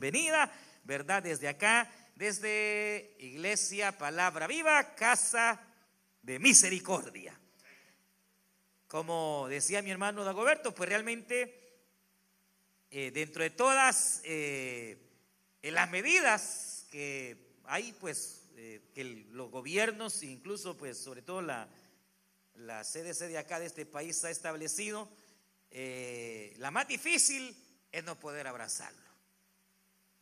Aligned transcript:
Venida, 0.00 0.50
¿verdad? 0.84 1.22
Desde 1.22 1.46
acá, 1.46 1.88
desde 2.16 3.14
Iglesia 3.18 3.96
Palabra 3.96 4.46
Viva, 4.46 4.94
Casa 4.94 5.60
de 6.22 6.38
Misericordia. 6.38 7.38
Como 8.88 9.46
decía 9.48 9.82
mi 9.82 9.90
hermano 9.90 10.24
Dagoberto, 10.24 10.74
pues 10.74 10.88
realmente 10.88 11.60
eh, 12.90 13.12
dentro 13.12 13.44
de 13.44 13.50
todas 13.50 14.20
eh, 14.24 14.98
las 15.62 15.88
medidas 15.90 16.86
que 16.90 17.54
hay, 17.66 17.92
pues 17.92 18.48
eh, 18.56 18.80
que 18.92 19.04
los 19.30 19.50
gobiernos, 19.50 20.24
incluso 20.24 20.76
pues 20.76 20.98
sobre 20.98 21.22
todo 21.22 21.40
la, 21.40 21.68
la 22.54 22.82
CDC 22.82 23.28
de 23.28 23.38
acá 23.38 23.60
de 23.60 23.66
este 23.66 23.86
país 23.86 24.24
ha 24.24 24.30
establecido, 24.30 25.08
la 25.70 26.72
más 26.72 26.88
difícil 26.88 27.56
es 27.92 28.02
no 28.02 28.18
poder 28.18 28.48
abrazarlo. 28.48 28.99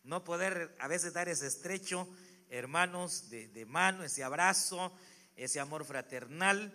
No 0.09 0.25
poder 0.25 0.75
a 0.79 0.89
veces 0.89 1.13
dar 1.13 1.29
ese 1.29 1.47
estrecho, 1.47 2.09
hermanos, 2.49 3.29
de, 3.29 3.67
mano, 3.67 4.05
ese 4.05 4.25
abrazo, 4.25 4.91
ese 5.37 5.61
amor 5.61 5.85
fraternal, 5.85 6.73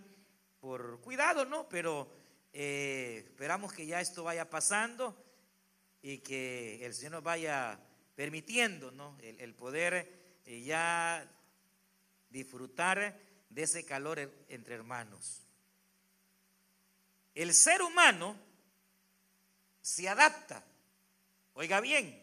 por 0.59 1.01
cuidado, 1.01 1.43
¿no? 1.43 1.67
Pero 1.67 2.13
eh, 2.53 3.23
esperamos 3.25 3.73
que 3.73 3.87
ya 3.87 4.01
esto 4.01 4.23
vaya 4.23 4.51
pasando 4.51 5.17
y 6.03 6.19
que 6.19 6.85
el 6.85 6.93
Señor 6.93 7.13
nos 7.13 7.23
vaya 7.23 7.79
permitiendo, 8.15 8.91
¿no? 8.91 9.17
El, 9.19 9.55
poder 9.55 10.39
eh, 10.45 10.61
ya 10.61 11.27
disfrutar 12.29 13.19
de 13.49 13.63
ese 13.63 13.83
calor 13.83 14.19
entre 14.47 14.75
hermanos. 14.75 15.41
El 17.33 17.51
ser 17.55 17.81
humano 17.81 18.37
se 19.81 20.07
adapta, 20.07 20.63
oiga 21.55 21.81
bien, 21.81 22.22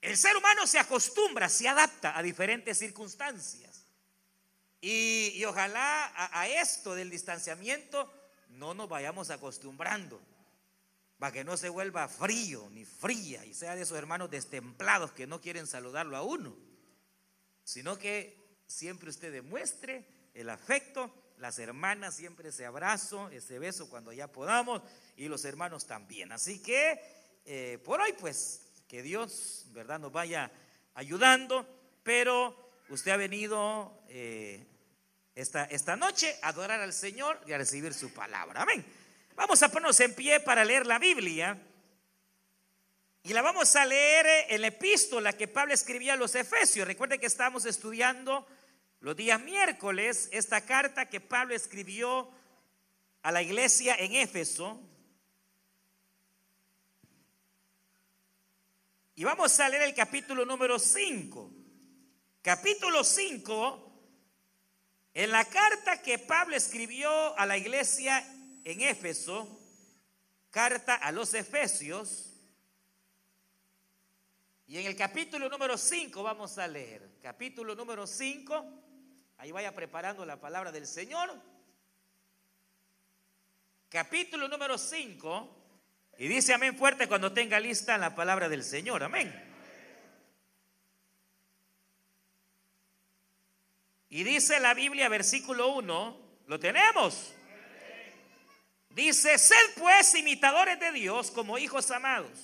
el 0.00 0.16
ser 0.16 0.36
humano 0.36 0.66
se 0.66 0.78
acostumbra, 0.78 1.48
se 1.48 1.68
adapta 1.68 2.16
a 2.16 2.22
diferentes 2.22 2.78
circunstancias. 2.78 3.86
Y, 4.80 5.44
ojalá 5.44 6.10
a, 6.16 6.48
esto 6.48 6.94
del 6.94 7.10
distanciamiento 7.10 8.10
no 8.48 8.72
nos 8.72 8.88
vayamos 8.88 9.30
acostumbrando, 9.30 10.20
para 11.18 11.32
que 11.32 11.44
no 11.44 11.58
se 11.58 11.68
vuelva 11.68 12.08
frío 12.08 12.66
ni 12.70 12.86
fría 12.86 13.44
y 13.44 13.52
sea 13.52 13.76
de 13.76 13.82
esos 13.82 13.98
hermanos 13.98 14.30
destemplados 14.30 15.12
que 15.12 15.26
no 15.26 15.40
quieren 15.42 15.66
saludarlo 15.66 16.16
a 16.16 16.22
uno, 16.22 16.56
sino 17.62 17.98
que 17.98 18.58
siempre 18.66 19.10
usted 19.10 19.30
demuestre 19.30 20.06
el 20.32 20.48
afecto, 20.48 21.12
las 21.36 21.58
hermanas 21.58 22.16
siempre 22.16 22.48
ese 22.48 22.64
abrazo, 22.64 23.28
ese 23.30 23.58
beso 23.58 23.90
cuando 23.90 24.14
ya 24.14 24.28
podamos 24.28 24.82
y 25.16 25.28
los 25.28 25.44
hermanos 25.44 25.86
también. 25.86 26.32
Así 26.32 26.62
que 26.62 26.98
eh, 27.44 27.78
por 27.84 28.00
hoy 28.00 28.14
pues 28.14 28.62
que 28.90 29.02
Dios, 29.04 29.66
¿verdad?, 29.68 30.00
nos 30.00 30.10
vaya 30.10 30.50
ayudando, 30.94 31.64
pero 32.02 32.72
usted 32.88 33.12
ha 33.12 33.16
venido 33.16 34.02
eh, 34.08 34.66
esta, 35.36 35.64
esta 35.66 35.94
noche 35.94 36.36
a 36.42 36.48
adorar 36.48 36.80
al 36.80 36.92
Señor 36.92 37.40
y 37.46 37.52
a 37.52 37.58
recibir 37.58 37.94
su 37.94 38.12
palabra. 38.12 38.62
Amén. 38.62 38.84
Vamos 39.36 39.62
a 39.62 39.68
ponernos 39.68 40.00
en 40.00 40.12
pie 40.12 40.40
para 40.40 40.64
leer 40.64 40.88
la 40.88 40.98
Biblia. 40.98 41.56
Y 43.22 43.32
la 43.32 43.42
vamos 43.42 43.76
a 43.76 43.86
leer 43.86 44.26
en 44.48 44.60
la 44.60 44.66
epístola 44.66 45.34
que 45.34 45.46
Pablo 45.46 45.72
escribía 45.72 46.14
a 46.14 46.16
los 46.16 46.34
Efesios. 46.34 46.84
Recuerde 46.84 47.20
que 47.20 47.26
estamos 47.26 47.66
estudiando 47.66 48.44
los 48.98 49.14
días 49.14 49.40
miércoles 49.40 50.28
esta 50.32 50.62
carta 50.62 51.08
que 51.08 51.20
Pablo 51.20 51.54
escribió 51.54 52.28
a 53.22 53.30
la 53.30 53.40
iglesia 53.40 53.94
en 53.94 54.16
Éfeso. 54.16 54.82
Y 59.20 59.24
vamos 59.24 59.60
a 59.60 59.68
leer 59.68 59.82
el 59.82 59.94
capítulo 59.94 60.46
número 60.46 60.78
5. 60.78 61.52
Capítulo 62.40 63.04
5, 63.04 63.92
en 65.12 65.30
la 65.30 65.44
carta 65.44 66.00
que 66.00 66.18
Pablo 66.18 66.56
escribió 66.56 67.38
a 67.38 67.44
la 67.44 67.58
iglesia 67.58 68.26
en 68.64 68.80
Éfeso, 68.80 69.60
carta 70.48 70.94
a 70.94 71.12
los 71.12 71.34
Efesios, 71.34 72.32
y 74.66 74.78
en 74.78 74.86
el 74.86 74.96
capítulo 74.96 75.50
número 75.50 75.76
5 75.76 76.22
vamos 76.22 76.56
a 76.56 76.66
leer, 76.66 77.18
capítulo 77.20 77.74
número 77.74 78.06
5, 78.06 78.64
ahí 79.36 79.52
vaya 79.52 79.74
preparando 79.74 80.24
la 80.24 80.40
palabra 80.40 80.72
del 80.72 80.86
Señor. 80.86 81.30
Capítulo 83.90 84.48
número 84.48 84.78
5, 84.78 85.59
y 86.20 86.28
dice 86.28 86.52
amén 86.52 86.76
fuerte 86.76 87.08
cuando 87.08 87.32
tenga 87.32 87.58
lista 87.58 87.96
la 87.96 88.14
palabra 88.14 88.50
del 88.50 88.62
Señor. 88.62 89.02
Amén. 89.02 89.32
Y 94.10 94.22
dice 94.22 94.60
la 94.60 94.74
Biblia, 94.74 95.08
versículo 95.08 95.68
1, 95.68 96.20
¿lo 96.46 96.60
tenemos? 96.60 97.32
Dice, 98.90 99.38
sed 99.38 99.56
pues 99.78 100.14
imitadores 100.14 100.78
de 100.78 100.92
Dios 100.92 101.30
como 101.30 101.56
hijos 101.56 101.90
amados. 101.90 102.38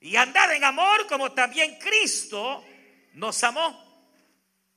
Y 0.00 0.16
andad 0.16 0.52
en 0.52 0.64
amor 0.64 1.06
como 1.06 1.30
también 1.30 1.78
Cristo 1.78 2.64
nos 3.12 3.44
amó. 3.44 4.10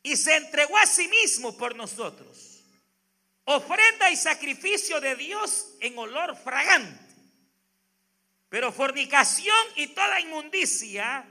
Y 0.04 0.16
se 0.16 0.38
entregó 0.38 0.78
a 0.78 0.86
sí 0.86 1.08
mismo 1.08 1.58
por 1.58 1.76
nosotros. 1.76 2.64
Ofrenda 3.46 4.12
y 4.12 4.16
sacrificio 4.16 5.02
de 5.02 5.16
Dios 5.16 5.74
en 5.80 5.98
olor 5.98 6.38
fragante. 6.38 7.09
Pero 8.50 8.72
fornicación 8.72 9.56
y 9.76 9.88
toda 9.88 10.20
inmundicia 10.20 11.26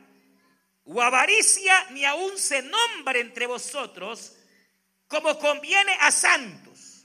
o 0.84 1.02
avaricia 1.02 1.90
ni 1.90 2.04
aún 2.04 2.38
se 2.38 2.62
nombre 2.62 3.20
entre 3.20 3.46
vosotros 3.46 4.36
como 5.08 5.38
conviene 5.38 5.92
a 6.00 6.10
santos. 6.12 7.04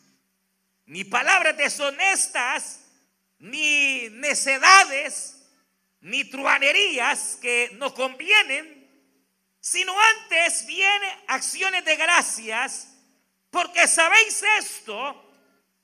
Ni 0.86 1.04
palabras 1.04 1.58
deshonestas, 1.58 2.82
ni 3.40 4.10
necedades, 4.12 5.44
ni 6.02 6.26
truanerías 6.26 7.38
que 7.42 7.72
no 7.74 7.94
convienen, 7.94 8.84
sino 9.60 9.96
antes 10.00 10.66
viene 10.68 11.24
acciones 11.28 11.86
de 11.86 11.96
gracias, 11.96 12.90
porque 13.50 13.88
sabéis 13.88 14.44
esto, 14.60 15.32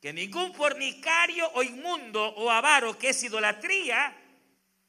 que 0.02 0.12
ningún 0.12 0.54
fornicario 0.54 1.50
o 1.54 1.64
inmundo 1.64 2.24
o 2.36 2.50
avaro, 2.50 2.98
que 2.98 3.10
es 3.10 3.24
idolatría, 3.24 4.16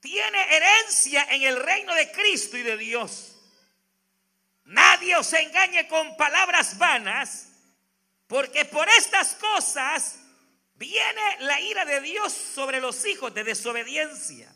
tiene 0.00 0.56
herencia 0.56 1.26
en 1.30 1.42
el 1.42 1.62
reino 1.62 1.94
de 1.94 2.10
Cristo 2.10 2.56
y 2.56 2.62
de 2.62 2.76
Dios. 2.76 3.36
Nadie 4.64 5.16
os 5.16 5.32
engañe 5.32 5.86
con 5.88 6.16
palabras 6.16 6.78
vanas, 6.78 7.48
porque 8.26 8.64
por 8.64 8.88
estas 8.88 9.34
cosas 9.34 10.16
viene 10.74 11.36
la 11.40 11.60
ira 11.60 11.84
de 11.84 12.00
Dios 12.00 12.32
sobre 12.32 12.80
los 12.80 13.04
hijos 13.04 13.34
de 13.34 13.44
desobediencia. 13.44 14.52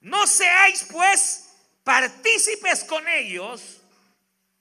No 0.00 0.26
seáis 0.26 0.86
pues 0.90 1.48
partícipes 1.82 2.84
con 2.84 3.06
ellos, 3.08 3.80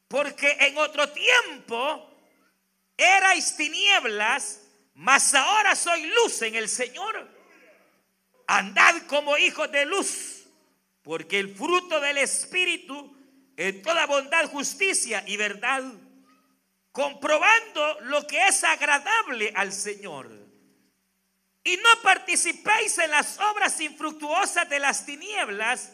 porque 0.07 0.57
en 0.61 0.77
otro 0.77 1.09
tiempo 1.09 2.09
erais 2.95 3.55
tinieblas, 3.55 4.61
mas 4.95 5.33
ahora 5.33 5.75
soy 5.75 6.03
luz 6.03 6.41
en 6.43 6.55
el 6.55 6.69
Señor. 6.69 7.32
Andad 8.47 9.03
como 9.07 9.37
hijos 9.37 9.71
de 9.71 9.85
luz, 9.85 10.43
porque 11.01 11.39
el 11.39 11.55
fruto 11.55 11.99
del 11.99 12.17
Espíritu 12.17 13.13
en 13.57 13.81
toda 13.81 14.05
bondad, 14.05 14.49
justicia 14.49 15.23
y 15.27 15.37
verdad, 15.37 15.83
comprobando 16.91 17.99
lo 18.01 18.25
que 18.25 18.47
es 18.47 18.63
agradable 18.63 19.51
al 19.55 19.71
Señor. 19.71 20.29
Y 21.63 21.77
no 21.77 22.01
participéis 22.01 22.97
en 22.97 23.11
las 23.11 23.39
obras 23.39 23.79
infructuosas 23.79 24.67
de 24.69 24.79
las 24.79 25.05
tinieblas, 25.05 25.93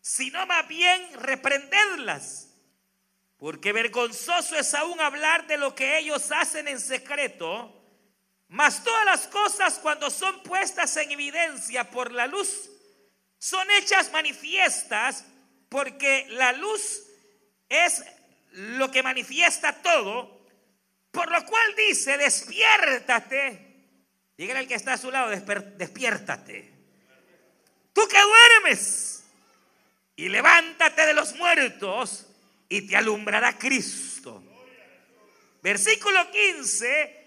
sino 0.00 0.46
más 0.46 0.66
bien 0.66 1.12
reprendedlas. 1.14 2.48
Porque 3.36 3.72
vergonzoso 3.72 4.56
es 4.56 4.72
aún 4.74 5.00
hablar 5.00 5.46
de 5.46 5.58
lo 5.58 5.74
que 5.74 5.98
ellos 5.98 6.30
hacen 6.30 6.68
en 6.68 6.80
secreto 6.80 7.79
mas 8.50 8.82
todas 8.82 9.04
las 9.04 9.28
cosas 9.28 9.78
cuando 9.78 10.10
son 10.10 10.42
puestas 10.42 10.96
en 10.96 11.12
evidencia 11.12 11.88
por 11.88 12.10
la 12.10 12.26
luz, 12.26 12.68
son 13.38 13.70
hechas 13.70 14.10
manifiestas 14.10 15.24
porque 15.68 16.26
la 16.30 16.52
luz 16.52 17.04
es 17.68 18.02
lo 18.50 18.90
que 18.90 19.04
manifiesta 19.04 19.72
todo, 19.80 20.46
por 21.12 21.30
lo 21.30 21.46
cual 21.46 21.76
dice, 21.76 22.18
despiértate. 22.18 23.68
Dígale 24.36 24.58
al 24.58 24.66
que 24.66 24.74
está 24.74 24.94
a 24.94 24.98
su 24.98 25.12
lado, 25.12 25.30
despiértate. 25.30 26.72
Tú 27.92 28.02
que 28.08 28.20
duermes 28.20 29.22
y 30.16 30.28
levántate 30.28 31.06
de 31.06 31.14
los 31.14 31.36
muertos 31.36 32.26
y 32.68 32.82
te 32.82 32.96
alumbrará 32.96 33.56
Cristo. 33.56 34.42
Versículo 35.62 36.28
15 36.32 37.19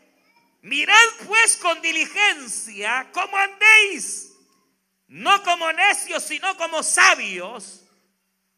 Mirad 0.63 0.95
pues 1.27 1.57
con 1.57 1.81
diligencia 1.81 3.09
cómo 3.11 3.35
andéis, 3.35 4.31
no 5.07 5.43
como 5.43 5.69
necios, 5.73 6.23
sino 6.23 6.55
como 6.55 6.81
sabios, 6.81 7.81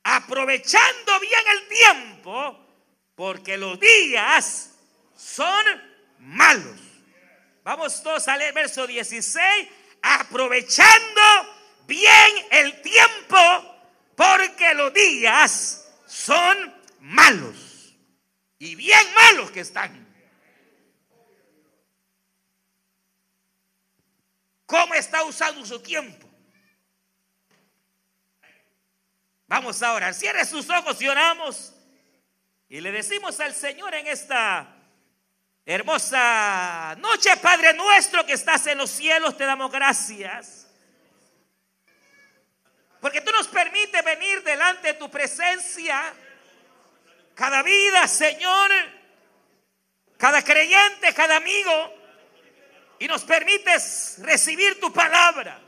aprovechando 0.03 1.19
bien 1.19 1.43
el 1.53 1.67
tiempo, 1.67 2.59
porque 3.15 3.57
los 3.57 3.79
días 3.79 4.75
son 5.15 5.65
malos. 6.19 6.79
Vamos 7.63 8.03
todos 8.03 8.27
a 8.27 8.37
leer 8.37 8.53
verso 8.53 8.85
16, 8.85 9.67
aprovechando 10.03 11.21
bien 11.87 12.31
el 12.51 12.83
tiempo, 12.83 13.75
porque 14.15 14.75
los 14.75 14.93
días 14.93 15.91
son 16.05 16.71
malos. 16.99 17.95
Y 18.59 18.75
bien 18.75 19.11
malos 19.15 19.49
que 19.49 19.61
están. 19.61 20.04
¿Cómo 24.65 24.93
está 24.95 25.23
usando 25.23 25.65
su 25.65 25.79
tiempo? 25.79 26.27
Vamos 29.47 29.81
a 29.83 29.93
orar. 29.93 30.13
Cierre 30.13 30.45
sus 30.45 30.69
ojos 30.69 31.01
y 31.01 31.07
oramos. 31.07 31.73
Y 32.67 32.81
le 32.81 32.91
decimos 32.91 33.39
al 33.39 33.53
Señor 33.53 33.93
en 33.93 34.07
esta 34.07 34.67
hermosa 35.65 36.95
noche, 36.99 37.35
Padre 37.37 37.73
nuestro 37.73 38.25
que 38.25 38.33
estás 38.33 38.65
en 38.67 38.77
los 38.77 38.89
cielos, 38.89 39.37
te 39.37 39.45
damos 39.45 39.71
gracias. 39.71 40.67
Porque 42.99 43.21
tú 43.21 43.31
nos 43.31 43.47
permites 43.47 44.03
venir 44.03 44.41
delante 44.43 44.87
de 44.87 44.93
tu 44.95 45.11
presencia. 45.11 46.11
Cada 47.35 47.61
vida, 47.61 48.07
Señor. 48.07 48.71
Cada 50.17 50.43
creyente, 50.43 51.13
cada 51.13 51.35
amigo. 51.35 51.94
Y 52.99 53.07
nos 53.07 53.23
permites 53.23 54.17
recibir 54.19 54.79
tu 54.79 54.91
palabra. 54.91 55.59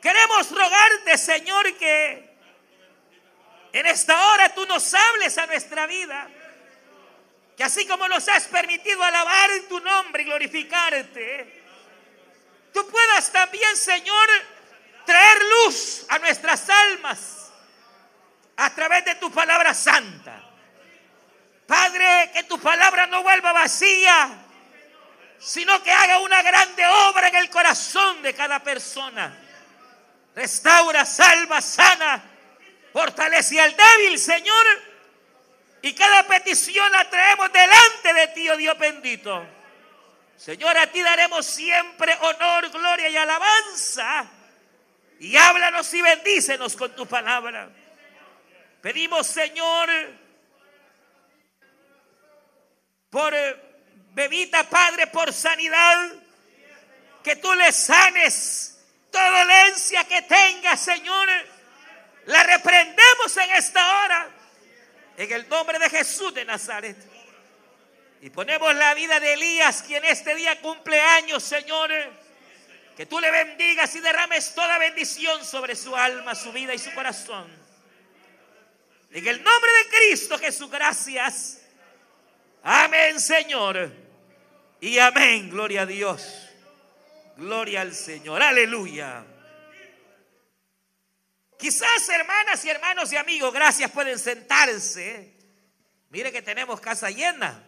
Queremos 0.00 0.50
rogarte, 0.50 1.16
Señor, 1.16 1.76
que 1.76 2.36
en 3.72 3.86
esta 3.86 4.32
hora 4.32 4.54
tú 4.54 4.66
nos 4.66 4.94
hables 4.94 5.36
a 5.38 5.46
nuestra 5.46 5.86
vida. 5.86 6.28
Que 7.56 7.64
así 7.64 7.86
como 7.86 8.06
nos 8.08 8.28
has 8.28 8.44
permitido 8.44 9.02
alabar 9.02 9.50
tu 9.68 9.80
nombre 9.80 10.22
y 10.22 10.26
glorificarte, 10.26 11.62
tú 12.72 12.86
puedas 12.88 13.32
también, 13.32 13.76
Señor, 13.76 14.28
traer 15.06 15.38
luz 15.42 16.04
a 16.08 16.18
nuestras 16.18 16.68
almas 16.68 17.52
a 18.56 18.74
través 18.74 19.04
de 19.04 19.14
tu 19.16 19.30
palabra 19.30 19.72
santa. 19.74 20.40
Padre, 21.66 22.30
que 22.32 22.44
tu 22.44 22.60
palabra 22.60 23.06
no 23.06 23.22
vuelva 23.22 23.52
vacía, 23.52 24.43
sino 25.44 25.82
que 25.82 25.92
haga 25.92 26.20
una 26.20 26.42
grande 26.42 26.86
obra 26.86 27.28
en 27.28 27.36
el 27.36 27.50
corazón 27.50 28.22
de 28.22 28.34
cada 28.34 28.60
persona. 28.60 29.38
Restaura, 30.34 31.04
salva, 31.04 31.60
sana, 31.60 32.22
fortalece 32.92 33.60
al 33.60 33.76
débil, 33.76 34.18
Señor. 34.18 34.66
Y 35.82 35.94
cada 35.94 36.26
petición 36.26 36.90
la 36.90 37.10
traemos 37.10 37.52
delante 37.52 38.14
de 38.14 38.28
ti, 38.28 38.48
oh 38.48 38.56
Dios 38.56 38.78
bendito. 38.78 39.46
Señor, 40.34 40.78
a 40.78 40.86
ti 40.90 41.02
daremos 41.02 41.44
siempre 41.44 42.16
honor, 42.22 42.70
gloria 42.70 43.10
y 43.10 43.16
alabanza. 43.16 44.24
Y 45.20 45.36
háblanos 45.36 45.92
y 45.92 46.00
bendícenos 46.00 46.74
con 46.74 46.96
tu 46.96 47.06
palabra. 47.06 47.68
Pedimos, 48.80 49.26
Señor, 49.26 49.90
por 53.10 53.34
bebita, 54.14 54.68
Padre, 54.68 55.08
por 55.08 55.32
sanidad, 55.32 56.12
que 57.22 57.36
tú 57.36 57.52
le 57.54 57.70
sanes 57.72 58.74
Toda 59.14 59.44
dolencia 59.44 60.02
que 60.02 60.22
tenga, 60.22 60.76
Señor, 60.76 61.28
la 62.26 62.42
reprendemos 62.42 63.36
en 63.36 63.50
esta 63.52 64.02
hora. 64.02 64.28
En 65.16 65.30
el 65.30 65.48
nombre 65.48 65.78
de 65.78 65.88
Jesús 65.88 66.34
de 66.34 66.44
Nazaret. 66.44 66.96
Y 68.20 68.30
ponemos 68.30 68.74
la 68.74 68.92
vida 68.94 69.20
de 69.20 69.34
Elías, 69.34 69.84
quien 69.86 70.04
este 70.04 70.34
día 70.34 70.60
cumple 70.60 71.00
años, 71.00 71.44
Señor. 71.44 71.92
Que 72.96 73.06
tú 73.06 73.20
le 73.20 73.30
bendigas 73.30 73.94
y 73.94 74.00
derrames 74.00 74.52
toda 74.52 74.78
bendición 74.78 75.44
sobre 75.44 75.76
su 75.76 75.94
alma, 75.94 76.34
su 76.34 76.50
vida 76.50 76.74
y 76.74 76.78
su 76.80 76.92
corazón. 76.92 77.46
En 79.12 79.28
el 79.28 79.44
nombre 79.44 79.70
de 79.70 79.96
Cristo 79.96 80.36
Jesús, 80.38 80.68
gracias. 80.72 81.60
Amén, 82.64 83.20
Señor. 83.20 84.03
Y 84.80 84.98
amén, 84.98 85.50
gloria 85.50 85.82
a 85.82 85.86
Dios. 85.86 86.48
Gloria 87.36 87.80
al 87.80 87.94
Señor. 87.94 88.42
Aleluya. 88.42 89.24
Quizás 91.58 92.08
hermanas 92.08 92.64
y 92.64 92.70
hermanos 92.70 93.12
y 93.12 93.16
amigos, 93.16 93.52
gracias, 93.52 93.90
pueden 93.90 94.18
sentarse. 94.18 95.32
Mire 96.10 96.30
que 96.30 96.42
tenemos 96.42 96.80
casa 96.80 97.10
llena, 97.10 97.62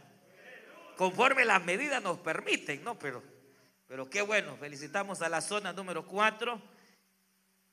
conforme 0.96 1.44
las 1.44 1.64
medidas 1.64 2.02
nos 2.02 2.18
permiten, 2.18 2.84
¿no? 2.84 2.98
Pero, 2.98 3.22
pero 3.88 4.08
qué 4.10 4.22
bueno, 4.22 4.56
felicitamos 4.56 5.22
a 5.22 5.28
la 5.28 5.40
zona 5.40 5.72
número 5.72 6.06
4. 6.06 6.60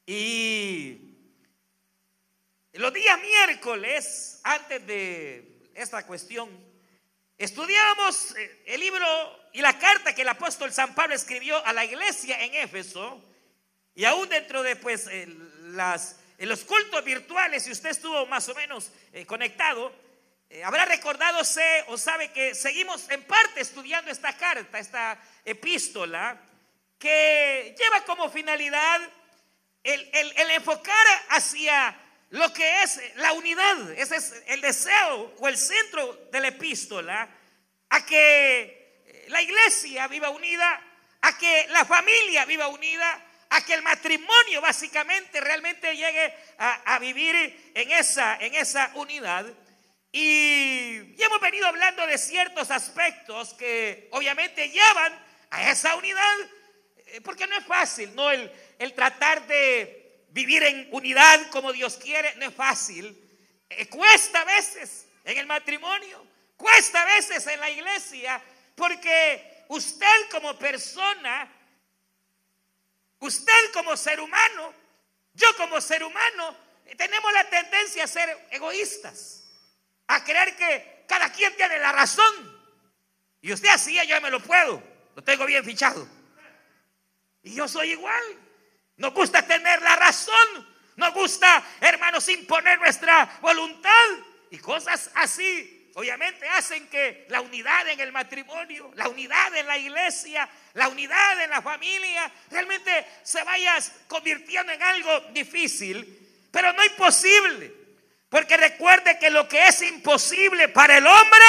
Y 0.05 1.17
los 2.73 2.93
días 2.93 3.19
miércoles, 3.19 4.39
antes 4.43 4.85
de 4.87 5.69
esta 5.75 6.05
cuestión, 6.07 6.49
estudiábamos 7.37 8.35
eh, 8.35 8.63
el 8.67 8.79
libro 8.79 9.05
y 9.53 9.61
la 9.61 9.77
carta 9.77 10.13
que 10.13 10.23
el 10.23 10.29
apóstol 10.29 10.71
San 10.73 10.95
Pablo 10.95 11.15
escribió 11.15 11.63
a 11.65 11.73
la 11.73 11.85
iglesia 11.85 12.41
en 12.43 12.55
Éfeso, 12.55 13.23
y 13.95 14.05
aún 14.05 14.27
dentro 14.27 14.63
de 14.63 14.75
pues, 14.75 15.07
las, 15.61 16.19
en 16.37 16.49
los 16.49 16.63
cultos 16.63 17.03
virtuales, 17.05 17.63
si 17.63 17.71
usted 17.71 17.89
estuvo 17.89 18.25
más 18.25 18.49
o 18.49 18.55
menos 18.55 18.91
eh, 19.11 19.25
conectado, 19.25 19.93
eh, 20.49 20.63
habrá 20.63 20.85
recordado 20.85 21.41
o 21.87 21.97
sabe 21.97 22.31
que 22.31 22.55
seguimos 22.55 23.09
en 23.09 23.23
parte 23.23 23.61
estudiando 23.61 24.09
esta 24.09 24.35
carta, 24.35 24.79
esta 24.79 25.21
epístola, 25.45 26.39
que 26.97 27.75
lleva 27.77 28.03
como 28.05 28.29
finalidad 28.29 29.01
el 29.83 30.51
enfocar 30.51 31.05
hacia 31.29 32.02
lo 32.33 32.51
que 32.51 32.81
es 32.81 32.99
la 33.17 33.31
unidad, 33.33 33.91
ese 33.91 34.15
es 34.15 34.33
el 34.47 34.59
deseo 34.59 35.35
o 35.37 35.47
el 35.47 35.55
centro 35.55 36.29
de 36.31 36.39
la 36.39 36.47
epístola, 36.47 37.29
a 37.89 38.05
que 38.07 39.03
la 39.27 39.39
iglesia 39.39 40.07
viva 40.07 40.31
unida, 40.31 40.81
a 41.21 41.37
que 41.37 41.67
la 41.69 41.85
familia 41.85 42.43
viva 42.45 42.69
unida, 42.69 43.23
a 43.51 43.63
que 43.63 43.75
el 43.75 43.83
matrimonio 43.83 44.61
básicamente 44.61 45.41
realmente 45.41 45.95
llegue 45.95 46.33
a, 46.57 46.97
vivir 46.97 47.71
en 47.75 47.91
esa, 47.91 48.37
en 48.37 48.55
esa 48.55 48.89
unidad. 48.95 49.45
Y 50.11 51.13
hemos 51.23 51.39
venido 51.39 51.67
hablando 51.67 52.07
de 52.07 52.17
ciertos 52.17 52.71
aspectos 52.71 53.53
que 53.53 54.07
obviamente 54.09 54.69
llevan 54.69 55.23
a 55.51 55.69
esa 55.69 55.95
unidad, 55.97 56.39
eh, 57.05 57.21
porque 57.21 57.45
no 57.45 57.55
es 57.55 57.65
fácil, 57.65 58.15
¿no? 58.15 58.31
El, 58.31 58.51
el 58.79 58.93
tratar 58.93 59.45
de 59.45 60.02
vivir 60.33 60.63
en 60.63 60.89
unidad 60.91 61.49
como 61.51 61.71
Dios 61.71 61.97
quiere, 61.97 62.35
no 62.35 62.47
es 62.47 62.53
fácil. 62.53 63.17
Eh, 63.69 63.87
cuesta 63.87 64.41
a 64.41 64.45
veces 64.45 65.07
en 65.23 65.37
el 65.37 65.45
matrimonio, 65.45 66.25
cuesta 66.57 67.01
a 67.01 67.05
veces 67.05 67.45
en 67.47 67.59
la 67.59 67.69
iglesia, 67.69 68.41
porque 68.75 69.63
usted 69.69 70.29
como 70.31 70.57
persona, 70.57 71.49
usted 73.19 73.71
como 73.73 73.95
ser 73.95 74.19
humano, 74.19 74.73
yo 75.33 75.55
como 75.55 75.79
ser 75.79 76.03
humano, 76.03 76.57
tenemos 76.97 77.31
la 77.31 77.47
tendencia 77.49 78.03
a 78.03 78.07
ser 78.07 78.47
egoístas, 78.49 79.43
a 80.07 80.23
creer 80.23 80.55
que 80.55 81.05
cada 81.07 81.31
quien 81.31 81.55
tiene 81.55 81.77
la 81.77 81.91
razón. 81.91 82.59
Y 83.39 83.53
usted 83.53 83.69
así, 83.69 83.95
yo 84.07 84.19
me 84.19 84.31
lo 84.31 84.41
puedo, 84.41 84.81
lo 85.15 85.23
tengo 85.23 85.45
bien 85.45 85.63
fichado. 85.63 86.07
Y 87.43 87.53
yo 87.53 87.67
soy 87.67 87.91
igual. 87.91 88.42
Nos 88.97 89.13
gusta 89.13 89.45
tener 89.45 89.81
la 89.81 89.95
razón. 89.95 90.73
Nos 90.95 91.13
gusta, 91.13 91.63
hermanos, 91.81 92.27
imponer 92.29 92.79
nuestra 92.79 93.39
voluntad 93.41 93.89
y 94.51 94.59
cosas 94.59 95.09
así 95.15 95.83
obviamente 95.95 96.47
hacen 96.49 96.87
que 96.87 97.25
la 97.29 97.41
unidad 97.41 97.87
en 97.87 97.99
el 97.99 98.11
matrimonio, 98.11 98.91
la 98.95 99.07
unidad 99.07 99.55
en 99.55 99.67
la 99.67 99.77
iglesia, 99.77 100.49
la 100.73 100.87
unidad 100.87 101.41
en 101.41 101.49
la 101.49 101.61
familia, 101.61 102.31
realmente 102.49 103.05
se 103.23 103.43
vaya 103.43 103.77
convirtiendo 104.07 104.71
en 104.71 104.81
algo 104.81 105.19
difícil, 105.31 106.47
pero 106.51 106.73
no 106.73 106.83
imposible. 106.83 107.73
Porque 108.29 108.57
recuerde 108.57 109.19
que 109.19 109.29
lo 109.29 109.47
que 109.47 109.67
es 109.67 109.81
imposible 109.83 110.67
para 110.69 110.97
el 110.97 111.05
hombre, 111.05 111.45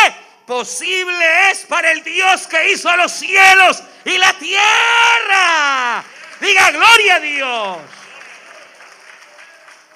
posible 0.47 1.51
es 1.51 1.61
para 1.61 1.91
el 1.91 2.05
Dios 2.05 2.47
que 2.47 2.73
hizo 2.73 2.95
los 2.97 3.13
cielos 3.13 3.83
y 4.05 4.19
la 4.19 4.39
tierra. 4.39 6.05
Diga 6.41 6.71
gloria 6.71 7.15
a 7.15 7.21
Dios. 7.21 7.79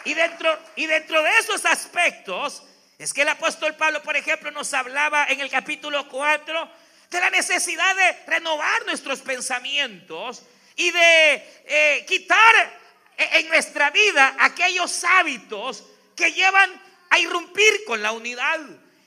Y 0.05 0.15
dentro, 0.15 0.59
y 0.77 0.87
dentro 0.87 1.23
de 1.23 1.39
esos 1.39 1.65
aspectos, 1.67 2.63
es 2.99 3.13
que 3.13 3.23
el 3.23 3.29
apóstol 3.29 3.75
Pablo, 3.77 4.03
por 4.03 4.17
ejemplo, 4.17 4.51
nos 4.51 4.73
hablaba 4.75 5.27
en 5.27 5.41
el 5.41 5.51
capítulo 5.51 6.09
4 6.09 6.71
de 7.11 7.21
la 7.21 7.31
necesidad 7.31 7.95
de 7.95 8.13
renovar 8.27 8.87
nuestros 8.87 9.21
pensamientos 9.21 10.43
y 10.77 10.91
de 10.91 11.63
eh, 11.67 12.05
quitar 12.07 12.79
e, 13.17 13.41
en 13.41 13.49
nuestra 13.49 13.91
vida 13.91 14.37
aquellos 14.39 15.05
hábitos 15.05 15.85
que 16.15 16.33
llevan 16.33 16.71
a 17.11 17.19
irrumpir 17.19 17.85
con 17.87 18.03
la 18.03 18.13
unidad 18.13 18.61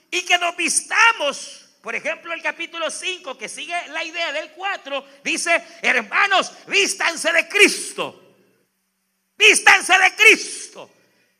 y 0.09 0.21
que 0.23 0.37
nos 0.37 0.55
vistamos. 0.55 1.69
Por 1.81 1.95
ejemplo, 1.95 2.31
el 2.33 2.43
capítulo 2.43 2.91
5, 2.91 3.37
que 3.37 3.49
sigue 3.49 3.75
la 3.89 4.03
idea 4.03 4.31
del 4.31 4.51
4, 4.51 5.05
dice, 5.23 5.63
hermanos, 5.81 6.51
vístanse 6.67 7.31
de 7.33 7.47
Cristo. 7.47 8.35
Vístanse 9.35 9.97
de 9.97 10.15
Cristo. 10.15 10.91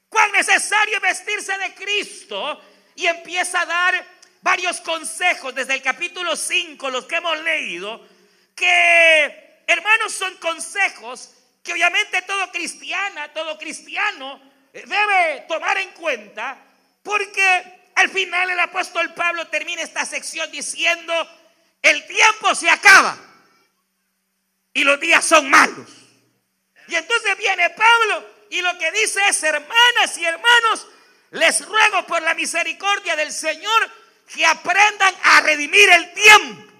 Cuán 0.10 0.32
necesario 0.32 0.96
es 0.96 1.02
vestirse 1.02 1.56
de 1.58 1.74
Cristo. 1.76 2.60
Y 2.96 3.06
empieza 3.06 3.62
a 3.62 3.66
dar 3.66 4.06
varios 4.42 4.82
consejos 4.82 5.54
desde 5.54 5.76
el 5.76 5.82
capítulo 5.82 6.36
5, 6.36 6.90
los 6.90 7.06
que 7.06 7.16
hemos 7.18 7.40
leído, 7.42 8.04
que, 8.56 9.64
hermanos, 9.68 10.12
son 10.12 10.36
consejos 10.38 11.36
que 11.64 11.74
obviamente 11.74 12.24
todo 12.24 12.52
cristiana, 12.52 13.32
todo 13.32 13.58
cristiano 13.58 14.42
debe 14.74 15.46
tomar 15.48 15.78
en 15.78 15.92
cuenta, 15.92 16.58
porque 17.04 17.81
al 18.02 18.10
final 18.10 18.50
el 18.50 18.60
apóstol 18.60 19.14
Pablo 19.14 19.48
termina 19.48 19.82
esta 19.84 20.06
sección 20.06 20.52
diciendo, 20.52 21.14
el 21.82 22.06
tiempo 22.08 22.54
se 22.56 22.70
acaba 22.70 23.18
y 24.74 24.84
los 24.84 25.00
días 25.00 25.24
son 25.24 25.50
malos. 25.50 25.88
Y 26.88 26.96
entonces 26.96 27.38
viene 27.38 27.70
Pablo 27.70 28.28
y 28.50 28.62
lo 28.62 28.78
que 28.78 28.92
dice 28.92 29.20
es, 29.30 29.44
hermanas 29.44 30.18
y 30.18 30.26
hermanos, 30.26 30.88
les 31.32 31.66
ruego 31.66 32.06
por 32.08 32.22
la 32.22 32.34
misericordia 32.34 33.16
del 33.16 33.32
Señor 33.32 33.90
que 34.28 34.46
aprendan 34.46 35.16
a 35.24 35.42
redimir 35.42 35.90
el 35.90 36.14
tiempo. 36.14 36.74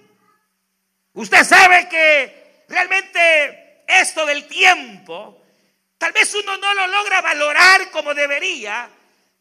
Usted 1.14 1.44
sabe 1.44 1.88
que 1.88 2.64
realmente 2.68 3.84
esto 3.86 4.26
del 4.26 4.46
tiempo, 4.48 5.40
tal 5.98 6.12
vez 6.12 6.34
uno 6.34 6.56
no 6.56 6.74
lo 6.74 6.86
logra 6.88 7.20
valorar 7.20 7.90
como 7.90 8.12
debería, 8.12 8.90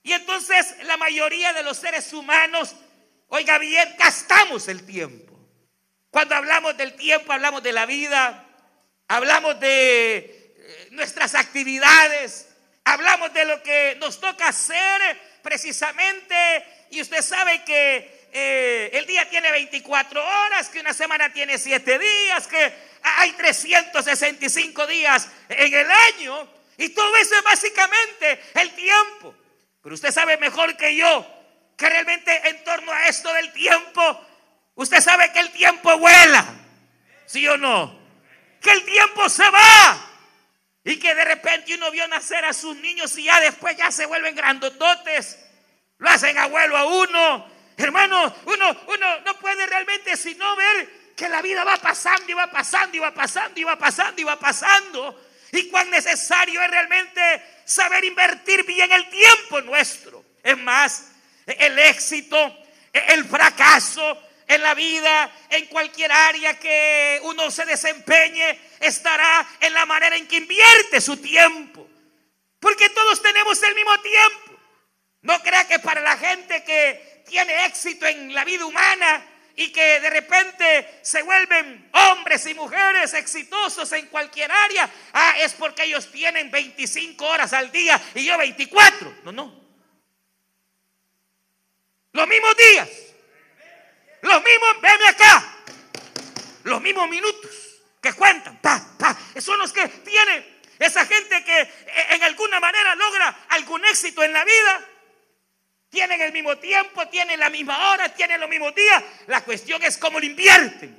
y 0.04 0.14
entonces 0.14 0.76
la 0.84 0.98
mayoría 0.98 1.54
de 1.54 1.64
los 1.64 1.78
seres 1.78 2.12
humanos, 2.14 2.76
oiga 3.28 3.58
bien, 3.58 3.96
gastamos 3.98 4.68
el 4.68 4.86
tiempo. 4.86 5.38
Cuando 6.10 6.36
hablamos 6.36 6.76
del 6.76 6.94
tiempo, 6.96 7.32
hablamos 7.32 7.62
de 7.64 7.72
la 7.72 7.86
vida, 7.86 8.46
hablamos 9.08 9.60
de 9.60 10.18
eh, 10.18 10.88
nuestras 10.92 11.36
actividades, 11.36 12.50
hablamos 12.84 13.34
de 13.34 13.46
lo 13.46 13.62
que 13.62 13.96
nos 14.00 14.20
toca 14.20 14.48
hacer 14.48 15.20
precisamente, 15.42 16.36
y 16.90 17.02
usted 17.02 17.22
sabe 17.22 17.64
que 17.64 18.28
eh, 18.34 18.90
el 18.94 19.06
día 19.06 19.30
tiene 19.30 19.52
24 19.52 20.22
horas, 20.22 20.70
que 20.70 20.80
una 20.80 20.94
semana 20.94 21.32
tiene 21.32 21.58
7 21.58 22.00
días, 22.00 22.48
que 22.48 22.74
hay 23.04 23.32
365 23.34 24.88
días 24.88 25.30
en 25.48 25.74
el 25.74 25.92
año, 25.92 26.50
y 26.78 26.90
todo 26.90 27.16
eso 27.18 27.36
es 27.36 27.44
básicamente 27.44 28.42
el 28.56 28.72
tiempo. 28.72 29.36
Pero 29.82 29.96
usted 29.96 30.12
sabe 30.12 30.38
mejor 30.38 30.78
que 30.78 30.96
yo 30.96 31.26
que 31.82 31.90
realmente 31.90 32.50
en 32.50 32.64
torno 32.64 32.92
a 32.92 33.08
esto 33.08 33.34
del 33.34 33.52
tiempo, 33.54 34.28
usted 34.76 35.02
sabe 35.02 35.32
que 35.34 35.40
el 35.40 35.52
tiempo 35.52 35.98
vuela, 35.98 36.46
¿sí 37.26 37.48
o 37.48 37.58
no? 37.58 38.00
Que 38.62 38.70
el 38.70 38.86
tiempo 38.86 39.28
se 39.28 39.50
va. 39.50 40.08
Y 40.84 40.98
que 40.98 41.16
de 41.16 41.26
repente 41.26 41.74
uno 41.74 41.90
vio 41.90 42.08
nacer 42.08 42.46
a 42.46 42.54
sus 42.54 42.76
niños 42.78 43.18
y 43.18 43.24
ya 43.24 43.40
después 43.40 43.76
ya 43.78 43.92
se 43.92 44.06
vuelven 44.06 44.36
grandototes. 44.36 45.40
Lo 45.98 46.10
hacen 46.10 46.38
abuelo 46.38 46.78
a 46.78 46.86
uno. 46.86 47.48
Hermano, 47.78 48.36
uno, 48.46 48.78
uno 48.88 49.20
no 49.22 49.40
puede 49.40 49.66
realmente 49.66 50.16
sino 50.18 50.56
ver 50.56 51.14
que 51.16 51.30
la 51.30 51.42
vida 51.42 51.64
va 51.64 51.78
pasando 51.78 52.32
y 52.32 52.34
va 52.34 52.48
pasando 52.52 52.96
y 52.96 53.00
va 53.00 53.12
pasando 53.12 53.60
y 53.60 53.64
va 53.64 53.76
pasando 53.76 54.22
y 54.22 54.24
va 54.24 54.40
pasando. 54.40 55.31
Y 55.52 55.68
cuán 55.68 55.90
necesario 55.90 56.62
es 56.62 56.72
realmente 56.72 57.22
saber 57.66 58.04
invertir 58.06 58.64
bien 58.66 58.92
el 58.92 59.10
tiempo 59.10 59.62
nuestro. 59.62 60.24
Es 60.44 60.58
más, 60.58 61.12
el 61.46 61.78
éxito, 61.80 62.38
el 62.94 63.26
fracaso 63.26 64.18
en 64.48 64.62
la 64.62 64.74
vida, 64.74 65.32
en 65.50 65.66
cualquier 65.68 66.12
área 66.12 66.60
que 66.60 67.20
uno 67.24 67.50
se 67.52 67.66
desempeñe, 67.66 68.60
estará 68.80 69.48
en 69.60 69.74
la 69.74 69.86
manera 69.86 70.16
en 70.16 70.28
que 70.28 70.38
invierte 70.38 71.00
su 71.00 71.18
tiempo. 71.18 71.88
Porque 72.60 72.90
todos 72.90 73.22
tenemos 73.22 73.62
el 73.64 73.76
mismo 73.76 73.98
tiempo. 74.00 74.60
No 75.22 75.42
crea 75.42 75.68
que 75.68 75.80
para 75.80 76.02
la 76.02 76.18
gente 76.18 76.64
que 76.64 77.24
tiene 77.28 77.66
éxito 77.66 78.06
en 78.06 78.34
la 78.34 78.44
vida 78.44 78.66
humana, 78.66 79.26
y 79.56 79.72
que 79.72 80.00
de 80.00 80.10
repente 80.10 81.00
se 81.02 81.22
vuelven 81.22 81.90
hombres 81.94 82.46
y 82.46 82.54
mujeres 82.54 83.14
exitosos 83.14 83.92
en 83.94 84.08
cualquier 84.08 84.52
área, 84.52 84.90
ah, 85.14 85.36
es 85.40 85.54
porque 85.54 85.84
ellos 85.84 86.12
tienen 86.12 86.50
25 86.50 87.26
horas 87.26 87.54
al 87.54 87.72
día 87.72 88.02
y 88.16 88.26
yo 88.26 88.38
24. 88.38 89.18
No, 89.24 89.32
no. 89.32 89.62
Los 92.14 92.28
mismos 92.28 92.58
días, 92.58 92.90
los 94.22 94.44
mismos, 94.44 94.82
venme 94.82 95.08
acá, 95.08 95.56
los 96.64 96.82
mismos 96.82 97.10
minutos 97.10 97.52
que 98.02 98.14
cuentan, 98.14 98.58
pa, 98.60 98.96
pa, 98.98 99.18
son 99.40 99.60
los 99.60 99.72
que 99.72 99.88
tienen 99.88 100.62
esa 100.80 101.06
gente 101.06 101.44
que 101.44 101.74
en 102.10 102.24
alguna 102.24 102.60
manera 102.60 102.96
logra 102.96 103.46
algún 103.50 103.86
éxito 103.86 104.24
en 104.24 104.34
la 104.34 104.44
vida 104.44 104.91
tienen 105.92 106.22
el 106.22 106.32
mismo 106.32 106.58
tiempo, 106.58 107.06
tienen 107.10 107.40
la 107.40 107.50
misma 107.50 107.92
hora, 107.92 108.10
tienen 108.10 108.40
los 108.40 108.50
mismos 108.50 108.74
días. 108.74 109.04
La 109.28 109.42
cuestión 109.42 109.84
es 109.84 109.98
cómo 109.98 110.20
lo 110.20 110.26
invierten. 110.26 110.98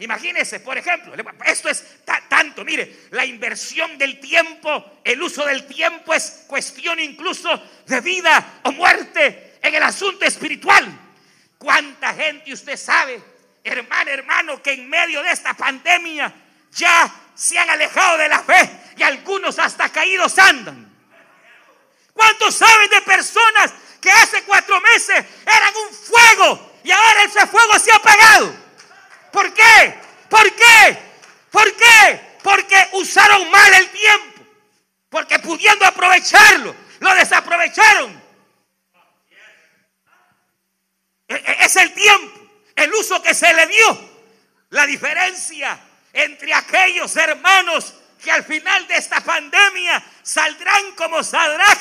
Imagínense, 0.00 0.58
por 0.58 0.76
ejemplo, 0.76 1.14
esto 1.46 1.68
es 1.68 1.84
tanto, 2.28 2.64
mire, 2.64 3.06
la 3.10 3.24
inversión 3.24 3.96
del 3.96 4.18
tiempo, 4.18 4.98
el 5.04 5.22
uso 5.22 5.46
del 5.46 5.64
tiempo 5.68 6.12
es 6.12 6.44
cuestión 6.48 6.98
incluso 6.98 7.48
de 7.86 8.00
vida 8.00 8.60
o 8.64 8.72
muerte 8.72 9.58
en 9.62 9.72
el 9.72 9.82
asunto 9.84 10.24
espiritual. 10.24 10.84
¿Cuánta 11.56 12.12
gente 12.14 12.52
usted 12.52 12.76
sabe, 12.76 13.22
hermano, 13.62 14.10
hermano, 14.10 14.60
que 14.60 14.72
en 14.72 14.88
medio 14.88 15.22
de 15.22 15.30
esta 15.30 15.54
pandemia 15.54 16.34
ya 16.72 17.14
se 17.36 17.56
han 17.56 17.70
alejado 17.70 18.18
de 18.18 18.28
la 18.28 18.42
fe 18.42 18.68
y 18.96 19.04
algunos 19.04 19.60
hasta 19.60 19.92
caídos 19.92 20.36
andan? 20.40 20.90
¿Cuántos 22.12 22.56
saben 22.56 22.90
de 22.90 23.00
personas 23.02 23.72
que 24.02 24.10
hace 24.10 24.42
cuatro 24.42 24.78
meses 24.80 25.24
eran 25.46 25.74
un 25.76 25.94
fuego 25.94 26.72
y 26.82 26.90
ahora 26.90 27.22
ese 27.22 27.46
fuego 27.46 27.78
se 27.78 27.92
ha 27.92 27.96
apagado. 27.96 28.52
¿Por 29.30 29.54
qué? 29.54 29.94
¿Por 30.28 30.52
qué? 30.54 30.98
¿Por 31.50 31.76
qué? 31.76 32.20
Porque 32.42 32.88
usaron 32.94 33.48
mal 33.50 33.72
el 33.74 33.88
tiempo. 33.90 34.42
Porque 35.08 35.38
pudiendo 35.38 35.86
aprovecharlo, 35.86 36.74
lo 36.98 37.14
desaprovecharon. 37.14 38.20
E, 41.28 41.34
e, 41.34 41.64
es 41.64 41.76
el 41.76 41.94
tiempo, 41.94 42.40
el 42.74 42.92
uso 42.94 43.22
que 43.22 43.34
se 43.34 43.54
le 43.54 43.66
dio. 43.68 44.12
La 44.70 44.84
diferencia 44.84 45.78
entre 46.12 46.52
aquellos 46.52 47.14
hermanos 47.16 47.94
que 48.22 48.32
al 48.32 48.42
final 48.42 48.86
de 48.88 48.96
esta 48.96 49.20
pandemia 49.20 50.02
saldrán 50.22 50.92
como 50.96 51.22
saldrán. 51.22 51.78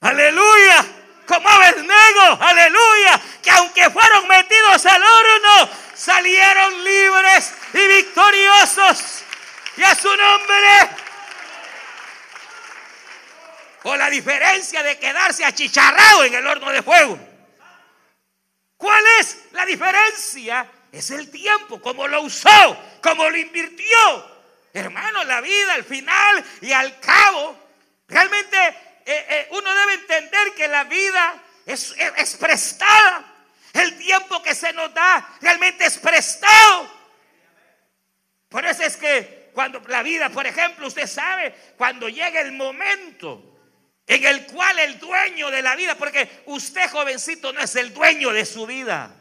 Aleluya 0.00 1.03
como 1.26 1.48
Abednego, 1.48 2.38
aleluya, 2.40 3.20
que 3.42 3.50
aunque 3.50 3.90
fueron 3.90 4.28
metidos 4.28 4.86
al 4.86 5.02
horno, 5.02 5.70
salieron 5.94 6.84
libres 6.84 7.54
y 7.72 7.86
victoriosos. 7.86 9.22
Y 9.76 9.82
a 9.82 9.94
su 9.94 10.08
nombre. 10.08 10.90
O 13.84 13.96
la 13.96 14.08
diferencia 14.08 14.82
de 14.82 14.98
quedarse 14.98 15.44
achicharrado 15.44 16.24
en 16.24 16.34
el 16.34 16.46
horno 16.46 16.70
de 16.70 16.82
fuego. 16.82 17.18
¿Cuál 18.76 19.04
es 19.20 19.38
la 19.52 19.66
diferencia? 19.66 20.66
Es 20.92 21.10
el 21.10 21.30
tiempo, 21.30 21.80
como 21.80 22.06
lo 22.06 22.22
usó, 22.22 22.76
como 23.02 23.28
lo 23.28 23.36
invirtió. 23.36 24.34
Hermano, 24.72 25.24
la 25.24 25.40
vida 25.40 25.74
al 25.74 25.84
final 25.84 26.44
y 26.60 26.72
al 26.72 26.98
cabo, 27.00 27.56
realmente 28.08 28.93
eh, 29.06 29.26
eh, 29.28 29.48
uno 29.50 29.74
debe 29.74 29.94
entender 29.94 30.54
que 30.54 30.68
la 30.68 30.84
vida 30.84 31.42
es, 31.66 31.94
es 32.16 32.36
prestada. 32.36 33.32
El 33.72 33.98
tiempo 33.98 34.42
que 34.42 34.54
se 34.54 34.72
nos 34.72 34.94
da 34.94 35.36
realmente 35.40 35.84
es 35.84 35.98
prestado. 35.98 36.90
Por 38.48 38.64
eso 38.64 38.84
es 38.84 38.96
que 38.96 39.50
cuando 39.52 39.80
la 39.88 40.02
vida, 40.02 40.28
por 40.30 40.46
ejemplo, 40.46 40.86
usted 40.86 41.06
sabe, 41.06 41.54
cuando 41.76 42.08
llega 42.08 42.40
el 42.40 42.52
momento 42.52 43.54
en 44.06 44.24
el 44.24 44.46
cual 44.46 44.78
el 44.78 44.98
dueño 44.98 45.50
de 45.50 45.62
la 45.62 45.74
vida, 45.76 45.96
porque 45.96 46.42
usted 46.46 46.90
jovencito 46.90 47.52
no 47.52 47.60
es 47.60 47.74
el 47.76 47.94
dueño 47.94 48.30
de 48.30 48.44
su 48.44 48.66
vida. 48.66 49.14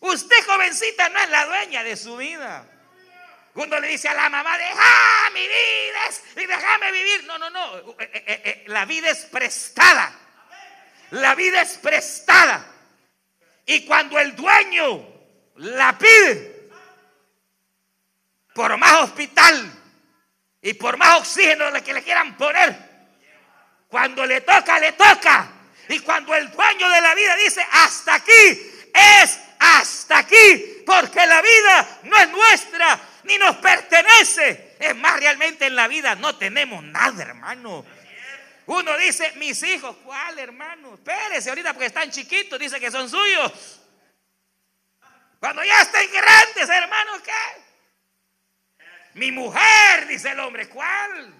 Usted 0.00 0.36
jovencita 0.46 1.08
no 1.10 1.20
es 1.20 1.30
la 1.30 1.46
dueña 1.46 1.84
de 1.84 1.96
su 1.96 2.16
vida. 2.16 2.66
Cuando 3.52 3.78
le 3.80 3.88
dice 3.88 4.08
a 4.08 4.14
la 4.14 4.30
mamá, 4.30 4.56
deja 4.56 5.30
mi 5.34 5.40
vida 5.40 6.42
y 6.42 6.46
déjame 6.46 6.92
vivir. 6.92 7.24
No, 7.24 7.38
no, 7.38 7.50
no. 7.50 7.78
Eh, 7.98 8.10
eh, 8.12 8.42
eh, 8.44 8.64
la 8.68 8.86
vida 8.86 9.10
es 9.10 9.26
prestada. 9.26 10.12
La 11.10 11.34
vida 11.34 11.60
es 11.60 11.76
prestada. 11.76 12.66
Y 13.66 13.84
cuando 13.84 14.18
el 14.18 14.34
dueño 14.34 15.06
la 15.56 15.96
pide, 15.98 16.70
por 18.54 18.76
más 18.76 19.02
hospital, 19.02 19.78
Y 20.64 20.74
por 20.74 20.96
más 20.96 21.18
oxígeno 21.18 21.72
que 21.82 21.92
le 21.92 22.04
quieran 22.04 22.36
poner, 22.36 22.76
cuando 23.88 24.24
le 24.24 24.42
toca, 24.42 24.78
le 24.78 24.92
toca. 24.92 25.50
Y 25.88 25.98
cuando 25.98 26.34
el 26.36 26.50
dueño 26.52 26.88
de 26.88 27.00
la 27.00 27.14
vida 27.16 27.34
dice, 27.36 27.66
hasta 27.68 28.14
aquí, 28.14 28.72
es 28.94 29.40
hasta 29.58 30.18
aquí, 30.18 30.82
porque 30.86 31.26
la 31.26 31.42
vida 31.42 32.00
no 32.04 32.16
es 32.16 32.28
nuestra, 32.30 33.00
ni 33.24 33.38
nos 33.38 33.56
pertenece. 33.56 34.76
Es 34.78 34.96
más, 34.96 35.18
realmente 35.18 35.66
en 35.66 35.76
la 35.76 35.88
vida 35.88 36.14
no 36.14 36.36
tenemos 36.36 36.82
nada, 36.82 37.22
hermano. 37.22 37.84
Uno 38.66 38.96
dice, 38.98 39.32
mis 39.36 39.62
hijos, 39.62 39.96
¿cuál, 40.04 40.38
hermano? 40.38 40.94
Espérese 40.94 41.48
ahorita 41.50 41.72
porque 41.72 41.86
están 41.86 42.10
chiquitos, 42.10 42.58
dice 42.58 42.78
que 42.78 42.90
son 42.90 43.08
suyos. 43.08 43.80
Cuando 45.40 45.64
ya 45.64 45.82
estén 45.82 46.10
grandes, 46.12 46.68
hermano, 46.68 47.20
¿qué? 47.22 47.62
Mi 49.14 49.32
mujer, 49.32 50.06
dice 50.06 50.30
el 50.30 50.40
hombre, 50.40 50.68
¿cuál? 50.68 51.34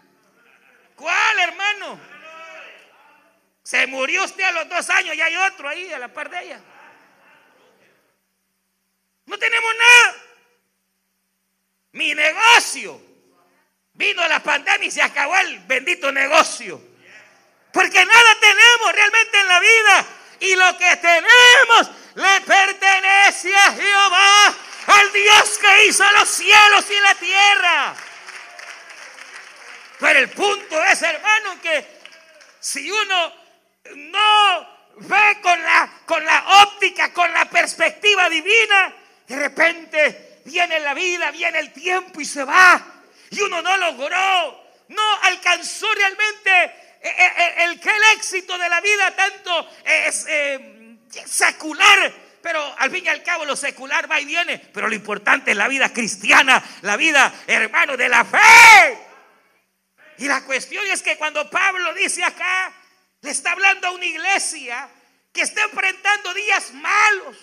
¿Cuál, 0.97 1.39
hermano? 1.39 2.01
Se 3.63 3.87
murió 3.87 4.25
usted 4.25 4.43
a 4.43 4.53
los 4.53 4.69
dos 4.69 4.91
años 4.91 5.15
y 5.15 5.21
hay 5.21 5.37
otro 5.37 5.69
ahí 5.69 5.93
a 5.93 5.99
la 5.99 6.09
par 6.09 6.29
de 6.29 6.43
ella. 6.43 6.61
No 9.27 9.39
tenemos 9.39 9.71
nada. 9.79 10.22
Mi 11.93 12.15
negocio. 12.15 13.01
Vino 13.95 14.27
la 14.27 14.41
pandemia 14.43 14.89
y 14.89 14.91
se 14.91 15.03
acabó 15.03 15.37
el 15.37 15.59
bendito 15.61 16.11
negocio. 16.11 16.81
Porque 17.73 18.05
nada 18.05 18.37
tenemos 18.41 18.93
realmente 18.93 19.41
en 19.41 19.49
la 19.49 19.61
vida. 19.61 20.07
Y 20.41 20.57
lo 20.57 20.79
que 20.79 20.97
tenemos 20.97 21.91
le 22.15 22.41
pertenece 22.43 23.55
a 23.55 23.73
Jehová, 23.73 24.55
al 24.87 25.13
Dios 25.13 25.59
que 25.59 25.87
hizo 25.87 26.11
los 26.13 26.29
cielos 26.29 26.85
y 26.91 27.01
la 27.01 27.15
tierra. 27.15 27.95
Pero 30.01 30.19
el 30.19 30.31
punto 30.31 30.83
es, 30.85 31.01
hermano, 31.03 31.61
que 31.63 31.87
si 32.59 32.91
uno 32.91 33.33
no 33.95 34.83
ve 34.97 35.39
con 35.43 35.63
la, 35.63 35.91
con 36.07 36.25
la 36.25 36.63
óptica, 36.63 37.13
con 37.13 37.33
la 37.33 37.45
perspectiva 37.45 38.29
divina, 38.29 38.95
de 39.29 39.37
repente 39.37 40.32
viene 40.45 40.81
la 40.81 40.95
vida, 40.95 41.31
viene 41.31 41.59
el 41.59 41.73
tiempo 41.73 42.21
y 42.21 42.25
se 42.25 42.45
va. 42.45 42.85
Y 43.31 43.41
uno 43.41 43.63
no 43.63 43.77
logró, 43.79 44.65
no 44.89 45.21
alcanzó 45.23 45.87
realmente 45.95 46.65
eh, 46.65 47.15
eh, 47.19 47.33
eh, 47.37 47.55
el, 47.65 47.81
que 47.81 47.91
el 47.91 48.03
éxito 48.17 48.57
de 48.59 48.69
la 48.69 48.81
vida 48.81 49.17
tanto 49.17 49.69
es 49.85 50.27
secular. 51.27 52.13
Pero 52.43 52.75
al 52.79 52.91
fin 52.91 53.05
y 53.05 53.09
al 53.09 53.23
cabo 53.23 53.45
lo 53.45 53.55
secular 53.55 54.11
va 54.11 54.21
y 54.21 54.25
viene. 54.25 54.59
Pero 54.59 54.89
lo 54.89 54.95
importante 54.95 55.53
es 55.53 55.57
la 55.57 55.69
vida 55.69 55.93
cristiana, 55.93 56.63
la 56.83 56.97
vida, 56.97 57.33
hermano, 57.47 57.97
de 57.97 58.09
la 58.09 58.25
fe. 58.25 58.99
Y 60.19 60.27
la 60.27 60.45
cuestión 60.45 60.85
es 60.89 61.03
que 61.03 61.17
cuando 61.17 61.49
Pablo 61.49 61.95
dice 61.95 62.23
acá, 62.25 62.73
le 63.21 63.31
está 63.31 63.53
hablando 63.53 63.89
a 63.89 63.91
una 63.93 64.05
iglesia 64.05 64.89
que 65.33 65.43
está 65.43 65.63
enfrentando 65.63 66.35
días 66.35 66.73
malos. 66.75 67.37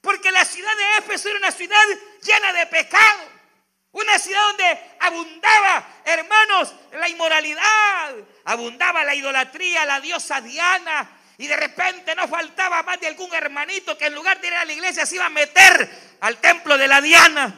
Porque 0.00 0.30
la 0.30 0.44
ciudad 0.44 0.74
de 0.76 0.98
Éfeso 1.04 1.28
era 1.28 1.38
una 1.38 1.50
ciudad 1.50 1.84
llena 2.26 2.52
de 2.52 2.66
pecado. 2.66 3.36
Una 3.92 4.18
ciudad 4.18 4.42
donde 4.48 4.80
abundaba, 5.00 5.86
hermanos, 6.04 6.74
la 6.92 7.08
inmoralidad, 7.08 8.14
abundaba 8.44 9.04
la 9.04 9.14
idolatría, 9.14 9.86
la 9.86 10.00
diosa 10.00 10.40
Diana. 10.40 11.10
Y 11.38 11.46
de 11.46 11.56
repente 11.56 12.14
no 12.14 12.28
faltaba 12.28 12.82
más 12.82 13.00
de 13.00 13.06
algún 13.06 13.32
hermanito 13.34 13.96
que 13.96 14.06
en 14.06 14.14
lugar 14.14 14.40
de 14.40 14.48
ir 14.48 14.54
a 14.54 14.64
la 14.64 14.72
iglesia 14.72 15.06
se 15.06 15.14
iba 15.14 15.26
a 15.26 15.30
meter 15.30 16.16
al 16.20 16.38
templo 16.38 16.76
de 16.76 16.88
la 16.88 17.00
Diana. 17.00 17.54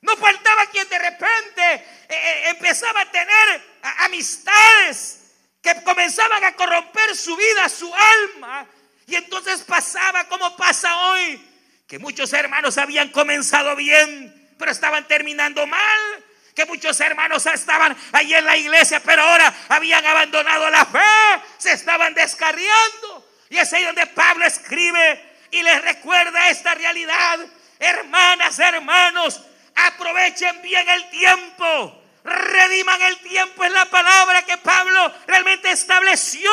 No 0.00 0.16
faltaba 0.16 0.66
quien 0.66 0.88
de 0.88 0.98
repente 0.98 1.74
eh, 1.74 1.84
eh, 2.08 2.48
empezaba 2.50 3.00
a 3.00 3.10
tener 3.10 3.62
amistades 4.00 5.26
que 5.62 5.82
comenzaban 5.82 6.44
a 6.44 6.54
corromper 6.54 7.16
su 7.16 7.36
vida, 7.36 7.68
su 7.68 7.92
alma. 7.92 8.66
Y 9.06 9.16
entonces 9.16 9.62
pasaba 9.62 10.24
como 10.24 10.56
pasa 10.56 10.96
hoy, 11.08 11.40
que 11.86 11.98
muchos 11.98 12.32
hermanos 12.32 12.78
habían 12.78 13.10
comenzado 13.10 13.76
bien, 13.76 14.54
pero 14.58 14.70
estaban 14.70 15.06
terminando 15.06 15.66
mal. 15.66 16.24
Que 16.54 16.64
muchos 16.64 16.98
hermanos 17.00 17.44
estaban 17.44 17.94
ahí 18.12 18.32
en 18.32 18.44
la 18.44 18.56
iglesia, 18.56 19.00
pero 19.04 19.22
ahora 19.22 19.54
habían 19.68 20.04
abandonado 20.06 20.70
la 20.70 20.86
fe, 20.86 21.42
se 21.58 21.72
estaban 21.72 22.14
descarriando. 22.14 23.28
Y 23.50 23.58
es 23.58 23.70
ahí 23.74 23.84
donde 23.84 24.06
Pablo 24.06 24.46
escribe 24.46 25.22
y 25.50 25.62
les 25.62 25.82
recuerda 25.82 26.48
esta 26.48 26.74
realidad. 26.74 27.40
Hermanas, 27.78 28.58
hermanos, 28.58 29.42
aprovechen 29.74 30.62
bien 30.62 30.88
el 30.88 31.10
tiempo 31.10 32.02
Rediman 32.26 33.00
el 33.02 33.18
tiempo 33.18 33.62
es 33.62 33.70
la 33.70 33.84
palabra 33.84 34.42
que 34.42 34.58
Pablo 34.58 35.14
realmente 35.28 35.70
estableció. 35.70 36.50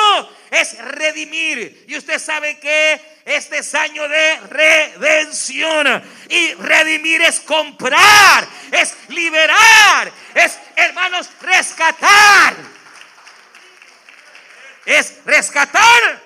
Es 0.51 0.77
redimir. 0.77 1.85
Y 1.87 1.97
usted 1.97 2.19
sabe 2.19 2.59
que 2.59 3.01
este 3.25 3.59
es 3.59 3.73
año 3.75 4.07
de 4.07 4.39
redención. 4.49 6.03
Y 6.29 6.53
redimir 6.55 7.21
es 7.21 7.39
comprar, 7.41 8.47
es 8.71 8.95
liberar, 9.09 10.11
es, 10.33 10.59
hermanos, 10.75 11.29
rescatar. 11.41 12.55
Es 14.85 15.23
rescatar. 15.25 16.21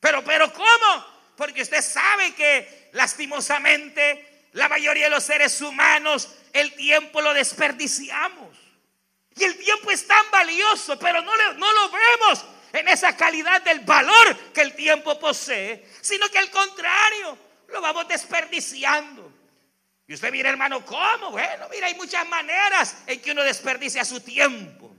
Pero, 0.00 0.22
pero, 0.24 0.52
¿cómo? 0.52 1.06
Porque 1.36 1.62
usted 1.62 1.82
sabe 1.82 2.34
que 2.34 2.90
lastimosamente 2.92 4.48
la 4.52 4.68
mayoría 4.68 5.04
de 5.04 5.10
los 5.10 5.24
seres 5.24 5.60
humanos 5.60 6.28
el 6.52 6.74
tiempo 6.74 7.20
lo 7.20 7.32
desperdiciamos. 7.32 8.56
Y 9.36 9.44
el 9.44 9.56
tiempo 9.56 9.90
es 9.90 10.06
tan 10.06 10.30
valioso, 10.30 10.98
pero 10.98 11.22
no, 11.22 11.32
no 11.54 11.72
lo 11.72 11.90
vemos 11.90 12.44
en 12.72 12.88
esa 12.88 13.16
calidad 13.16 13.62
del 13.62 13.80
valor 13.80 14.36
que 14.52 14.60
el 14.60 14.74
tiempo 14.74 15.18
posee, 15.18 15.86
sino 16.00 16.28
que 16.28 16.38
al 16.38 16.50
contrario, 16.50 17.38
lo 17.68 17.80
vamos 17.80 18.08
desperdiciando. 18.08 19.32
Y 20.06 20.14
usted 20.14 20.32
mira, 20.32 20.48
hermano, 20.48 20.84
¿cómo? 20.84 21.30
Bueno, 21.30 21.68
mira, 21.70 21.86
hay 21.86 21.94
muchas 21.94 22.26
maneras 22.28 22.96
en 23.06 23.20
que 23.20 23.32
uno 23.32 23.42
desperdicia 23.42 24.04
su 24.04 24.20
tiempo. 24.20 24.94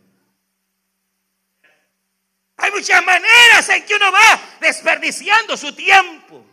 Hay 2.57 2.71
muchas 2.71 3.03
maneras 3.03 3.69
en 3.69 3.85
que 3.85 3.95
uno 3.95 4.11
va 4.11 4.39
desperdiciando 4.59 5.57
su 5.57 5.73
tiempo. 5.73 6.45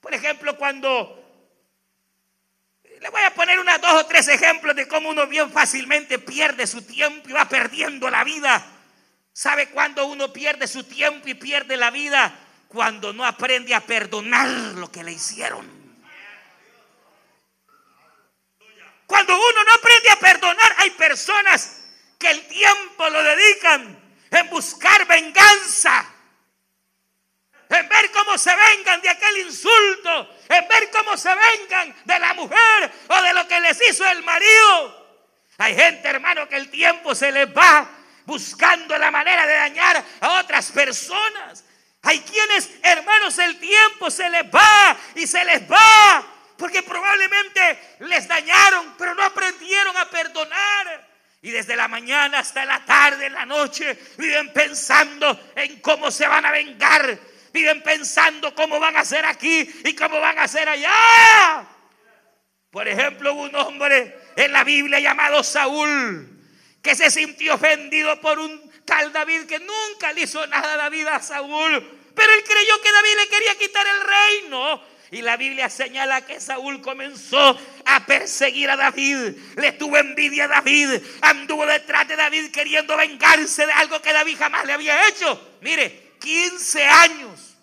Por 0.00 0.12
ejemplo, 0.12 0.56
cuando 0.58 1.18
le 3.00 3.08
voy 3.10 3.22
a 3.22 3.32
poner 3.32 3.58
unos 3.58 3.80
dos 3.80 3.92
o 3.92 4.06
tres 4.06 4.28
ejemplos 4.28 4.74
de 4.74 4.88
cómo 4.88 5.08
uno 5.10 5.26
bien 5.26 5.50
fácilmente 5.52 6.18
pierde 6.18 6.66
su 6.66 6.82
tiempo 6.82 7.28
y 7.28 7.32
va 7.32 7.48
perdiendo 7.48 8.10
la 8.10 8.24
vida. 8.24 8.77
¿Sabe 9.38 9.68
cuándo 9.68 10.04
uno 10.06 10.32
pierde 10.32 10.66
su 10.66 10.82
tiempo 10.82 11.28
y 11.28 11.34
pierde 11.34 11.76
la 11.76 11.92
vida? 11.92 12.36
Cuando 12.66 13.12
no 13.12 13.24
aprende 13.24 13.72
a 13.72 13.78
perdonar 13.78 14.48
lo 14.48 14.90
que 14.90 15.04
le 15.04 15.12
hicieron. 15.12 15.64
Cuando 19.06 19.36
uno 19.36 19.62
no 19.64 19.74
aprende 19.74 20.10
a 20.10 20.18
perdonar, 20.18 20.74
hay 20.78 20.90
personas 20.90 21.84
que 22.18 22.28
el 22.28 22.48
tiempo 22.48 23.08
lo 23.10 23.22
dedican 23.22 24.12
en 24.28 24.50
buscar 24.50 25.06
venganza 25.06 26.04
en 27.68 27.88
ver 27.88 28.10
cómo 28.10 28.36
se 28.38 28.50
vengan 28.56 29.00
de 29.02 29.10
aquel 29.10 29.38
insulto, 29.38 30.36
en 30.48 30.66
ver 30.66 30.90
cómo 30.90 31.16
se 31.16 31.32
vengan 31.32 31.94
de 32.04 32.18
la 32.18 32.34
mujer 32.34 32.92
o 33.06 33.22
de 33.22 33.34
lo 33.34 33.46
que 33.46 33.60
les 33.60 33.88
hizo 33.88 34.04
el 34.04 34.24
marido. 34.24 35.06
Hay 35.58 35.76
gente, 35.76 36.08
hermano, 36.08 36.48
que 36.48 36.56
el 36.56 36.70
tiempo 36.70 37.14
se 37.14 37.30
les 37.30 37.46
va 37.56 37.97
buscando 38.28 38.98
la 38.98 39.10
manera 39.10 39.46
de 39.46 39.54
dañar 39.54 40.04
a 40.20 40.40
otras 40.40 40.70
personas. 40.70 41.64
Hay 42.02 42.20
quienes, 42.20 42.70
hermanos, 42.82 43.38
el 43.38 43.58
tiempo 43.58 44.10
se 44.10 44.28
les 44.28 44.44
va 44.44 44.96
y 45.14 45.26
se 45.26 45.42
les 45.46 45.62
va 45.62 46.24
porque 46.58 46.82
probablemente 46.82 47.96
les 48.00 48.28
dañaron, 48.28 48.94
pero 48.98 49.14
no 49.14 49.22
aprendieron 49.22 49.96
a 49.96 50.10
perdonar. 50.10 51.08
Y 51.40 51.50
desde 51.50 51.74
la 51.74 51.88
mañana 51.88 52.40
hasta 52.40 52.66
la 52.66 52.84
tarde, 52.84 53.30
la 53.30 53.46
noche, 53.46 53.98
viven 54.18 54.52
pensando 54.52 55.50
en 55.56 55.80
cómo 55.80 56.10
se 56.10 56.28
van 56.28 56.44
a 56.44 56.52
vengar 56.52 57.18
viven 57.50 57.82
pensando 57.82 58.54
cómo 58.54 58.78
van 58.78 58.94
a 58.94 59.00
hacer 59.00 59.24
aquí 59.24 59.68
y 59.84 59.94
cómo 59.94 60.20
van 60.20 60.38
a 60.38 60.42
hacer 60.42 60.68
allá. 60.68 61.66
Por 62.70 62.86
ejemplo, 62.86 63.32
un 63.32 63.52
hombre 63.56 64.16
en 64.36 64.52
la 64.52 64.62
Biblia 64.62 65.00
llamado 65.00 65.42
Saúl 65.42 66.37
que 66.82 66.94
se 66.94 67.10
sintió 67.10 67.54
ofendido 67.54 68.20
por 68.20 68.38
un 68.38 68.70
tal 68.84 69.12
David 69.12 69.46
que 69.46 69.58
nunca 69.58 70.12
le 70.12 70.22
hizo 70.22 70.46
nada 70.46 70.74
a 70.74 70.76
David 70.76 71.06
a 71.06 71.20
Saúl. 71.20 71.98
Pero 72.14 72.32
él 72.32 72.44
creyó 72.44 72.80
que 72.80 72.92
David 72.92 73.16
le 73.16 73.28
quería 73.28 73.58
quitar 73.58 73.86
el 73.86 74.00
reino. 74.00 74.82
Y 75.10 75.22
la 75.22 75.36
Biblia 75.36 75.70
señala 75.70 76.26
que 76.26 76.40
Saúl 76.40 76.82
comenzó 76.82 77.58
a 77.86 78.04
perseguir 78.04 78.68
a 78.70 78.76
David. 78.76 79.36
Le 79.56 79.72
tuvo 79.72 79.96
envidia 79.96 80.44
a 80.44 80.48
David. 80.48 81.00
Anduvo 81.22 81.64
detrás 81.64 82.06
de 82.08 82.16
David 82.16 82.50
queriendo 82.50 82.96
vengarse 82.96 83.66
de 83.66 83.72
algo 83.72 84.02
que 84.02 84.12
David 84.12 84.36
jamás 84.38 84.66
le 84.66 84.74
había 84.74 85.08
hecho. 85.08 85.58
Mire, 85.62 86.16
15 86.20 86.84
años. 86.84 87.56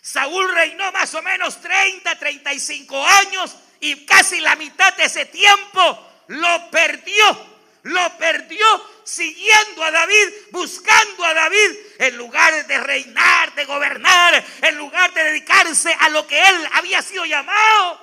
Saúl 0.00 0.52
reinó 0.54 0.90
más 0.92 1.14
o 1.14 1.22
menos 1.22 1.60
30, 1.60 2.18
35 2.18 3.06
años 3.06 3.56
y 3.80 4.06
casi 4.06 4.40
la 4.40 4.56
mitad 4.56 4.94
de 4.96 5.04
ese 5.04 5.26
tiempo 5.26 6.24
lo 6.28 6.70
perdió. 6.70 7.57
Lo 7.88 8.18
perdió 8.18 8.66
siguiendo 9.02 9.82
a 9.82 9.90
David, 9.90 10.28
buscando 10.50 11.24
a 11.24 11.32
David, 11.32 11.76
en 11.98 12.18
lugar 12.18 12.66
de 12.66 12.78
reinar, 12.80 13.54
de 13.54 13.64
gobernar, 13.64 14.44
en 14.60 14.76
lugar 14.76 15.14
de 15.14 15.24
dedicarse 15.24 15.96
a 15.98 16.10
lo 16.10 16.26
que 16.26 16.38
él 16.38 16.68
había 16.74 17.00
sido 17.00 17.24
llamado. 17.24 17.98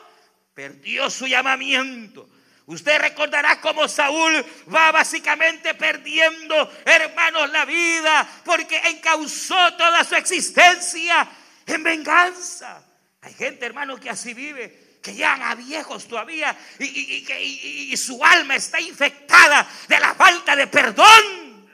Perdió 0.55 1.07
su 1.11 1.27
llamamiento. 1.27 2.27
Usted 2.65 2.99
recordará 2.99 3.61
cómo 3.61 3.87
Saúl 3.87 4.43
va 4.73 4.91
básicamente 4.91 5.75
perdiendo, 5.75 6.73
hermanos, 6.83 7.51
la 7.51 7.65
vida, 7.65 8.27
porque 8.43 8.77
encausó 8.87 9.75
toda 9.75 10.03
su 10.03 10.15
existencia 10.15 11.27
en 11.67 11.83
venganza. 11.83 12.83
Hay 13.21 13.35
gente, 13.35 13.67
hermano, 13.67 13.99
que 13.99 14.09
así 14.09 14.33
vive 14.33 14.84
que 15.05 15.13
llegan 15.13 15.43
a 15.43 15.53
viejos 15.53 16.07
todavía 16.07 16.57
y, 16.79 17.91
y, 17.93 17.95
su 17.95 18.25
alma 18.25 18.55
está 18.55 18.81
infectada 18.81 19.69
de 19.87 19.99
la 19.99 20.15
falta 20.15 20.55
de 20.55 20.65
perdón. 20.65 21.69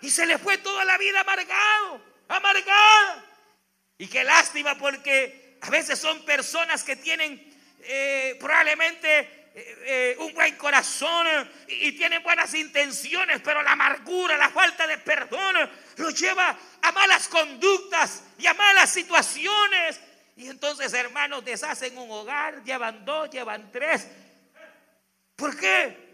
Y 0.00 0.08
se 0.10 0.24
le 0.26 0.38
fue 0.38 0.58
toda 0.58 0.84
la 0.84 0.96
vida 0.96 1.22
amargado, 1.22 2.00
amargada. 2.28 3.24
Y 3.98 4.06
qué 4.06 4.22
lástima 4.22 4.78
porque 4.78 5.58
a 5.60 5.70
veces 5.70 5.98
son 5.98 6.24
personas 6.24 6.84
que 6.84 6.94
tienen 6.94 7.52
eh, 7.80 8.36
probablemente 8.38 9.18
eh, 9.18 9.78
eh, 9.86 10.16
un 10.20 10.32
buen 10.32 10.54
corazón 10.54 11.26
y, 11.66 11.90
tienen 11.92 12.22
buenas 12.22 12.54
intenciones, 12.54 13.40
pero 13.42 13.60
la 13.60 13.72
amargura, 13.72 14.36
la 14.36 14.50
falta 14.50 14.86
de 14.86 14.98
perdón 14.98 15.68
los 15.96 16.14
lleva 16.14 16.56
a 16.80 16.92
malas 16.92 17.26
conductas 17.26 18.22
y 18.38 18.46
a 18.46 18.54
malas 18.54 18.92
situaciones. 18.92 19.98
Y 20.36 20.48
entonces, 20.48 20.92
hermanos, 20.92 21.44
deshacen 21.44 21.96
un 21.98 22.10
hogar, 22.10 22.62
llevan 22.62 23.04
dos, 23.04 23.30
llevan 23.30 23.72
tres. 23.72 24.06
¿Por 25.34 25.58
qué? 25.58 26.06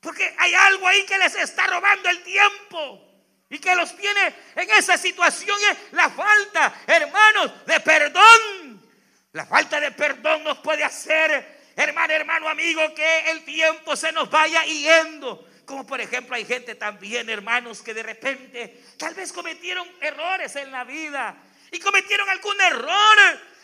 Porque 0.00 0.34
hay 0.38 0.54
algo 0.54 0.86
ahí 0.86 1.04
que 1.06 1.18
les 1.18 1.34
está 1.34 1.66
robando 1.66 2.08
el 2.08 2.22
tiempo 2.22 3.04
y 3.48 3.58
que 3.58 3.74
los 3.74 3.96
tiene 3.96 4.34
en 4.54 4.70
esa 4.70 4.96
situación. 4.96 5.56
Es 5.70 5.92
la 5.92 6.10
falta, 6.10 6.82
hermanos, 6.86 7.66
de 7.66 7.80
perdón. 7.80 8.88
La 9.32 9.46
falta 9.46 9.80
de 9.80 9.90
perdón 9.92 10.44
nos 10.44 10.58
puede 10.58 10.84
hacer 10.84 11.58
hermano, 11.82 12.12
hermano, 12.12 12.48
amigo, 12.48 12.92
que 12.94 13.30
el 13.30 13.44
tiempo 13.44 13.94
se 13.94 14.10
nos 14.12 14.28
vaya 14.30 14.64
yendo. 14.64 15.48
Como 15.64 15.86
por 15.86 16.00
ejemplo 16.00 16.34
hay 16.34 16.44
gente 16.44 16.74
también, 16.74 17.28
hermanos, 17.30 17.82
que 17.82 17.94
de 17.94 18.02
repente 18.02 18.82
tal 18.96 19.14
vez 19.14 19.32
cometieron 19.32 19.88
errores 20.00 20.56
en 20.56 20.72
la 20.72 20.84
vida 20.84 21.36
y 21.70 21.78
cometieron 21.78 22.28
algún 22.28 22.60
error 22.60 23.18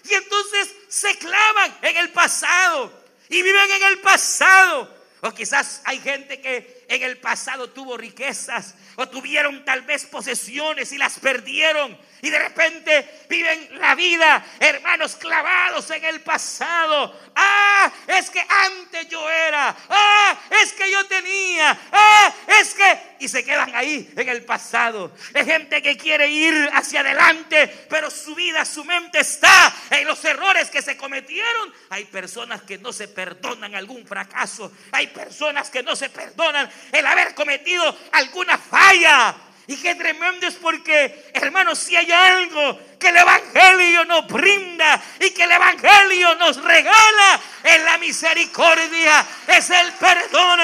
y 0.04 0.14
entonces 0.14 0.74
se 0.88 1.16
clavan 1.18 1.78
en 1.82 1.96
el 1.96 2.10
pasado 2.10 2.92
y 3.28 3.42
viven 3.42 3.70
en 3.70 3.82
el 3.84 3.98
pasado. 4.00 4.94
O 5.22 5.32
quizás 5.32 5.80
hay 5.84 5.98
gente 6.00 6.40
que 6.40 6.83
en 6.88 7.02
el 7.02 7.18
pasado 7.18 7.70
tuvo 7.70 7.96
riquezas 7.96 8.74
o 8.96 9.08
tuvieron 9.08 9.64
tal 9.64 9.82
vez 9.82 10.06
posesiones 10.06 10.92
y 10.92 10.98
las 10.98 11.18
perdieron 11.18 11.98
y 12.24 12.30
de 12.30 12.38
repente 12.38 13.26
viven 13.28 13.78
la 13.78 13.94
vida, 13.94 14.42
hermanos, 14.58 15.14
clavados 15.16 15.90
en 15.90 16.02
el 16.06 16.22
pasado. 16.22 17.20
Ah, 17.36 17.92
es 18.06 18.30
que 18.30 18.40
antes 18.40 19.08
yo 19.10 19.28
era. 19.28 19.76
Ah, 19.90 20.38
es 20.62 20.72
que 20.72 20.90
yo 20.90 21.06
tenía. 21.06 21.78
Ah, 21.92 22.34
es 22.60 22.72
que... 22.72 23.14
Y 23.20 23.28
se 23.28 23.44
quedan 23.44 23.76
ahí 23.76 24.10
en 24.16 24.26
el 24.26 24.42
pasado. 24.42 25.12
Hay 25.34 25.44
gente 25.44 25.82
que 25.82 25.98
quiere 25.98 26.26
ir 26.28 26.70
hacia 26.72 27.00
adelante, 27.00 27.86
pero 27.90 28.10
su 28.10 28.34
vida, 28.34 28.64
su 28.64 28.84
mente 28.84 29.20
está 29.20 29.74
en 29.90 30.06
los 30.06 30.24
errores 30.24 30.70
que 30.70 30.80
se 30.80 30.96
cometieron. 30.96 31.74
Hay 31.90 32.06
personas 32.06 32.62
que 32.62 32.78
no 32.78 32.94
se 32.94 33.06
perdonan 33.06 33.74
algún 33.74 34.06
fracaso. 34.06 34.72
Hay 34.92 35.08
personas 35.08 35.68
que 35.68 35.82
no 35.82 35.94
se 35.94 36.08
perdonan 36.08 36.70
el 36.92 37.06
haber 37.06 37.34
cometido 37.34 37.96
alguna 38.12 38.58
falla. 38.58 39.34
Y 39.66 39.76
qué 39.78 39.94
tremendo 39.94 40.46
es 40.46 40.56
porque, 40.56 41.30
hermanos, 41.32 41.78
si 41.78 41.96
hay 41.96 42.12
algo 42.12 42.78
que 42.98 43.08
el 43.08 43.16
Evangelio 43.16 44.04
nos 44.04 44.26
brinda 44.26 45.00
y 45.18 45.30
que 45.30 45.44
el 45.44 45.52
Evangelio 45.52 46.34
nos 46.34 46.62
regala 46.62 47.40
en 47.62 47.84
la 47.84 47.96
misericordia, 47.96 49.24
es 49.46 49.70
el 49.70 49.92
perdón. 49.94 50.60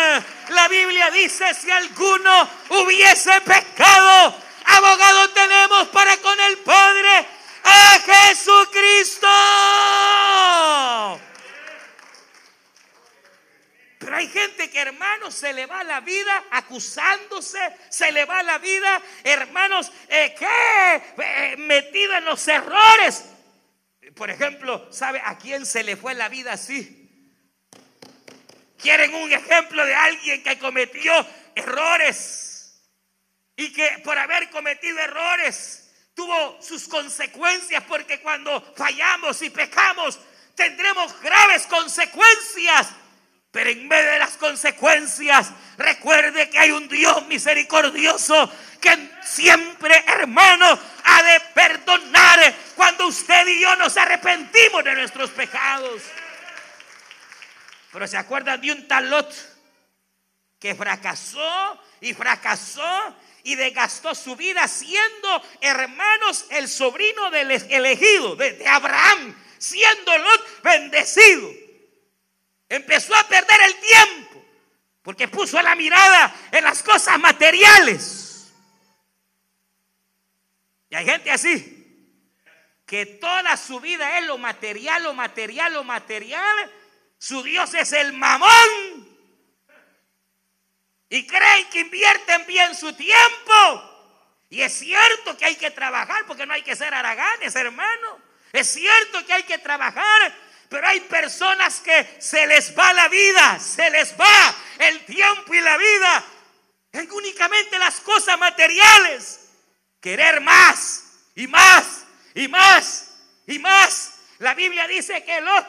La 0.51 0.69
Biblia 0.69 1.11
dice, 1.11 1.55
si 1.55 1.71
alguno 1.71 2.49
hubiese 2.69 3.41
pecado, 3.41 4.35
abogado 4.67 5.31
tenemos 5.31 5.89
para 5.89 6.17
con 6.19 6.39
el 6.39 6.59
Padre 6.59 7.27
a 7.65 8.01
Jesucristo. 8.05 9.29
Hay 14.15 14.29
gente 14.29 14.71
que, 14.71 14.81
hermanos, 14.81 15.35
se 15.35 15.53
le 15.53 15.67
va 15.67 15.85
la 15.85 16.01
vida 16.01 16.45
acusándose, 16.51 17.59
se 17.89 18.11
le 18.13 18.25
va 18.25 18.43
la 18.43 18.59
vida, 18.59 19.03
hermanos, 19.25 19.93
eh, 20.09 20.35
¿qué? 20.39 21.03
Eh, 21.23 21.57
metida 21.59 22.19
en 22.19 22.25
los 22.25 22.47
errores. 22.49 23.25
Por 24.15 24.31
ejemplo, 24.31 24.93
¿sabe 24.93 25.23
a 25.25 25.39
quién 25.39 25.65
se 25.65 25.85
le 25.85 25.97
fue 25.97 26.15
la 26.15 26.29
vida 26.29 26.53
así? 26.53 27.01
¿Quieren 28.79 29.15
un 29.15 29.31
ejemplo 29.33 29.85
de 29.85 29.95
alguien 29.95 30.43
que 30.43 30.59
cometió 30.59 31.13
errores? 31.55 32.83
Y 33.57 33.73
que 33.73 34.01
por 34.05 34.19
haber 34.19 34.49
cometido 34.51 34.99
errores 34.99 35.91
tuvo 36.15 36.61
sus 36.61 36.89
consecuencias, 36.89 37.85
porque 37.85 38.21
cuando 38.21 38.61
fallamos 38.77 39.41
y 39.43 39.51
pecamos, 39.51 40.19
tendremos 40.55 41.19
graves 41.21 41.67
consecuencias. 41.67 42.89
Pero 43.51 43.71
en 43.71 43.89
medio 43.89 44.11
de 44.13 44.19
las 44.21 44.37
consecuencias, 44.37 45.51
recuerde 45.77 46.49
que 46.51 46.59
hay 46.59 46.71
un 46.71 46.89
Dios 46.89 47.27
misericordioso 47.27 48.51
que 48.81 49.11
siempre, 49.25 50.05
hermano, 50.07 50.79
ha 51.05 51.23
de 51.23 51.41
perdonar 51.53 52.55
cuando 52.77 53.09
usted 53.09 53.47
y 53.49 53.61
yo 53.61 53.75
nos 53.77 53.97
arrepentimos 53.97 54.85
de 54.85 54.95
nuestros 54.95 55.31
pecados. 55.31 56.03
Pero 57.93 58.07
se 58.07 58.17
acuerdan 58.17 58.61
de 58.61 58.71
un 58.71 58.87
talot 58.87 59.35
que 60.61 60.77
fracasó 60.77 61.83
y 62.01 62.15
fracasó 62.15 63.17
y 63.43 63.57
desgastó 63.57 64.15
su 64.15 64.37
vida 64.37 64.69
siendo, 64.69 65.43
hermanos, 65.61 66.47
el 66.51 66.69
sobrino 66.69 67.31
del 67.33 67.51
elegido, 67.51 68.37
de, 68.37 68.53
de 68.53 68.69
Abraham, 68.69 69.35
siendo 69.59 70.17
Lot 70.19 70.63
bendecido 70.63 71.70
empezó 72.71 73.15
a 73.15 73.29
perder 73.29 73.61
el 73.67 73.81
tiempo 73.81 74.45
porque 75.03 75.29
puso 75.29 75.61
la 75.61 75.75
mirada 75.75 76.35
en 76.53 76.65
las 76.65 76.83
cosas 76.83 77.19
materiales. 77.19 78.53
Y 80.89 80.95
hay 80.95 81.05
gente 81.05 81.31
así, 81.31 81.77
que 82.87 83.07
toda 83.07 83.57
su 83.57 83.81
vida 83.81 84.19
es 84.19 84.27
lo 84.27 84.39
material, 84.39 85.03
lo 85.03 85.15
material, 85.15 85.73
lo 85.75 85.85
material. 85.85 86.73
Su 87.19 87.43
Dios 87.43 87.75
es 87.75 87.93
el 87.93 88.13
mamón. 88.13 89.09
Y 91.09 91.27
creen 91.27 91.69
que 91.71 91.81
invierten 91.81 92.47
bien 92.47 92.75
su 92.75 92.93
tiempo. 92.95 93.91
Y 94.49 94.63
es 94.63 94.73
cierto 94.73 95.37
que 95.37 95.45
hay 95.45 95.57
que 95.57 95.71
trabajar 95.71 96.25
porque 96.27 96.47
no 96.47 96.53
hay 96.53 96.63
que 96.63 96.75
ser 96.75 96.93
haraganes, 96.93 97.55
hermano. 97.55 98.19
Es 98.53 98.73
cierto 98.73 99.25
que 99.25 99.33
hay 99.33 99.43
que 99.45 99.59
trabajar 99.59 100.35
pero 100.71 100.87
hay 100.87 101.01
personas 101.01 101.81
que 101.81 102.17
se 102.21 102.47
les 102.47 102.79
va 102.79 102.93
la 102.93 103.09
vida, 103.09 103.59
se 103.59 103.91
les 103.91 104.19
va 104.19 104.55
el 104.79 105.05
tiempo 105.05 105.53
y 105.53 105.61
la 105.61 105.77
vida 105.77 106.25
en 106.93 107.11
únicamente 107.11 107.77
las 107.77 108.01
cosas 108.01 108.39
materiales. 108.39 109.49
Querer 110.01 110.41
más 110.41 111.03
y 111.35 111.49
más 111.49 112.07
y 112.35 112.47
más 112.47 113.11
y 113.49 113.59
más. 113.59 114.13
La 114.39 114.55
Biblia 114.55 114.87
dice 114.87 115.25
que 115.25 115.41
Lot 115.41 115.67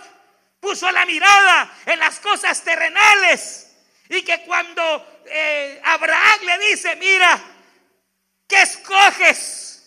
puso 0.59 0.89
la 0.91 1.03
mirada 1.07 1.75
en 1.87 1.97
las 1.97 2.19
cosas 2.19 2.63
terrenales 2.63 3.71
y 4.07 4.21
que 4.21 4.43
cuando 4.43 5.23
eh, 5.25 5.81
Abraham 5.83 6.41
le 6.45 6.59
dice, 6.69 6.95
mira, 6.97 7.41
¿qué 8.47 8.61
escoges? 8.61 9.83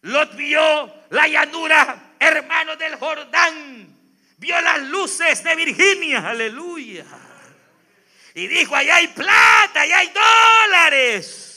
Lot 0.00 0.34
vio 0.36 1.04
la 1.10 1.28
llanura, 1.28 2.14
hermano 2.18 2.76
del 2.76 2.96
Jordán 2.96 3.97
vio 4.38 4.60
las 4.60 4.80
luces 4.82 5.42
de 5.42 5.54
Virginia, 5.54 6.28
aleluya. 6.28 7.04
Y 8.34 8.46
dijo, 8.46 8.74
allá 8.74 8.96
hay 8.96 9.08
plata, 9.08 9.80
allá 9.82 9.98
hay 9.98 10.12
dólares. 10.12 11.48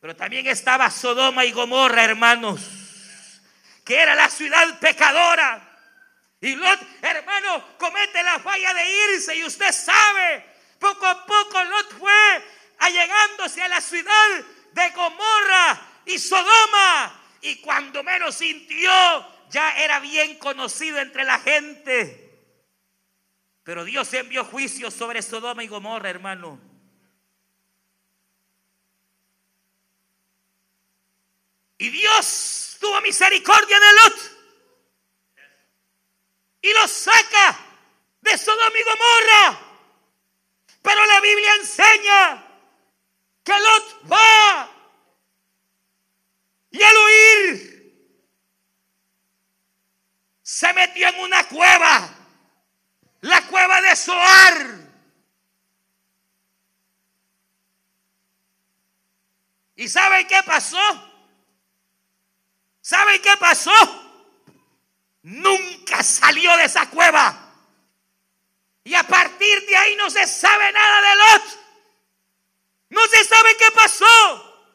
Pero 0.00 0.14
también 0.14 0.46
estaba 0.46 0.90
Sodoma 0.90 1.44
y 1.44 1.52
Gomorra, 1.52 2.04
hermanos, 2.04 2.60
que 3.84 3.96
era 3.96 4.14
la 4.14 4.28
ciudad 4.30 4.78
pecadora. 4.78 5.62
Y 6.40 6.54
Lot, 6.54 6.80
hermano, 7.02 7.76
comete 7.78 8.22
la 8.22 8.38
falla 8.38 8.72
de 8.74 9.14
irse 9.14 9.34
y 9.34 9.44
usted 9.44 9.72
sabe, 9.72 10.44
poco 10.78 11.06
a 11.06 11.26
poco 11.26 11.64
Lot 11.64 11.98
fue 11.98 12.44
allegándose 12.78 13.62
a 13.62 13.68
la 13.68 13.80
ciudad 13.80 14.44
de 14.72 14.90
Gomorra 14.90 15.80
y 16.04 16.18
Sodoma. 16.18 17.22
Y 17.40 17.56
cuando 17.56 18.04
menos 18.04 18.36
sintió 18.36 19.35
ya 19.50 19.76
era 19.82 20.00
bien 20.00 20.38
conocido 20.38 20.98
entre 20.98 21.24
la 21.24 21.38
gente. 21.38 22.22
Pero 23.62 23.84
Dios 23.84 24.12
envió 24.14 24.44
juicio 24.44 24.90
sobre 24.90 25.22
Sodoma 25.22 25.64
y 25.64 25.68
Gomorra, 25.68 26.08
hermano. 26.08 26.60
Y 31.78 31.90
Dios 31.90 32.76
tuvo 32.80 33.00
misericordia 33.00 33.78
de 33.78 33.92
Lot. 33.92 34.36
Y 36.62 36.72
lo 36.72 36.88
saca 36.88 37.58
de 38.20 38.38
Sodoma 38.38 38.78
y 38.78 38.82
Gomorra. 38.82 39.60
Pero 40.82 41.04
la 41.06 41.20
Biblia 41.20 41.54
enseña 41.56 42.46
que 43.42 43.52
Lot 43.52 44.12
va 44.12 44.70
y 46.70 46.82
al 46.82 46.96
huir 46.96 47.75
se 50.56 50.72
metió 50.72 51.06
en 51.06 51.18
una 51.20 51.46
cueva, 51.48 52.08
la 53.20 53.46
cueva 53.46 53.78
de 53.82 53.94
Soar. 53.94 54.78
¿Y 59.74 59.86
saben 59.86 60.26
qué 60.26 60.40
pasó? 60.46 60.78
¿Saben 62.80 63.20
qué 63.20 63.36
pasó? 63.38 63.70
Nunca 65.24 66.02
salió 66.02 66.56
de 66.56 66.64
esa 66.64 66.88
cueva. 66.88 67.52
Y 68.82 68.94
a 68.94 69.02
partir 69.02 69.66
de 69.66 69.76
ahí 69.76 69.94
no 69.96 70.08
se 70.08 70.26
sabe 70.26 70.72
nada 70.72 71.00
de 71.02 71.16
Lot. 71.16 71.58
No 72.88 73.06
se 73.08 73.24
sabe 73.24 73.54
qué 73.58 73.70
pasó. 73.72 74.72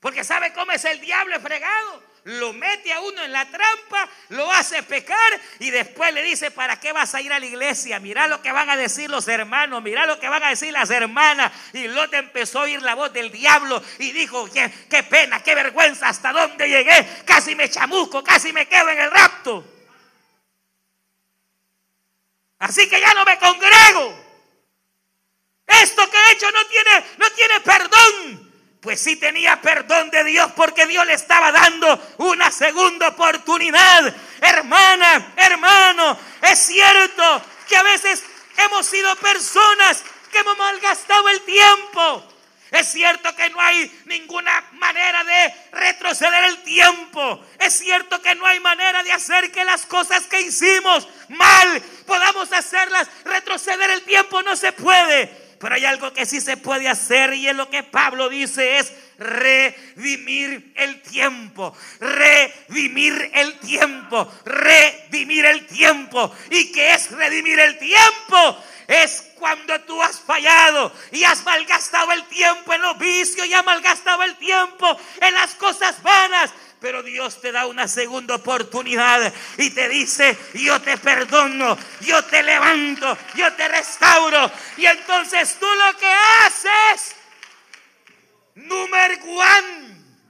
Porque 0.00 0.24
sabe 0.24 0.54
cómo 0.54 0.72
es 0.72 0.86
el 0.86 0.98
diablo 1.02 1.38
fregado. 1.40 2.13
Lo 2.24 2.54
mete 2.54 2.90
a 2.90 3.00
uno 3.00 3.22
en 3.22 3.32
la 3.32 3.44
trampa, 3.44 4.08
lo 4.30 4.50
hace 4.50 4.82
pecar 4.82 5.40
y 5.58 5.70
después 5.70 6.12
le 6.14 6.22
dice, 6.22 6.50
¿para 6.50 6.80
qué 6.80 6.90
vas 6.90 7.14
a 7.14 7.20
ir 7.20 7.30
a 7.30 7.38
la 7.38 7.44
iglesia? 7.44 8.00
Mira 8.00 8.26
lo 8.28 8.40
que 8.40 8.50
van 8.50 8.70
a 8.70 8.78
decir 8.78 9.10
los 9.10 9.28
hermanos, 9.28 9.82
mira 9.82 10.06
lo 10.06 10.18
que 10.18 10.30
van 10.30 10.42
a 10.42 10.48
decir 10.48 10.72
las 10.72 10.88
hermanas. 10.88 11.52
Y 11.74 11.86
Lot 11.86 12.14
empezó 12.14 12.60
a 12.60 12.62
oír 12.62 12.80
la 12.80 12.94
voz 12.94 13.12
del 13.12 13.30
diablo 13.30 13.82
y 13.98 14.12
dijo, 14.12 14.50
qué, 14.50 14.72
qué 14.88 15.02
pena, 15.02 15.42
qué 15.42 15.54
vergüenza, 15.54 16.08
hasta 16.08 16.32
dónde 16.32 16.66
llegué. 16.66 17.06
Casi 17.26 17.54
me 17.54 17.68
chamusco, 17.68 18.24
casi 18.24 18.54
me 18.54 18.66
quedo 18.66 18.88
en 18.88 19.00
el 19.00 19.10
rapto. 19.10 19.62
Así 22.58 22.88
que 22.88 23.00
ya 23.00 23.12
no 23.12 23.26
me 23.26 23.38
congrego. 23.38 24.24
Esto 25.66 26.10
que 26.10 26.16
he 26.16 26.32
hecho 26.32 26.50
no 26.50 26.64
tiene, 26.68 27.04
no 27.18 27.30
tiene 27.32 27.60
perdón. 27.60 28.43
Pues 28.84 29.00
sí 29.00 29.16
tenía 29.16 29.62
perdón 29.62 30.10
de 30.10 30.22
Dios 30.24 30.52
porque 30.54 30.86
Dios 30.86 31.06
le 31.06 31.14
estaba 31.14 31.50
dando 31.50 31.98
una 32.18 32.50
segunda 32.50 33.08
oportunidad. 33.08 34.14
Hermana, 34.42 35.32
hermano, 35.36 36.18
es 36.42 36.58
cierto 36.66 37.42
que 37.66 37.78
a 37.78 37.82
veces 37.82 38.22
hemos 38.58 38.84
sido 38.84 39.16
personas 39.16 40.04
que 40.30 40.38
hemos 40.38 40.58
malgastado 40.58 41.30
el 41.30 41.40
tiempo. 41.40 42.30
Es 42.72 42.92
cierto 42.92 43.34
que 43.34 43.48
no 43.48 43.58
hay 43.58 43.90
ninguna 44.04 44.62
manera 44.72 45.24
de 45.24 45.54
retroceder 45.72 46.44
el 46.44 46.62
tiempo. 46.62 47.42
Es 47.58 47.78
cierto 47.78 48.20
que 48.20 48.34
no 48.34 48.44
hay 48.44 48.60
manera 48.60 49.02
de 49.02 49.12
hacer 49.12 49.50
que 49.50 49.64
las 49.64 49.86
cosas 49.86 50.24
que 50.26 50.42
hicimos 50.42 51.08
mal 51.30 51.80
podamos 52.04 52.52
hacerlas 52.52 53.08
retroceder 53.24 53.88
el 53.88 54.02
tiempo. 54.02 54.42
No 54.42 54.54
se 54.56 54.72
puede. 54.72 55.43
Pero 55.64 55.76
hay 55.76 55.86
algo 55.86 56.12
que 56.12 56.26
sí 56.26 56.42
se 56.42 56.58
puede 56.58 56.90
hacer 56.90 57.32
y 57.32 57.48
es 57.48 57.56
lo 57.56 57.70
que 57.70 57.82
Pablo 57.82 58.28
dice 58.28 58.76
es 58.76 58.92
redimir 59.16 60.74
el 60.76 61.00
tiempo, 61.00 61.74
redimir 62.00 63.30
el 63.32 63.58
tiempo, 63.60 64.30
redimir 64.44 65.46
el 65.46 65.66
tiempo. 65.66 66.30
¿Y 66.50 66.70
qué 66.70 66.92
es 66.92 67.10
redimir 67.12 67.58
el 67.58 67.78
tiempo? 67.78 68.62
Es 68.88 69.32
cuando 69.38 69.80
tú 69.86 70.02
has 70.02 70.20
fallado 70.20 70.92
y 71.12 71.24
has 71.24 71.42
malgastado 71.44 72.12
el 72.12 72.24
tiempo 72.24 72.74
en 72.74 72.82
los 72.82 72.98
vicios 72.98 73.46
y 73.46 73.54
has 73.54 73.64
malgastado 73.64 74.22
el 74.22 74.36
tiempo 74.36 74.98
en 75.22 75.32
las 75.32 75.54
cosas 75.54 76.02
vanas. 76.02 76.52
Pero 76.84 77.02
Dios 77.02 77.40
te 77.40 77.50
da 77.50 77.66
una 77.66 77.88
segunda 77.88 78.34
oportunidad 78.34 79.32
y 79.56 79.70
te 79.70 79.88
dice, 79.88 80.36
yo 80.52 80.82
te 80.82 80.98
perdono, 80.98 81.78
yo 82.02 82.22
te 82.26 82.42
levanto, 82.42 83.16
yo 83.36 83.50
te 83.54 83.66
restauro. 83.68 84.50
Y 84.76 84.84
entonces 84.84 85.56
tú 85.58 85.64
lo 85.64 85.96
que 85.96 86.06
haces, 86.06 87.16
número 88.56 89.14
uno, 89.24 89.44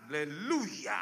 aleluya, 0.06 0.96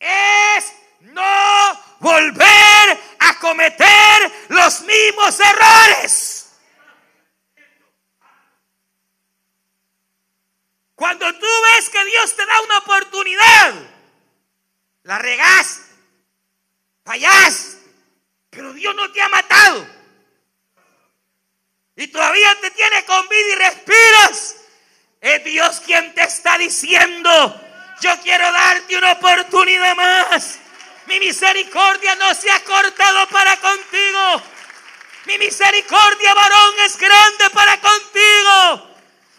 es 0.00 0.72
no 1.02 1.84
volver 2.00 3.00
a 3.20 3.38
cometer 3.38 4.32
los 4.48 4.80
mismos 4.80 5.38
errores. 5.38 6.45
Cuando 10.96 11.30
tú 11.34 11.46
ves 11.46 11.90
que 11.90 12.04
Dios 12.06 12.34
te 12.34 12.46
da 12.46 12.60
una 12.62 12.78
oportunidad, 12.78 13.74
la 15.02 15.18
regaste, 15.18 15.82
fallaste, 17.04 17.76
pero 18.48 18.72
Dios 18.72 18.94
no 18.94 19.12
te 19.12 19.20
ha 19.20 19.28
matado. 19.28 19.86
Y 21.96 22.06
todavía 22.08 22.60
te 22.62 22.70
tiene 22.70 23.04
con 23.04 23.28
vida 23.28 23.52
y 23.52 23.54
respiras. 23.56 24.56
Es 25.20 25.44
Dios 25.44 25.80
quien 25.80 26.14
te 26.14 26.22
está 26.22 26.56
diciendo, 26.56 27.60
yo 28.00 28.20
quiero 28.22 28.50
darte 28.50 28.96
una 28.96 29.12
oportunidad 29.12 29.94
más. 29.96 30.58
Mi 31.06 31.20
misericordia 31.20 32.14
no 32.14 32.34
se 32.34 32.50
ha 32.50 32.64
cortado 32.64 33.28
para 33.28 33.54
contigo. 33.58 34.42
Mi 35.26 35.36
misericordia, 35.38 36.32
varón, 36.32 36.74
es 36.86 36.96
grande 36.96 37.50
para 37.50 37.80
contigo. 37.80 38.95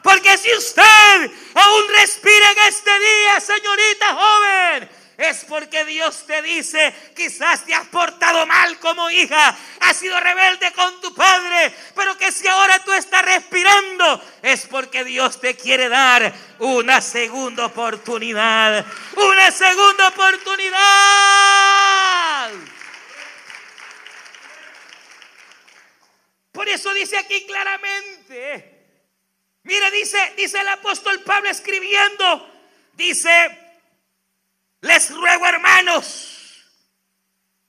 Porque 0.07 0.37
si 0.37 0.49
usted 0.53 1.31
aún 1.53 1.83
respira 1.89 2.51
en 2.51 2.59
este 2.69 2.97
día, 2.97 3.41
señorita 3.41 4.13
joven, 4.15 4.89
es 5.17 5.43
porque 5.43 5.83
Dios 5.83 6.25
te 6.25 6.41
dice, 6.43 6.95
quizás 7.13 7.65
te 7.65 7.73
has 7.73 7.87
portado 7.87 8.45
mal 8.45 8.79
como 8.79 9.09
hija, 9.09 9.53
has 9.81 9.97
sido 9.97 10.17
rebelde 10.17 10.71
con 10.71 11.01
tu 11.01 11.13
padre, 11.13 11.75
pero 11.93 12.17
que 12.17 12.31
si 12.31 12.47
ahora 12.47 12.81
tú 12.85 12.93
estás 12.93 13.21
respirando, 13.21 14.23
es 14.43 14.65
porque 14.67 15.03
Dios 15.03 15.41
te 15.41 15.57
quiere 15.57 15.89
dar 15.89 16.33
una 16.59 17.01
segunda 17.01 17.65
oportunidad, 17.65 18.85
una 19.17 19.51
segunda 19.51 20.07
oportunidad. 20.07 20.77
Por 26.53 26.69
eso 26.69 26.93
dice 26.93 27.17
aquí 27.17 27.45
claramente, 27.45 28.76
mire, 29.67 29.91
dice, 29.91 30.33
dice 30.37 30.59
el 30.59 30.67
apóstol 30.69 31.21
Pablo 31.23 31.49
escribiendo, 31.49 32.49
dice, 32.93 33.31
les 34.81 35.13
ruego, 35.13 35.45
hermanos, 35.45 36.65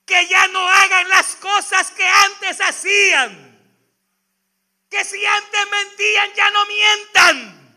que 0.07 0.27
ya 0.29 0.47
no 0.49 0.67
hagan 0.67 1.09
las 1.09 1.37
cosas 1.37 1.91
que 1.91 2.07
antes 2.07 2.61
hacían. 2.61 3.49
Que 4.89 5.05
si 5.05 5.25
antes 5.27 5.71
mentían, 5.71 6.33
ya 6.35 6.51
no 6.51 6.67
mientan. 6.67 7.77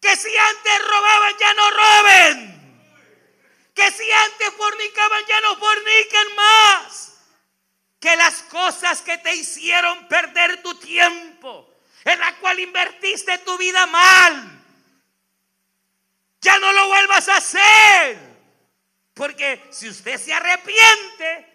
Que 0.00 0.14
si 0.14 0.36
antes 0.36 0.78
robaban, 0.86 1.34
ya 1.38 1.54
no 1.54 1.70
roben. 1.70 2.52
Que 3.74 3.90
si 3.90 4.12
antes 4.12 4.50
fornicaban, 4.54 5.24
ya 5.26 5.40
no 5.40 5.56
forniquen 5.56 6.36
más. 6.36 7.12
Que 7.98 8.16
las 8.16 8.42
cosas 8.42 9.00
que 9.00 9.16
te 9.18 9.34
hicieron 9.34 10.06
perder 10.08 10.62
tu 10.62 10.74
tiempo, 10.78 11.71
en 12.04 12.18
la 12.18 12.36
cual 12.36 12.58
invertiste 12.58 13.38
tu 13.38 13.56
vida 13.58 13.86
mal, 13.86 14.62
ya 16.40 16.58
no 16.58 16.72
lo 16.72 16.88
vuelvas 16.88 17.28
a 17.28 17.36
hacer. 17.36 18.32
Porque 19.14 19.62
si 19.70 19.88
usted 19.88 20.18
se 20.18 20.32
arrepiente 20.32 21.46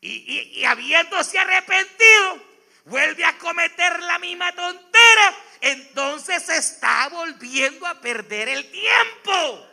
y, 0.00 0.64
habiéndose 0.64 1.38
arrepentido, 1.38 2.44
vuelve 2.84 3.24
a 3.24 3.38
cometer 3.38 4.00
la 4.00 4.18
misma 4.18 4.52
tontera, 4.54 5.36
entonces 5.60 6.48
está 6.48 7.08
volviendo 7.08 7.86
a 7.86 8.00
perder 8.00 8.48
el 8.48 8.70
tiempo. 8.70 9.66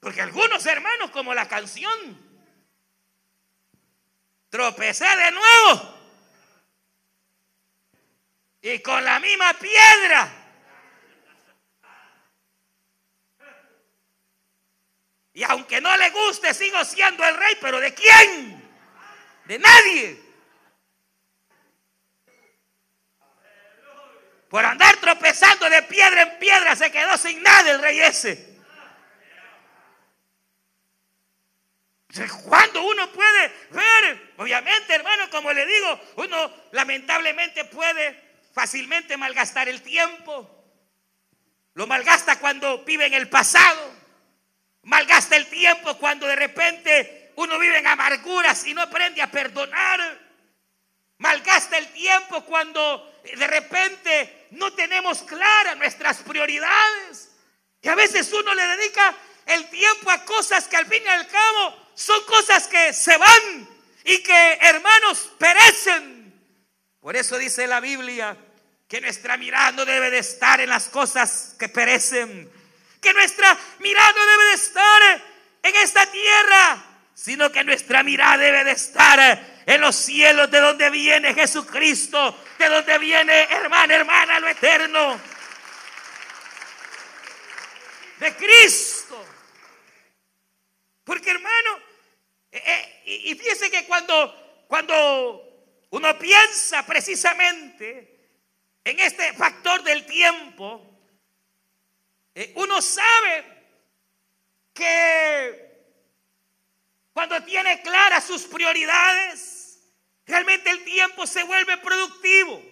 Porque 0.00 0.22
algunos 0.22 0.64
hermanos, 0.66 1.10
como 1.10 1.34
la 1.34 1.46
canción, 1.46 2.26
tropecé 4.48 5.04
de 5.04 5.30
nuevo 5.32 5.97
y 8.74 8.80
con 8.80 9.04
la 9.04 9.18
misma 9.18 9.54
piedra 9.54 10.38
Y 15.38 15.44
aunque 15.44 15.80
no 15.80 15.96
le 15.96 16.10
guste, 16.10 16.52
sigo 16.52 16.84
siendo 16.84 17.24
el 17.24 17.36
rey, 17.36 17.56
pero 17.60 17.78
¿de 17.78 17.94
quién? 17.94 18.60
De 19.44 19.56
nadie. 19.56 20.20
Por 24.50 24.64
andar 24.64 24.96
tropezando 24.96 25.70
de 25.70 25.80
piedra 25.84 26.22
en 26.22 26.38
piedra 26.40 26.74
se 26.74 26.90
quedó 26.90 27.16
sin 27.16 27.40
nada 27.40 27.70
el 27.70 27.80
rey 27.80 28.00
ese. 28.00 28.58
Cuando 32.42 32.82
uno 32.82 33.12
puede 33.12 33.52
ver, 33.70 34.32
obviamente 34.38 34.92
hermano, 34.92 35.30
como 35.30 35.52
le 35.52 35.64
digo, 35.66 36.00
uno 36.16 36.52
lamentablemente 36.72 37.64
puede 37.66 38.27
fácilmente 38.58 39.16
malgastar 39.16 39.68
el 39.68 39.82
tiempo. 39.82 40.50
Lo 41.74 41.86
malgasta 41.86 42.40
cuando 42.40 42.82
vive 42.82 43.06
en 43.06 43.14
el 43.14 43.28
pasado. 43.28 43.94
Malgasta 44.82 45.36
el 45.36 45.46
tiempo 45.46 45.96
cuando 45.96 46.26
de 46.26 46.34
repente 46.34 47.30
uno 47.36 47.56
vive 47.56 47.78
en 47.78 47.86
amarguras 47.86 48.66
y 48.66 48.74
no 48.74 48.82
aprende 48.82 49.22
a 49.22 49.30
perdonar. 49.30 50.00
Malgasta 51.18 51.78
el 51.78 51.86
tiempo 51.92 52.44
cuando 52.46 53.20
de 53.22 53.46
repente 53.46 54.48
no 54.50 54.72
tenemos 54.72 55.22
claras 55.22 55.76
nuestras 55.76 56.16
prioridades. 56.24 57.30
Y 57.80 57.86
a 57.86 57.94
veces 57.94 58.32
uno 58.32 58.52
le 58.54 58.66
dedica 58.76 59.14
el 59.46 59.70
tiempo 59.70 60.10
a 60.10 60.24
cosas 60.24 60.66
que 60.66 60.78
al 60.78 60.86
fin 60.86 61.04
y 61.04 61.08
al 61.08 61.28
cabo 61.28 61.92
son 61.94 62.20
cosas 62.24 62.66
que 62.66 62.92
se 62.92 63.16
van 63.16 63.68
y 64.02 64.18
que 64.18 64.58
hermanos 64.62 65.30
perecen. 65.38 66.18
Por 66.98 67.14
eso 67.14 67.38
dice 67.38 67.68
la 67.68 67.78
Biblia 67.78 68.36
que 68.88 69.02
nuestra 69.02 69.36
mirada 69.36 69.72
no 69.72 69.84
debe 69.84 70.10
de 70.10 70.18
estar 70.18 70.60
en 70.62 70.70
las 70.70 70.88
cosas 70.88 71.54
que 71.58 71.68
perecen, 71.68 72.50
que 73.02 73.12
nuestra 73.12 73.56
mirada 73.80 74.12
no 74.12 74.26
debe 74.26 74.44
de 74.46 74.54
estar 74.54 75.22
en 75.62 75.76
esta 75.76 76.10
tierra, 76.10 76.84
sino 77.14 77.52
que 77.52 77.64
nuestra 77.64 78.02
mirada 78.02 78.38
debe 78.38 78.64
de 78.64 78.70
estar 78.70 79.62
en 79.66 79.80
los 79.82 79.94
cielos 79.94 80.50
de 80.50 80.60
donde 80.60 80.88
viene 80.88 81.34
Jesucristo, 81.34 82.42
de 82.58 82.66
donde 82.66 82.98
viene 82.98 83.42
hermana, 83.42 83.94
hermana, 83.94 84.40
lo 84.40 84.48
eterno 84.48 85.20
de 88.18 88.34
Cristo. 88.36 89.22
Porque 91.04 91.30
hermano, 91.30 91.78
eh, 92.50 92.62
eh, 92.64 93.02
y 93.04 93.34
fíjese 93.34 93.70
que 93.70 93.84
cuando, 93.84 94.64
cuando 94.66 95.86
uno 95.90 96.18
piensa 96.18 96.86
precisamente 96.86 98.17
en 98.88 99.00
este 99.00 99.34
factor 99.34 99.82
del 99.82 100.06
tiempo, 100.06 100.82
eh, 102.34 102.52
uno 102.56 102.80
sabe 102.80 103.44
que 104.72 105.68
cuando 107.12 107.42
tiene 107.44 107.82
claras 107.82 108.24
sus 108.24 108.44
prioridades, 108.44 109.80
realmente 110.24 110.70
el 110.70 110.84
tiempo 110.84 111.26
se 111.26 111.42
vuelve 111.44 111.76
productivo. 111.78 112.62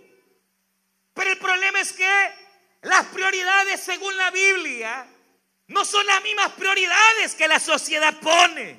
Pero 1.12 1.32
el 1.32 1.38
problema 1.38 1.80
es 1.80 1.92
que 1.92 2.32
las 2.82 3.06
prioridades 3.06 3.80
según 3.80 4.16
la 4.16 4.30
Biblia 4.30 5.06
no 5.66 5.84
son 5.84 6.06
las 6.06 6.22
mismas 6.22 6.52
prioridades 6.52 7.34
que 7.34 7.48
la 7.48 7.58
sociedad 7.58 8.18
pone. 8.20 8.78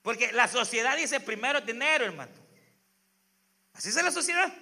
Porque 0.00 0.32
la 0.32 0.48
sociedad 0.48 0.96
dice 0.96 1.20
primero 1.20 1.60
dinero, 1.60 2.04
hermano. 2.04 2.45
Así 3.76 3.90
es 3.90 3.94
la 3.96 4.10
sociedad. 4.10 4.52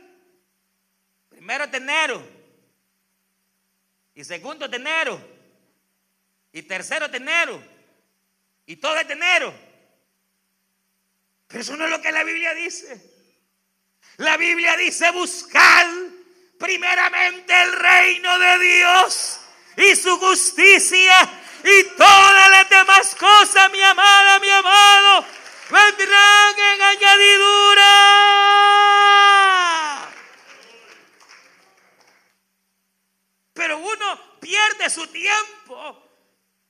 Primero 1.28 1.66
dinero. 1.66 2.26
Y 4.14 4.24
segundo 4.24 4.68
dinero. 4.68 5.20
Y 6.52 6.62
tercero 6.62 7.08
dinero. 7.08 7.62
Y 8.66 8.76
todo 8.76 8.96
es 8.96 9.08
dinero. 9.08 9.54
Pero 11.48 11.60
eso 11.60 11.76
no 11.76 11.84
es 11.84 11.90
lo 11.90 12.00
que 12.00 12.12
la 12.12 12.24
Biblia 12.24 12.54
dice. 12.54 13.14
La 14.16 14.36
Biblia 14.36 14.76
dice 14.76 15.10
buscar 15.10 15.86
primeramente 16.58 17.62
el 17.62 17.72
reino 17.72 18.38
de 18.38 18.58
Dios 18.58 19.40
y 19.76 19.96
su 19.96 20.18
justicia 20.18 21.28
y 21.64 21.84
todas 21.96 22.50
las 22.50 22.68
demás 22.68 23.14
cosas, 23.14 23.70
mi 23.72 23.82
amada, 23.82 24.38
mi 24.38 24.50
amado, 24.50 25.24
vendrán 25.70 26.58
en 26.58 26.82
añadidura. 26.82 27.90
Pero 33.54 33.78
uno 33.78 34.33
pierde 34.44 34.90
su 34.90 35.06
tiempo. 35.06 36.06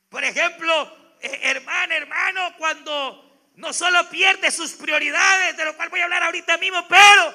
Por 0.09 0.23
ejemplo, 0.23 1.17
eh, 1.21 1.41
hermano, 1.43 1.95
hermano, 1.95 2.55
cuando 2.57 3.51
no 3.57 3.73
solo 3.73 4.09
pierde 4.11 4.53
sus 4.53 4.73
prioridades, 4.75 5.57
de 5.57 5.65
lo 5.65 5.75
cual 5.75 5.89
voy 5.89 5.99
a 5.99 6.05
hablar 6.05 6.23
ahorita 6.23 6.57
mismo, 6.59 6.87
pero 6.87 7.35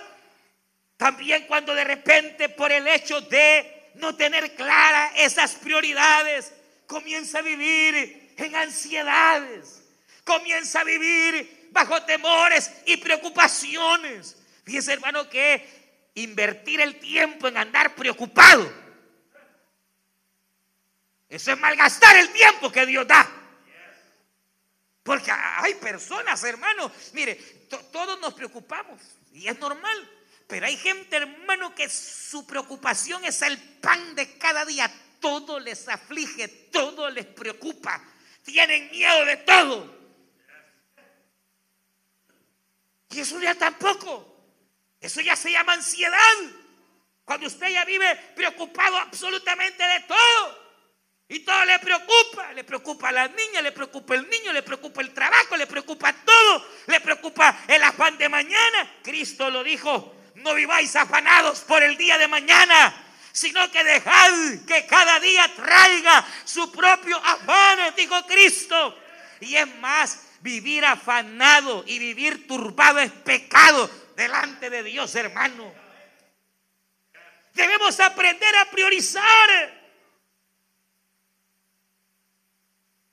también 0.96 1.46
cuando 1.46 1.76
de 1.76 1.84
repente 1.84 2.48
por 2.48 2.72
el 2.72 2.88
hecho 2.88 3.20
de 3.20 3.92
no 3.96 4.16
tener 4.16 4.56
claras 4.56 5.12
esas 5.18 5.56
prioridades, 5.56 6.54
comienza 6.88 7.40
a 7.40 7.42
vivir 7.42 8.34
en 8.38 8.56
ansiedades, 8.56 9.84
comienza 10.24 10.80
a 10.80 10.86
vivir 10.86 11.68
bajo 11.72 12.02
temores 12.04 12.72
y 12.86 12.96
preocupaciones. 12.96 14.38
Fíjese 14.64 14.94
hermano 14.94 15.30
que 15.30 16.10
invertir 16.16 16.80
el 16.80 16.98
tiempo 16.98 17.50
en 17.50 17.58
andar 17.58 17.94
preocupado, 17.96 18.89
eso 21.30 21.52
es 21.52 21.60
malgastar 21.60 22.18
el 22.18 22.30
tiempo 22.32 22.72
que 22.72 22.86
Dios 22.88 23.08
da. 23.08 23.30
Porque 25.04 25.32
hay 25.32 25.76
personas, 25.76 26.44
hermano, 26.44 26.92
mire, 27.14 27.36
todos 27.92 28.20
nos 28.20 28.34
preocupamos 28.34 29.00
y 29.32 29.48
es 29.48 29.58
normal. 29.60 30.10
Pero 30.48 30.66
hay 30.66 30.78
gente, 30.78 31.16
hermano, 31.16 31.76
que 31.76 31.88
su 31.88 32.46
preocupación 32.48 33.24
es 33.24 33.44
el 33.44 33.60
pan 33.60 34.16
de 34.16 34.38
cada 34.38 34.66
día. 34.66 34.92
Todo 35.20 35.60
les 35.60 35.88
aflige, 35.88 36.48
todo 36.48 37.10
les 37.12 37.28
preocupa. 37.28 38.04
Tienen 38.44 38.90
miedo 38.90 39.26
de 39.26 39.38
todo. 39.38 40.00
Y 43.12 43.20
eso 43.20 43.40
ya 43.40 43.54
tampoco. 43.54 44.26
Eso 45.00 45.22
ya 45.22 45.36
se 45.36 45.52
llama 45.52 45.74
ansiedad. 45.74 46.18
Cuando 47.26 47.46
usted 47.46 47.70
ya 47.70 47.86
vive 47.86 48.16
preocupado 48.36 48.98
absolutamente 48.98 49.84
de 49.84 50.00
todo. 50.02 50.59
Y 51.30 51.40
todo 51.40 51.64
le 51.66 51.80
preocupa. 51.80 52.54
Le 52.54 52.64
preocupa 52.64 53.10
a 53.10 53.12
la 53.14 53.28
niña, 53.28 53.62
le 53.62 53.72
preocupa 53.72 54.16
el 54.16 54.30
niño, 54.30 54.52
le 54.52 54.64
preocupa 54.64 55.02
el 55.02 55.14
trabajo, 55.14 55.56
le 55.56 55.68
preocupa 55.68 56.14
todo. 56.14 56.66
Le 56.88 57.00
preocupa 57.00 57.64
el 57.68 57.82
afán 57.82 58.18
de 58.18 58.28
mañana. 58.28 58.98
Cristo 59.02 59.50
lo 59.50 59.64
dijo 59.64 60.16
no 60.42 60.54
viváis 60.54 60.96
afanados 60.96 61.62
por 61.62 61.84
el 61.84 61.98
día 61.98 62.18
de 62.18 62.28
mañana, 62.28 62.94
sino 63.32 63.70
que 63.72 63.84
dejad 63.84 64.32
que 64.68 64.86
cada 64.86 65.20
día 65.20 65.50
traiga 65.56 66.26
su 66.46 66.72
propio 66.72 67.18
afán, 67.18 67.94
dijo 67.96 68.16
Cristo. 68.26 68.98
Y 69.42 69.56
es 69.56 69.76
más, 69.78 70.28
vivir 70.42 70.86
afanado 70.86 71.84
y 71.88 72.00
vivir 72.00 72.48
turbado 72.48 73.00
es 73.00 73.12
pecado 73.12 73.90
delante 74.16 74.70
de 74.70 74.84
Dios, 74.84 75.14
hermano. 75.16 75.74
Debemos 77.54 78.00
aprender 78.00 78.56
a 78.58 78.66
priorizar. 78.66 79.79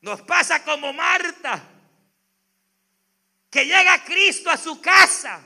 Nos 0.07 0.23
pasa 0.23 0.63
como 0.63 0.93
Marta, 0.93 1.61
que 3.51 3.65
llega 3.65 4.05
Cristo 4.05 4.49
a 4.49 4.57
su 4.57 4.81
casa 4.81 5.41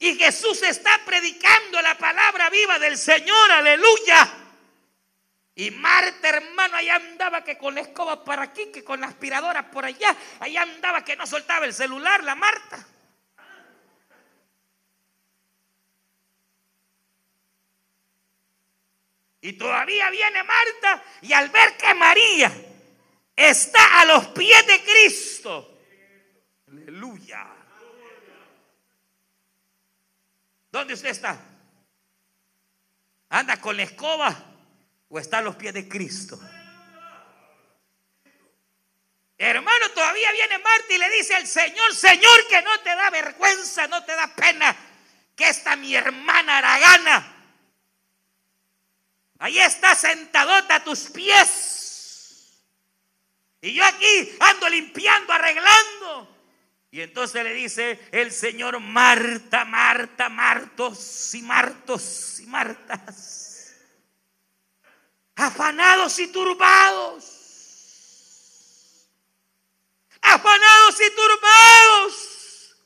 y 0.00 0.16
Jesús 0.16 0.64
está 0.64 1.00
predicando 1.04 1.80
la 1.80 1.96
palabra 1.96 2.50
viva 2.50 2.80
del 2.80 2.98
Señor, 2.98 3.52
aleluya. 3.52 4.32
Y 5.54 5.70
Marta, 5.70 6.28
hermano, 6.28 6.74
allá 6.74 6.96
andaba 6.96 7.44
que 7.44 7.56
con 7.56 7.76
la 7.76 7.82
escoba 7.82 8.24
para 8.24 8.42
aquí, 8.42 8.72
que 8.72 8.82
con 8.82 9.00
la 9.00 9.06
aspiradora 9.06 9.70
por 9.70 9.84
allá. 9.84 10.16
Allá 10.40 10.62
andaba 10.62 11.04
que 11.04 11.14
no 11.14 11.24
soltaba 11.24 11.64
el 11.64 11.72
celular, 11.72 12.24
la 12.24 12.34
Marta. 12.34 12.84
Y 19.40 19.52
todavía 19.52 20.10
viene 20.10 20.42
Marta 20.42 21.04
y 21.20 21.32
al 21.32 21.48
ver 21.50 21.76
que 21.76 21.94
María 21.94 22.70
está 23.36 24.00
a 24.00 24.04
los 24.04 24.28
pies 24.28 24.66
de 24.66 24.82
Cristo, 24.82 25.80
aleluya. 26.68 27.46
¿Dónde 30.70 30.94
usted 30.94 31.10
está? 31.10 31.38
¿Anda 33.28 33.60
con 33.60 33.76
la 33.76 33.82
escoba 33.82 34.34
o 35.08 35.18
está 35.18 35.38
a 35.38 35.42
los 35.42 35.56
pies 35.56 35.74
de 35.74 35.88
Cristo? 35.88 36.40
Hermano, 39.38 39.90
todavía 39.90 40.30
viene 40.32 40.58
Marta 40.58 40.94
y 40.94 40.98
le 40.98 41.10
dice 41.10 41.34
al 41.34 41.46
Señor, 41.46 41.94
Señor, 41.94 42.46
que 42.48 42.62
no 42.62 42.80
te 42.80 42.90
da 42.90 43.10
vergüenza, 43.10 43.88
no 43.88 44.04
te 44.04 44.14
da 44.14 44.28
pena, 44.34 44.76
que 45.34 45.48
esta 45.48 45.74
mi 45.74 45.94
hermana 45.94 46.58
Aragana, 46.58 47.36
ahí 49.40 49.58
está 49.58 49.94
sentadota 49.94 50.76
a 50.76 50.84
tus 50.84 51.10
pies. 51.10 51.61
Y 53.62 53.74
yo 53.74 53.84
aquí 53.84 54.36
ando 54.40 54.68
limpiando, 54.68 55.32
arreglando. 55.32 56.28
Y 56.90 57.00
entonces 57.00 57.42
le 57.44 57.54
dice 57.54 57.98
el 58.10 58.32
Señor, 58.32 58.80
Marta, 58.80 59.64
Marta, 59.64 60.28
Martos 60.28 61.34
y 61.34 61.42
Martos 61.42 62.40
y 62.40 62.46
Martas, 62.46 63.74
afanados 65.36 66.18
y 66.18 66.26
turbados. 66.26 67.38
afanados 70.20 71.00
y 71.00 71.10
turbados. 71.14 72.76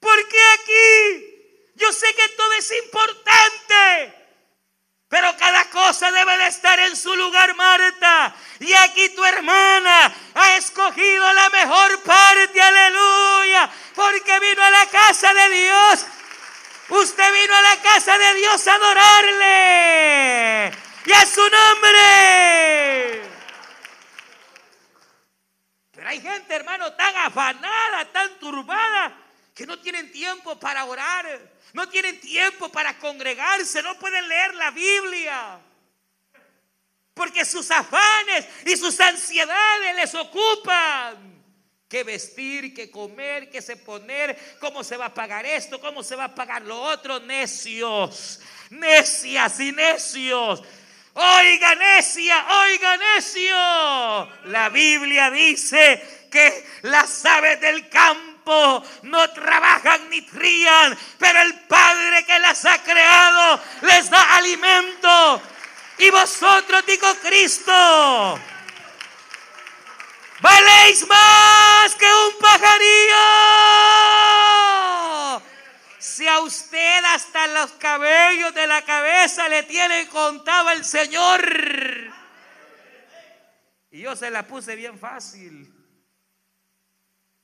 ¿Por 0.00 0.28
qué 0.28 0.38
aquí? 0.54 1.72
Yo 1.76 1.92
sé 1.92 2.06
que 2.14 2.28
todo 2.36 2.52
es 2.54 2.72
importante. 2.84 4.17
Pero 5.08 5.34
cada 5.38 5.64
cosa 5.70 6.10
debe 6.10 6.36
de 6.36 6.48
estar 6.48 6.78
en 6.80 6.94
su 6.94 7.16
lugar, 7.16 7.54
Marta. 7.54 8.34
Y 8.60 8.74
aquí 8.74 9.08
tu 9.10 9.24
hermana 9.24 10.12
ha 10.34 10.56
escogido 10.58 11.32
la 11.32 11.48
mejor 11.48 12.02
parte, 12.02 12.60
aleluya. 12.60 13.70
Porque 13.94 14.38
vino 14.40 14.62
a 14.62 14.70
la 14.70 14.86
casa 14.86 15.32
de 15.32 15.48
Dios. 15.48 16.06
Usted 16.90 17.32
vino 17.32 17.54
a 17.54 17.62
la 17.62 17.76
casa 17.76 18.18
de 18.18 18.34
Dios 18.34 18.68
a 18.68 18.74
adorarle. 18.74 20.72
Y 21.06 21.12
a 21.12 21.24
su 21.24 21.40
nombre. 21.40 23.22
Pero 25.92 26.08
hay 26.08 26.20
gente, 26.20 26.54
hermano, 26.54 26.92
tan 26.92 27.16
afanada, 27.16 28.04
tan 28.12 28.38
turbada, 28.38 29.12
que 29.58 29.66
no 29.66 29.76
tienen 29.80 30.12
tiempo 30.12 30.56
para 30.56 30.84
orar 30.84 31.26
no 31.72 31.88
tienen 31.88 32.20
tiempo 32.20 32.70
para 32.70 32.96
congregarse, 32.98 33.82
no 33.82 33.98
pueden 33.98 34.26
leer 34.28 34.54
la 34.54 34.70
Biblia. 34.70 35.60
Porque 37.12 37.44
sus 37.44 37.68
afanes 37.70 38.46
y 38.64 38.76
sus 38.76 38.98
ansiedades 39.00 39.96
les 39.96 40.14
ocupan. 40.14 41.36
¿Qué 41.88 42.04
vestir, 42.04 42.72
qué 42.72 42.90
comer, 42.90 43.50
qué 43.50 43.60
se 43.60 43.76
poner, 43.76 44.58
cómo 44.60 44.84
se 44.84 44.96
va 44.96 45.06
a 45.06 45.14
pagar 45.14 45.44
esto, 45.44 45.80
cómo 45.80 46.02
se 46.02 46.16
va 46.16 46.24
a 46.24 46.34
pagar 46.34 46.62
lo 46.62 46.80
otro. 46.80 47.18
Necios, 47.18 48.40
necias 48.70 49.58
y 49.58 49.72
necios. 49.72 50.62
Oiga 51.14 51.74
necia, 51.74 52.46
oiga 52.60 52.96
necio. 52.96 53.56
La 54.44 54.68
Biblia 54.70 55.30
dice 55.30 56.28
que 56.30 56.64
las 56.82 57.24
aves 57.24 57.60
del 57.60 57.88
campo 57.88 58.27
no 59.02 59.30
trabajan 59.30 60.08
ni 60.10 60.22
trían, 60.22 60.96
pero 61.18 61.40
el 61.42 61.60
Padre 61.60 62.24
que 62.24 62.38
las 62.38 62.64
ha 62.64 62.82
creado 62.82 63.60
les 63.82 64.08
da 64.10 64.36
alimento. 64.36 65.42
Y 65.98 66.10
vosotros, 66.10 66.86
digo 66.86 67.06
Cristo, 67.22 68.38
valéis 70.40 71.06
más 71.08 71.94
que 71.96 72.06
un 72.06 72.38
pajarillo. 72.40 73.16
Si 75.98 76.26
a 76.26 76.40
usted 76.40 77.04
hasta 77.04 77.46
los 77.48 77.72
cabellos 77.72 78.54
de 78.54 78.66
la 78.66 78.82
cabeza 78.82 79.48
le 79.48 79.64
tiene 79.64 80.08
contado 80.08 80.70
el 80.70 80.84
Señor. 80.84 81.40
Y 83.90 84.02
yo 84.02 84.14
se 84.14 84.30
la 84.30 84.46
puse 84.46 84.76
bien 84.76 84.98
fácil. 84.98 85.77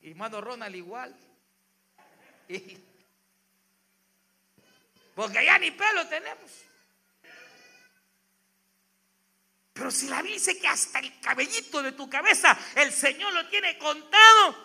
Y 0.04 0.10
hermano 0.10 0.40
Ronald 0.42 0.76
igual. 0.76 1.16
porque 5.14 5.44
ya 5.44 5.58
ni 5.58 5.70
pelo 5.70 6.06
tenemos. 6.08 6.50
Pero 9.72 9.90
si 9.90 10.08
la 10.08 10.16
Biblia 10.16 10.34
dice 10.34 10.58
que 10.60 10.68
hasta 10.68 10.98
el 10.98 11.18
cabellito 11.20 11.82
de 11.82 11.92
tu 11.92 12.10
cabeza 12.10 12.56
el 12.76 12.92
Señor 12.92 13.32
lo 13.32 13.48
tiene 13.48 13.78
contado, 13.78 14.64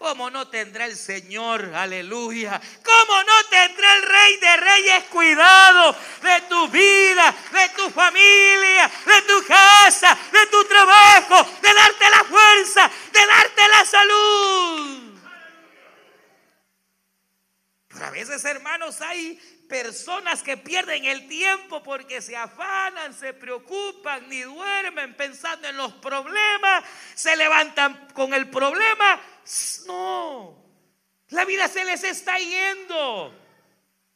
¿Cómo 0.00 0.30
no 0.30 0.48
tendrá 0.48 0.86
el 0.86 0.96
Señor, 0.96 1.74
aleluya? 1.74 2.58
¿Cómo 2.82 3.22
no 3.22 3.44
tendrá 3.50 3.96
el 3.96 4.02
Rey 4.02 4.36
de 4.38 4.56
Reyes 4.56 5.04
cuidado 5.10 5.94
de 6.22 6.40
tu 6.48 6.68
vida, 6.68 7.34
de 7.52 7.68
tu 7.76 7.90
familia, 7.90 8.90
de 9.04 9.22
tu 9.28 9.46
casa, 9.46 10.16
de 10.32 10.46
tu 10.46 10.64
trabajo, 10.64 11.46
de 11.60 11.74
darte 11.74 12.10
la 12.10 12.24
fuerza, 12.24 12.90
de 13.20 13.26
darte 13.26 13.68
la 13.68 13.84
salud? 13.84 15.20
Pero 17.88 18.06
a 18.06 18.10
veces, 18.10 18.44
hermanos, 18.44 19.00
hay 19.00 19.34
personas 19.68 20.42
que 20.42 20.56
pierden 20.56 21.04
el 21.04 21.28
tiempo 21.28 21.82
porque 21.82 22.22
se 22.22 22.36
afanan, 22.36 23.14
se 23.14 23.32
preocupan, 23.34 24.28
ni 24.28 24.40
duermen 24.40 25.16
pensando 25.16 25.68
en 25.68 25.76
los 25.76 25.92
problemas, 25.94 26.84
se 27.14 27.36
levantan 27.36 28.08
con 28.14 28.32
el 28.34 28.48
problema. 28.48 29.20
No, 29.86 30.64
la 31.28 31.44
vida 31.44 31.68
se 31.68 31.84
les 31.84 32.02
está 32.04 32.38
yendo. 32.38 33.36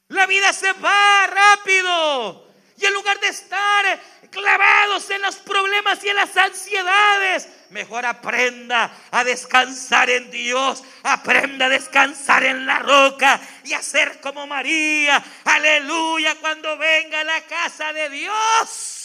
La 0.09 0.26
vida 0.26 0.52
se 0.52 0.72
va 0.72 1.26
rápido. 1.26 2.43
Y 2.77 2.85
en 2.85 2.93
lugar 2.93 3.20
de 3.20 3.29
estar 3.29 4.01
clavados 4.31 5.09
en 5.11 5.22
los 5.22 5.37
problemas 5.37 6.03
y 6.03 6.09
en 6.09 6.16
las 6.16 6.37
ansiedades, 6.37 7.49
mejor 7.70 8.05
aprenda 8.05 8.91
a 9.12 9.22
descansar 9.22 10.11
en 10.11 10.31
Dios, 10.31 10.83
aprenda 11.05 11.66
a 11.66 11.68
descansar 11.68 12.43
en 12.45 12.66
la 12.66 12.81
roca 12.81 13.41
y 13.64 13.75
a 13.75 13.83
ser 13.83 14.20
como 14.20 14.47
María, 14.47 15.22
aleluya, 15.45 16.35
cuando 16.41 16.77
venga 16.77 17.20
a 17.20 17.25
la 17.25 17.41
casa 17.43 17.93
de 17.93 18.11
Dios. 18.11 19.05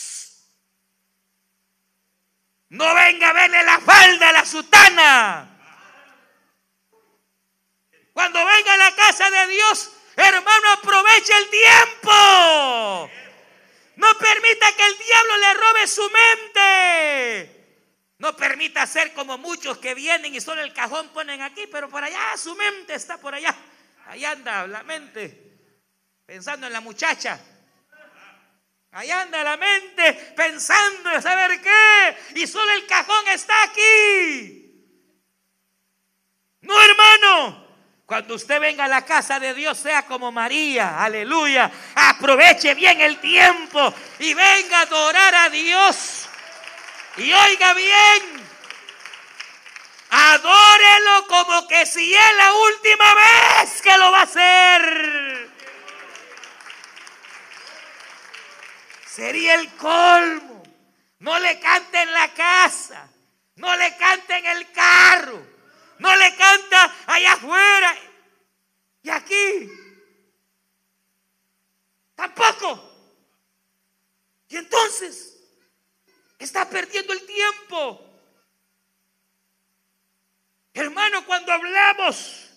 No 2.70 2.94
venga 2.94 3.30
a 3.30 3.34
verle 3.34 3.64
la 3.64 3.80
falda 3.80 4.30
a 4.30 4.34
la 4.34 4.46
sutana. 4.46 5.50
Cuando 8.14 8.46
venga 8.46 8.74
a 8.74 8.78
la 8.78 8.96
casa 8.96 9.30
de 9.30 9.48
Dios, 9.48 9.92
hermano, 10.16 10.72
aproveche 10.74 11.34
el 11.38 11.50
tiempo. 11.50 13.10
No 14.00 14.18
permita 14.18 14.72
que 14.78 14.86
el 14.86 14.98
diablo 14.98 15.38
le 15.38 15.54
robe 15.56 15.88
su 15.88 16.10
mente. 16.10 17.56
No 18.20 18.34
permita 18.34 18.88
ser 18.88 19.14
como 19.14 19.38
muchos 19.38 19.78
que 19.78 19.94
vienen 19.94 20.34
y 20.34 20.40
solo 20.40 20.62
el 20.62 20.72
cajón 20.72 21.10
ponen 21.10 21.42
aquí, 21.42 21.68
pero 21.68 21.90
por 21.90 22.02
allá 22.02 22.38
su 22.38 22.56
mente 22.56 22.94
está 22.94 23.18
por 23.18 23.36
allá. 23.36 23.54
Ahí 24.06 24.24
anda 24.24 24.66
la 24.68 24.84
mente 24.84 25.38
pensando 26.26 26.68
en 26.68 26.72
la 26.74 26.80
muchacha. 26.80 27.42
Ahí 28.92 29.12
anda 29.12 29.44
la 29.44 29.58
mente 29.58 30.14
pensando 30.34 31.12
en 31.12 31.22
saber 31.22 31.62
qué. 31.62 32.18
Y 32.36 32.48
solo 32.48 32.72
el 32.72 32.86
cajón 32.88 33.28
está 33.28 33.64
aquí. 33.64 34.82
No, 36.62 36.82
hermano. 36.82 37.69
Cuando 38.10 38.34
usted 38.34 38.60
venga 38.60 38.86
a 38.86 38.88
la 38.88 39.06
casa 39.06 39.40
de 39.40 39.54
Dios, 39.54 39.78
sea 39.78 40.02
como 40.08 40.32
María, 40.32 41.04
aleluya. 41.04 41.70
Aproveche 41.94 42.74
bien 42.74 43.00
el 43.02 43.20
tiempo 43.20 43.94
y 44.18 44.34
venga 44.34 44.80
a 44.80 44.82
adorar 44.82 45.36
a 45.36 45.50
Dios. 45.52 46.28
Y 47.18 47.32
oiga 47.32 47.74
bien, 47.76 48.48
adórelo 50.10 51.28
como 51.28 51.68
que 51.68 51.86
si 51.86 52.12
es 52.12 52.36
la 52.36 52.52
última 52.52 53.14
vez 53.14 53.80
que 53.80 53.98
lo 54.00 54.12
va 54.12 54.22
a 54.22 54.24
hacer. 54.24 55.50
Sería 59.06 59.54
el 59.54 59.70
colmo. 59.74 60.64
No 61.20 61.38
le 61.38 61.60
cante 61.60 62.02
en 62.02 62.12
la 62.12 62.30
casa, 62.30 63.08
no 63.58 63.76
le 63.76 63.96
cante 63.98 64.36
en 64.36 64.46
el 64.48 64.72
carro 64.72 65.59
no 66.00 66.16
le 66.16 66.36
canta 66.36 66.96
allá 67.06 67.34
afuera. 67.34 67.96
Y 69.04 69.10
aquí 69.10 69.70
tampoco. 72.16 72.90
Y 74.50 74.58
entonces 74.58 75.38
está 76.38 76.70
perdiendo 76.70 77.14
el 77.14 77.26
tiempo. 77.26 78.06
Hermano, 80.74 81.26
cuando 81.26 81.52
hablamos 81.52 82.50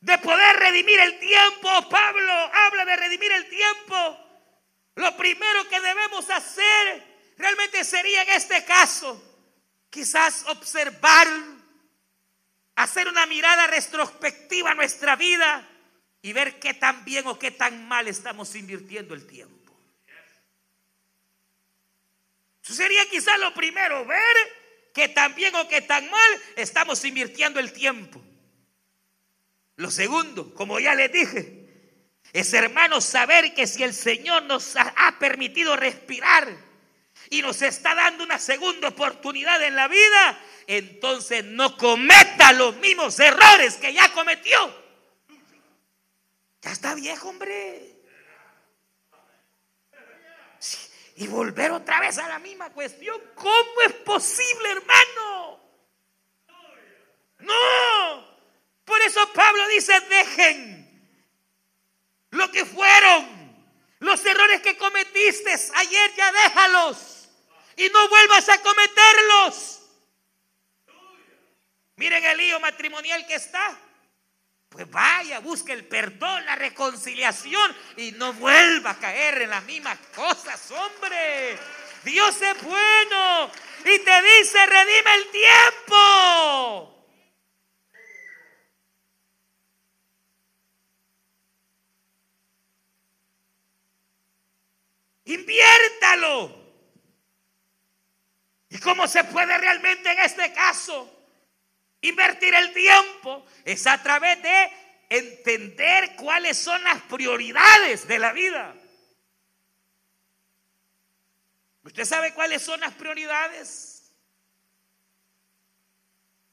de 0.00 0.18
poder 0.18 0.56
redimir 0.56 0.98
el 1.00 1.18
tiempo, 1.18 1.88
Pablo 1.88 2.32
habla 2.32 2.84
de 2.84 2.96
redimir 2.96 3.32
el 3.32 3.48
tiempo. 3.48 4.18
Lo 4.94 5.16
primero 5.16 5.68
que 5.68 5.80
debemos 5.80 6.28
hacer 6.30 7.32
realmente 7.36 7.84
sería 7.84 8.22
en 8.22 8.30
este 8.30 8.64
caso, 8.64 9.22
quizás 9.90 10.44
observar 10.48 11.28
hacer 12.78 13.08
una 13.08 13.26
mirada 13.26 13.66
retrospectiva 13.66 14.70
a 14.70 14.74
nuestra 14.74 15.16
vida 15.16 15.68
y 16.22 16.32
ver 16.32 16.60
qué 16.60 16.74
tan 16.74 17.04
bien 17.04 17.26
o 17.26 17.36
qué 17.36 17.50
tan 17.50 17.88
mal 17.88 18.06
estamos 18.06 18.54
invirtiendo 18.54 19.14
el 19.14 19.26
tiempo. 19.26 19.76
Eso 22.62 22.74
sería 22.74 23.04
quizás 23.10 23.38
lo 23.40 23.52
primero, 23.52 24.04
ver 24.04 24.36
qué 24.94 25.08
tan 25.08 25.34
bien 25.34 25.56
o 25.56 25.66
qué 25.68 25.82
tan 25.82 26.08
mal 26.08 26.42
estamos 26.54 27.04
invirtiendo 27.04 27.58
el 27.58 27.72
tiempo. 27.72 28.22
Lo 29.74 29.90
segundo, 29.90 30.54
como 30.54 30.78
ya 30.78 30.94
les 30.94 31.10
dije, 31.10 31.66
es 32.32 32.52
hermanos 32.54 33.04
saber 33.04 33.54
que 33.54 33.66
si 33.66 33.82
el 33.82 33.94
Señor 33.94 34.44
nos 34.44 34.76
ha 34.76 35.18
permitido 35.18 35.74
respirar 35.74 36.48
y 37.28 37.42
nos 37.42 37.60
está 37.62 37.96
dando 37.96 38.22
una 38.22 38.38
segunda 38.38 38.88
oportunidad 38.88 39.60
en 39.64 39.74
la 39.74 39.88
vida, 39.88 40.38
entonces 40.68 41.44
no 41.44 41.76
cometa 41.78 42.52
los 42.52 42.76
mismos 42.76 43.18
errores 43.18 43.76
que 43.76 43.92
ya 43.92 44.12
cometió. 44.12 44.86
Ya 46.62 46.70
está 46.70 46.94
viejo, 46.94 47.30
hombre. 47.30 47.96
y 51.16 51.26
volver 51.26 51.72
otra 51.72 51.98
vez 51.98 52.16
a 52.18 52.28
la 52.28 52.38
misma 52.38 52.70
cuestión. 52.70 53.20
¿Cómo 53.34 53.80
es 53.86 53.92
posible, 54.04 54.70
hermano? 54.70 55.60
No. 57.38 58.38
Por 58.84 59.00
eso 59.02 59.32
Pablo 59.32 59.66
dice, 59.68 59.98
dejen 60.00 61.10
lo 62.30 62.50
que 62.52 62.64
fueron. 62.64 63.36
Los 63.98 64.24
errores 64.24 64.60
que 64.60 64.76
cometiste 64.76 65.50
ayer 65.74 66.14
ya 66.14 66.30
déjalos. 66.30 67.28
Y 67.76 67.88
no 67.88 68.08
vuelvas 68.08 68.48
a 68.48 68.62
cometerlos. 68.62 69.80
Miren 71.98 72.24
el 72.24 72.38
lío 72.38 72.60
matrimonial 72.60 73.26
que 73.26 73.34
está. 73.34 73.76
Pues 74.68 74.88
vaya, 74.88 75.40
busque 75.40 75.72
el 75.72 75.84
perdón, 75.84 76.44
la 76.46 76.54
reconciliación 76.54 77.76
y 77.96 78.12
no 78.12 78.32
vuelva 78.34 78.90
a 78.90 78.98
caer 78.98 79.42
en 79.42 79.50
las 79.50 79.64
mismas 79.64 79.98
cosas, 80.14 80.70
hombre. 80.70 81.58
Dios 82.04 82.40
es 82.40 82.62
bueno 82.62 83.50
y 83.80 83.98
te 83.98 84.22
dice, 84.22 84.66
redime 84.66 85.14
el 85.14 85.30
tiempo. 85.30 86.94
Inviértalo. 95.24 96.68
¿Y 98.68 98.78
cómo 98.78 99.08
se 99.08 99.24
puede 99.24 99.58
realmente 99.58 100.12
en 100.12 100.20
este 100.20 100.52
caso? 100.52 101.17
Invertir 102.00 102.54
el 102.54 102.72
tiempo 102.72 103.44
es 103.64 103.86
a 103.86 104.02
través 104.02 104.40
de 104.42 104.72
entender 105.08 106.14
cuáles 106.16 106.56
son 106.56 106.82
las 106.84 107.02
prioridades 107.02 108.06
de 108.06 108.18
la 108.18 108.32
vida. 108.32 108.74
¿Usted 111.82 112.04
sabe 112.04 112.34
cuáles 112.34 112.62
son 112.62 112.80
las 112.80 112.92
prioridades? 112.94 114.12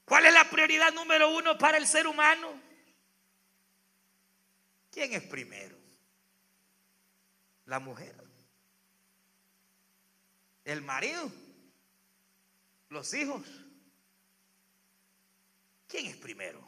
¿Cuál 0.04 0.26
es 0.26 0.32
la 0.32 0.48
prioridad 0.48 0.92
número 0.92 1.30
uno 1.30 1.58
para 1.58 1.76
el 1.78 1.86
ser 1.86 2.06
humano? 2.06 2.60
¿Quién 4.90 5.12
es 5.12 5.22
primero? 5.22 5.76
La 7.66 7.80
mujer. 7.80 8.14
El 10.64 10.80
marido. 10.80 11.30
Los 12.88 13.12
hijos. 13.14 13.42
¿Quién 15.96 16.08
es 16.08 16.16
primero? 16.18 16.60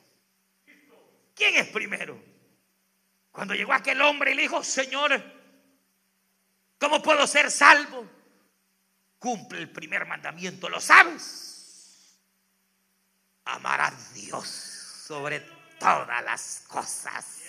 ¿Quién 1.35 1.57
es 1.57 1.69
primero? 1.69 2.19
Cuando 3.31 3.53
llegó 3.53 3.75
aquel 3.75 4.01
hombre 4.01 4.33
y 4.33 4.35
le 4.35 4.43
dijo, 4.43 4.65
Señor, 4.65 5.23
¿cómo 6.79 7.03
puedo 7.03 7.27
ser 7.27 7.51
salvo? 7.51 8.09
Cumple 9.19 9.59
el 9.59 9.71
primer 9.71 10.07
mandamiento, 10.07 10.71
¿lo 10.71 10.81
sabes? 10.81 12.19
Amar 13.45 13.83
a 13.83 13.91
Dios 14.15 14.49
sobre 14.49 15.41
todas 15.79 16.25
las 16.25 16.65
cosas. 16.67 17.43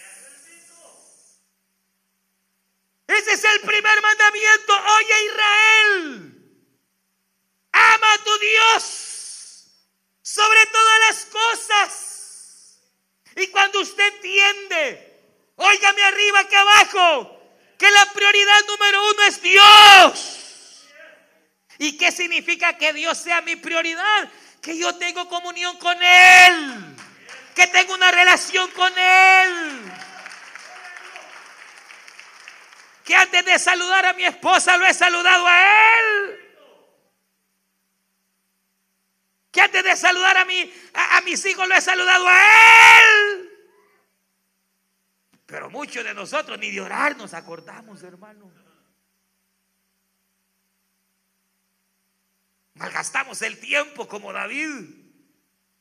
Ese 3.07 3.33
es 3.33 3.43
el 3.45 3.61
primer 3.61 4.01
mandamiento. 4.01 4.73
Oye 4.97 5.25
Israel, 5.27 6.61
ama 7.71 8.13
a 8.13 8.23
tu 8.25 8.37
Dios 8.37 9.08
sobre 10.33 10.65
todas 10.67 10.99
las 11.07 11.25
cosas. 11.25 12.79
Y 13.35 13.47
cuando 13.47 13.79
usted 13.79 14.13
entiende, 14.13 15.21
óigame 15.55 16.03
arriba 16.03 16.47
que 16.47 16.55
abajo, 16.55 17.41
que 17.77 17.89
la 17.89 18.05
prioridad 18.13 18.65
número 18.67 19.09
uno 19.09 19.23
es 19.23 19.41
Dios. 19.41 20.87
¿Y 21.79 21.97
qué 21.97 22.11
significa 22.11 22.77
que 22.77 22.93
Dios 22.93 23.17
sea 23.17 23.41
mi 23.41 23.55
prioridad? 23.55 24.29
Que 24.61 24.77
yo 24.77 24.95
tengo 24.97 25.27
comunión 25.29 25.77
con 25.77 25.97
Él, 26.03 26.95
que 27.55 27.65
tengo 27.67 27.95
una 27.95 28.11
relación 28.11 28.69
con 28.71 28.93
Él. 28.95 29.91
Que 33.03 33.15
antes 33.15 33.45
de 33.45 33.57
saludar 33.57 34.05
a 34.05 34.13
mi 34.13 34.25
esposa 34.25 34.77
lo 34.77 34.85
he 34.85 34.93
saludado 34.93 35.47
a 35.47 35.97
Él. 35.97 36.48
Que 39.51 39.61
antes 39.61 39.83
de 39.83 39.95
saludar 39.95 40.37
a, 40.37 40.45
mi, 40.45 40.71
a, 40.93 41.21
mis 41.21 41.43
hijos 41.45 41.67
lo 41.67 41.75
he 41.75 41.81
saludado 41.81 42.25
a 42.27 42.99
Él. 43.01 43.49
Pero 45.45 45.69
muchos 45.69 46.03
de 46.03 46.13
nosotros 46.13 46.59
ni 46.59 46.69
de 46.69 46.81
orar 46.81 47.17
nos 47.17 47.33
acordamos, 47.33 48.03
hermano. 48.03 48.51
Malgastamos 52.75 53.41
el 53.41 53.59
tiempo 53.59 54.07
como 54.07 54.31
David. 54.31 54.85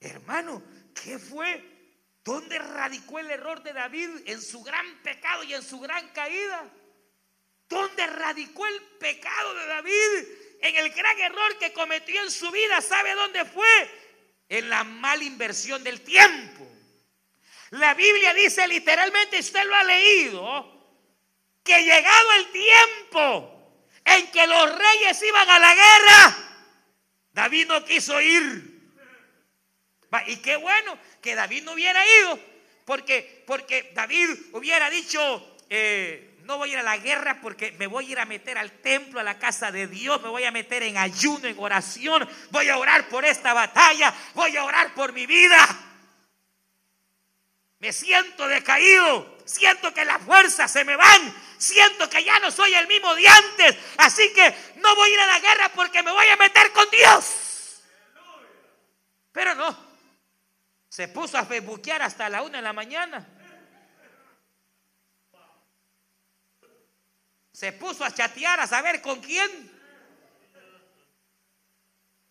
Hermano, 0.00 0.62
¿qué 0.94 1.18
fue? 1.18 1.76
¿Dónde 2.24 2.58
radicó 2.58 3.18
el 3.18 3.30
error 3.30 3.62
de 3.62 3.72
David 3.72 4.10
en 4.26 4.40
su 4.40 4.62
gran 4.62 5.02
pecado 5.02 5.44
y 5.44 5.54
en 5.54 5.62
su 5.62 5.78
gran 5.80 6.08
caída? 6.08 6.68
¿Dónde 7.68 8.06
radicó 8.06 8.66
el 8.66 8.82
pecado 8.98 9.54
de 9.54 9.66
David 9.66 10.47
en 10.60 10.76
el 10.76 10.90
gran 10.90 11.18
error 11.18 11.58
que 11.58 11.72
cometió 11.72 12.22
en 12.22 12.30
su 12.30 12.50
vida, 12.50 12.80
¿sabe 12.80 13.14
dónde 13.14 13.44
fue? 13.44 13.90
En 14.48 14.68
la 14.68 14.84
mala 14.84 15.24
inversión 15.24 15.82
del 15.84 16.00
tiempo. 16.00 16.66
La 17.70 17.94
Biblia 17.94 18.32
dice 18.34 18.66
literalmente, 18.66 19.38
usted 19.38 19.64
lo 19.64 19.74
ha 19.74 19.84
leído, 19.84 20.78
que 21.62 21.82
llegado 21.82 22.32
el 22.32 22.50
tiempo 22.50 23.58
en 24.04 24.30
que 24.30 24.46
los 24.46 24.78
reyes 24.78 25.22
iban 25.22 25.50
a 25.50 25.58
la 25.58 25.74
guerra, 25.74 26.36
David 27.32 27.66
no 27.66 27.84
quiso 27.84 28.20
ir. 28.20 28.78
Y 30.26 30.36
qué 30.36 30.56
bueno 30.56 30.98
que 31.20 31.34
David 31.34 31.64
no 31.64 31.72
hubiera 31.72 32.02
ido, 32.20 32.38
porque, 32.86 33.44
porque 33.46 33.92
David 33.94 34.30
hubiera 34.52 34.88
dicho, 34.88 35.56
eh, 35.68 36.37
no 36.48 36.56
voy 36.56 36.70
a 36.70 36.72
ir 36.72 36.78
a 36.78 36.82
la 36.82 36.96
guerra 36.96 37.38
porque 37.42 37.72
me 37.72 37.86
voy 37.86 38.06
a 38.06 38.12
ir 38.12 38.18
a 38.18 38.24
meter 38.24 38.56
al 38.56 38.72
templo, 38.80 39.20
a 39.20 39.22
la 39.22 39.38
casa 39.38 39.70
de 39.70 39.86
Dios, 39.86 40.22
me 40.22 40.30
voy 40.30 40.44
a 40.44 40.50
meter 40.50 40.82
en 40.82 40.96
ayuno, 40.96 41.46
en 41.46 41.58
oración, 41.58 42.26
voy 42.48 42.70
a 42.70 42.78
orar 42.78 43.06
por 43.10 43.26
esta 43.26 43.52
batalla, 43.52 44.14
voy 44.32 44.56
a 44.56 44.64
orar 44.64 44.94
por 44.94 45.12
mi 45.12 45.26
vida. 45.26 45.58
Me 47.80 47.92
siento 47.92 48.48
decaído, 48.48 49.36
siento 49.44 49.92
que 49.92 50.06
las 50.06 50.22
fuerzas 50.22 50.72
se 50.72 50.86
me 50.86 50.96
van, 50.96 51.34
siento 51.58 52.08
que 52.08 52.24
ya 52.24 52.38
no 52.38 52.50
soy 52.50 52.72
el 52.72 52.88
mismo 52.88 53.14
de 53.14 53.28
antes, 53.28 53.76
así 53.98 54.32
que 54.32 54.72
no 54.76 54.94
voy 54.94 55.10
a 55.10 55.12
ir 55.12 55.20
a 55.20 55.26
la 55.26 55.40
guerra 55.40 55.68
porque 55.74 56.02
me 56.02 56.12
voy 56.12 56.28
a 56.28 56.36
meter 56.36 56.72
con 56.72 56.88
Dios. 56.90 57.82
Pero 59.32 59.54
no, 59.54 59.78
se 60.88 61.08
puso 61.08 61.36
a 61.36 61.44
facebookear 61.44 62.00
hasta 62.00 62.30
la 62.30 62.40
una 62.40 62.56
de 62.56 62.62
la 62.62 62.72
mañana. 62.72 63.37
Se 67.58 67.72
puso 67.72 68.04
a 68.04 68.14
chatear 68.14 68.60
a 68.60 68.68
saber 68.68 69.02
con 69.02 69.20
quién. 69.20 69.50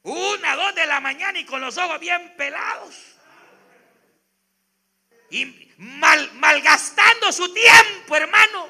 Una, 0.04 0.56
dos 0.56 0.74
de 0.74 0.88
la 0.88 1.02
mañana 1.02 1.38
y 1.38 1.46
con 1.46 1.60
los 1.60 1.78
ojos 1.78 2.00
bien 2.00 2.34
pelados. 2.38 2.96
Y 5.30 5.74
mal, 5.80 6.32
malgastando 6.36 7.34
su 7.34 7.54
tiempo, 7.54 8.16
hermano. 8.16 8.70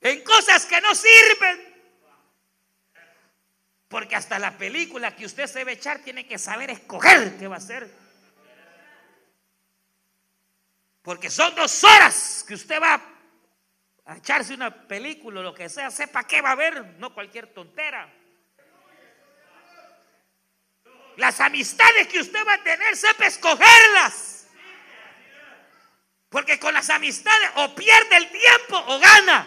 En 0.00 0.24
cosas 0.24 0.64
que 0.64 0.80
no 0.80 0.94
sirven. 0.94 1.74
Porque 3.88 4.16
hasta 4.16 4.38
la 4.38 4.56
película 4.56 5.14
que 5.14 5.26
usted 5.26 5.46
se 5.48 5.58
debe 5.58 5.72
echar 5.72 5.98
tiene 5.98 6.26
que 6.26 6.38
saber 6.38 6.70
escoger 6.70 7.36
qué 7.36 7.46
va 7.46 7.56
a 7.56 7.58
hacer. 7.58 7.94
Porque 11.02 11.28
son 11.28 11.54
dos 11.54 11.84
horas 11.84 12.42
que 12.48 12.54
usted 12.54 12.80
va 12.80 12.94
a 12.94 13.13
echarse 14.06 14.54
una 14.54 14.86
película 14.86 15.40
lo 15.40 15.54
que 15.54 15.68
sea, 15.68 15.90
sepa 15.90 16.26
qué 16.26 16.42
va 16.42 16.52
a 16.52 16.56
ver, 16.56 16.84
no 16.98 17.14
cualquier 17.14 17.46
tontera. 17.48 18.12
Las 21.16 21.40
amistades 21.40 22.08
que 22.08 22.20
usted 22.20 22.46
va 22.46 22.54
a 22.54 22.62
tener, 22.62 22.96
sepa 22.96 23.26
escogerlas. 23.26 24.46
Porque 26.28 26.58
con 26.58 26.74
las 26.74 26.90
amistades 26.90 27.50
o 27.54 27.74
pierde 27.74 28.16
el 28.16 28.28
tiempo 28.30 28.76
o 28.88 28.98
gana. 28.98 29.46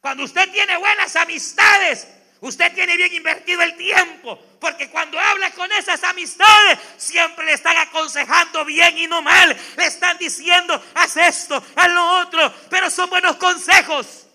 Cuando 0.00 0.24
usted 0.24 0.50
tiene 0.50 0.76
buenas 0.76 1.14
amistades, 1.16 2.08
Usted 2.40 2.74
tiene 2.74 2.96
bien 2.96 3.12
invertido 3.14 3.62
el 3.62 3.76
tiempo, 3.76 4.38
porque 4.60 4.90
cuando 4.90 5.18
habla 5.18 5.50
con 5.52 5.70
esas 5.72 6.02
amistades, 6.04 6.78
siempre 6.98 7.46
le 7.46 7.52
están 7.54 7.76
aconsejando 7.78 8.64
bien 8.64 8.98
y 8.98 9.06
no 9.06 9.22
mal. 9.22 9.56
Le 9.76 9.86
están 9.86 10.18
diciendo, 10.18 10.82
haz 10.94 11.16
esto, 11.16 11.64
haz 11.74 11.90
lo 11.90 12.20
otro, 12.20 12.54
pero 12.68 12.90
son 12.90 13.08
buenos 13.08 13.36
consejos. 13.36 14.26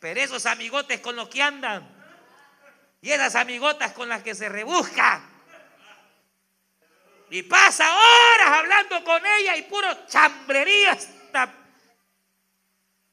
Pero 0.00 0.20
esos 0.20 0.44
amigotes 0.46 1.00
con 1.00 1.14
los 1.14 1.28
que 1.28 1.40
andan, 1.40 1.88
y 3.00 3.12
esas 3.12 3.36
amigotas 3.36 3.92
con 3.92 4.08
las 4.08 4.22
que 4.22 4.34
se 4.34 4.48
rebusca, 4.48 5.22
y 7.30 7.42
pasa 7.42 7.92
horas 7.92 8.58
hablando 8.58 9.02
con 9.04 9.22
ella 9.24 9.56
y 9.56 9.62
puro 9.62 10.06
chambrería 10.06 10.96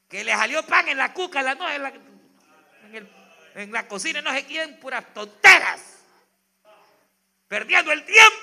que 0.08 0.24
le 0.24 0.32
salió 0.32 0.64
pan 0.64 0.88
en 0.90 0.98
la 0.98 1.12
cuca, 1.12 1.42
la, 1.42 1.56
no, 1.56 1.68
en, 1.68 1.82
la, 1.82 1.90
en 1.90 2.96
el 2.96 3.08
en 3.56 3.72
la 3.72 3.88
cocina 3.88 4.22
no 4.22 4.32
sé 4.32 4.46
quién, 4.46 4.80
puras 4.80 5.14
tonteras. 5.14 5.82
perdiendo 7.48 7.92
el 7.92 8.04
tiempo. 8.04 8.38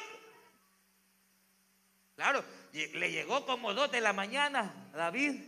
Claro, 2.14 2.44
le 2.72 3.10
llegó 3.10 3.44
como 3.44 3.74
dos 3.74 3.90
de 3.90 4.00
la 4.00 4.12
mañana 4.12 4.72
a 4.94 4.96
David, 4.96 5.40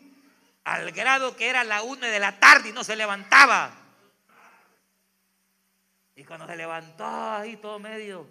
al 0.64 0.90
grado 0.90 1.36
que 1.36 1.48
era 1.48 1.62
la 1.62 1.82
una 1.82 2.08
de 2.08 2.18
la 2.18 2.40
tarde 2.40 2.70
y 2.70 2.72
no 2.72 2.82
se 2.82 2.96
levantaba. 2.96 3.72
Y 6.16 6.24
cuando 6.24 6.46
se 6.46 6.56
levantó 6.56 7.04
ahí 7.04 7.56
todo 7.56 7.78
medio 7.78 8.28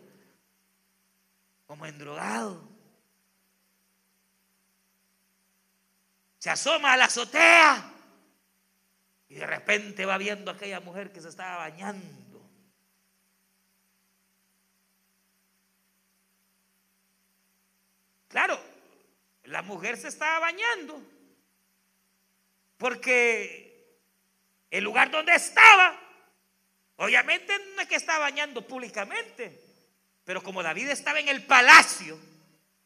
como 1.65 1.85
endrogado, 1.85 2.61
se 6.39 6.49
asoma 6.49 6.93
a 6.93 6.97
la 6.97 7.05
azotea 7.05 7.90
y 9.31 9.35
de 9.35 9.47
repente 9.47 10.05
va 10.05 10.17
viendo 10.17 10.51
a 10.51 10.55
aquella 10.55 10.81
mujer 10.81 11.13
que 11.13 11.21
se 11.21 11.29
estaba 11.29 11.55
bañando. 11.55 12.45
Claro, 18.27 18.61
la 19.45 19.61
mujer 19.61 19.95
se 19.95 20.09
estaba 20.09 20.39
bañando 20.39 21.01
porque 22.77 23.95
el 24.69 24.83
lugar 24.83 25.09
donde 25.09 25.33
estaba, 25.33 25.97
obviamente 26.97 27.57
no 27.77 27.83
es 27.83 27.87
que 27.87 27.95
estaba 27.95 28.19
bañando 28.19 28.67
públicamente, 28.67 29.63
pero 30.25 30.43
como 30.43 30.61
David 30.61 30.89
estaba 30.89 31.21
en 31.21 31.29
el 31.29 31.45
palacio, 31.45 32.19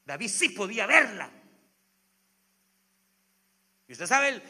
David 0.05 0.29
sí 0.29 0.49
podía 0.49 0.85
verla. 0.85 1.27
Y 3.87 3.93
usted 3.93 4.05
sabe, 4.05 4.43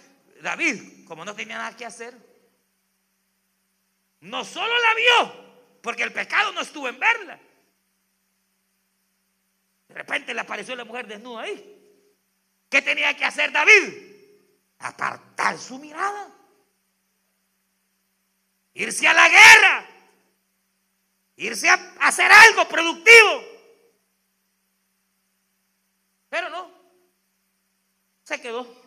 David, 0.45 1.05
como 1.07 1.25
no 1.25 1.35
tenía 1.35 1.57
nada 1.57 1.75
que 1.75 1.85
hacer, 1.85 2.15
no 4.21 4.45
solo 4.45 4.71
la 4.79 4.93
vio, 4.93 5.81
porque 5.81 6.03
el 6.03 6.13
pecado 6.13 6.51
no 6.51 6.61
estuvo 6.61 6.87
en 6.87 6.99
verla, 6.99 7.39
de 9.87 9.95
repente 9.95 10.35
le 10.35 10.41
apareció 10.41 10.75
la 10.75 10.85
mujer 10.85 11.07
desnuda 11.07 11.41
ahí. 11.41 11.71
¿Qué 12.69 12.81
tenía 12.81 13.15
que 13.17 13.25
hacer 13.25 13.51
David? 13.51 13.93
Apartar 14.79 15.57
su 15.57 15.79
mirada. 15.79 16.29
Irse 18.73 19.07
a 19.07 19.13
la 19.13 19.29
guerra. 19.29 19.87
Irse 21.37 21.69
a 21.69 21.73
hacer 22.01 22.31
algo 22.31 22.67
productivo. 22.67 23.43
Pero 26.29 26.49
no. 26.49 26.69
Se 28.23 28.41
quedó 28.41 28.84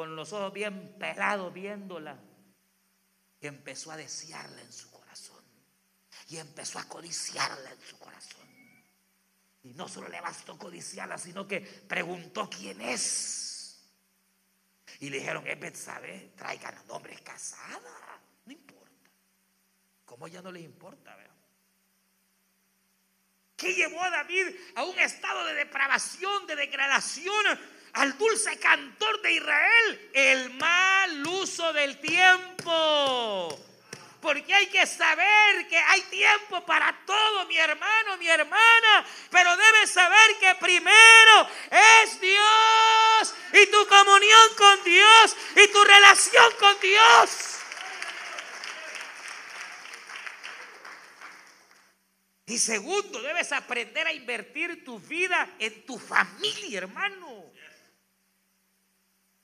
con 0.00 0.16
los 0.16 0.32
ojos 0.32 0.50
bien 0.54 0.96
pelados 0.98 1.52
viéndola. 1.52 2.18
Y 3.38 3.46
empezó 3.46 3.92
a 3.92 3.98
desearla 3.98 4.62
en 4.62 4.72
su 4.72 4.90
corazón. 4.90 5.44
Y 6.28 6.38
empezó 6.38 6.78
a 6.78 6.84
codiciarla 6.84 7.70
en 7.70 7.80
su 7.82 7.98
corazón. 7.98 8.48
Y 9.62 9.74
no 9.74 9.86
solo 9.88 10.08
le 10.08 10.18
bastó 10.22 10.56
codiciarla, 10.56 11.18
sino 11.18 11.46
que 11.46 11.60
preguntó 11.60 12.48
quién 12.48 12.80
es. 12.80 13.90
Y 15.00 15.10
le 15.10 15.18
dijeron, 15.18 15.46
es 15.46 15.60
Betsabe, 15.60 16.32
traigan 16.34 16.78
a 16.78 16.82
nombre 16.84 17.14
casada. 17.22 18.22
No 18.46 18.52
importa. 18.54 19.10
Como 20.06 20.28
ya 20.28 20.40
no 20.40 20.50
les 20.50 20.64
importa, 20.64 21.14
¿verdad? 21.14 21.36
¿Qué 23.54 23.74
llevó 23.74 24.02
a 24.02 24.08
David 24.08 24.46
a 24.76 24.84
un 24.84 24.98
estado 24.98 25.44
de 25.44 25.52
depravación, 25.56 26.46
de 26.46 26.56
degradación, 26.56 27.44
al 27.94 28.16
dulce 28.16 28.58
cantor 28.58 29.20
de 29.22 29.32
Israel? 29.32 30.10
El 30.12 30.50
mal 30.54 31.26
uso 31.26 31.72
del 31.72 31.98
tiempo. 32.00 33.58
Porque 34.20 34.54
hay 34.54 34.66
que 34.66 34.86
saber 34.86 35.66
que 35.68 35.78
hay 35.78 36.02
tiempo 36.02 36.64
para 36.66 36.94
todo, 37.06 37.46
mi 37.46 37.56
hermano, 37.56 38.18
mi 38.18 38.28
hermana. 38.28 39.06
Pero 39.30 39.56
debes 39.56 39.90
saber 39.90 40.36
que 40.38 40.54
primero 40.56 41.48
es 42.02 42.20
Dios 42.20 43.34
y 43.54 43.66
tu 43.70 43.86
comunión 43.86 44.54
con 44.58 44.84
Dios 44.84 45.36
y 45.56 45.68
tu 45.68 45.82
relación 45.84 46.52
con 46.58 46.78
Dios. 46.80 47.60
Y 52.50 52.58
segundo, 52.58 53.22
debes 53.22 53.52
aprender 53.52 54.08
a 54.08 54.12
invertir 54.12 54.84
tu 54.84 54.98
vida 54.98 55.48
en 55.60 55.86
tu 55.86 55.98
familia, 55.98 56.78
hermano. 56.78 57.52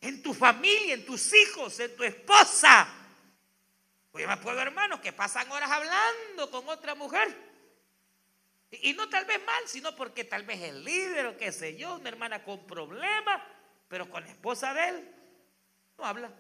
En 0.01 0.22
tu 0.22 0.34
familia, 0.34 0.94
en 0.94 1.05
tus 1.07 1.32
hijos, 1.32 1.80
en 1.80 1.97
tu 1.97 2.05
esposa 2.05 2.88
pues 4.16 4.22
yo 4.22 4.28
me 4.28 4.32
acuerdo 4.32 4.62
hermanos 4.62 5.01
que 5.01 5.12
pasan 5.12 5.53
horas 5.53 5.70
hablando 5.70 6.51
con 6.51 6.66
otra 6.70 6.94
mujer. 6.94 7.36
Y, 8.70 8.94
no 8.94 9.11
tal 9.11 9.26
vez 9.26 9.44
mal, 9.44 9.68
sino 9.68 9.94
porque 9.94 10.24
tal 10.24 10.42
vez 10.44 10.59
el 10.62 10.82
líder 10.82 11.26
o 11.26 11.36
qué 11.36 11.53
sé 11.53 11.76
yo, 11.76 11.97
una 11.97 12.09
hermana 12.09 12.42
con 12.42 12.66
problemas, 12.66 13.42
pero 13.88 14.09
con 14.09 14.24
la 14.24 14.30
esposa 14.30 14.72
de 14.72 14.88
él 14.88 15.14
no 15.99 16.07
habla. 16.07 16.30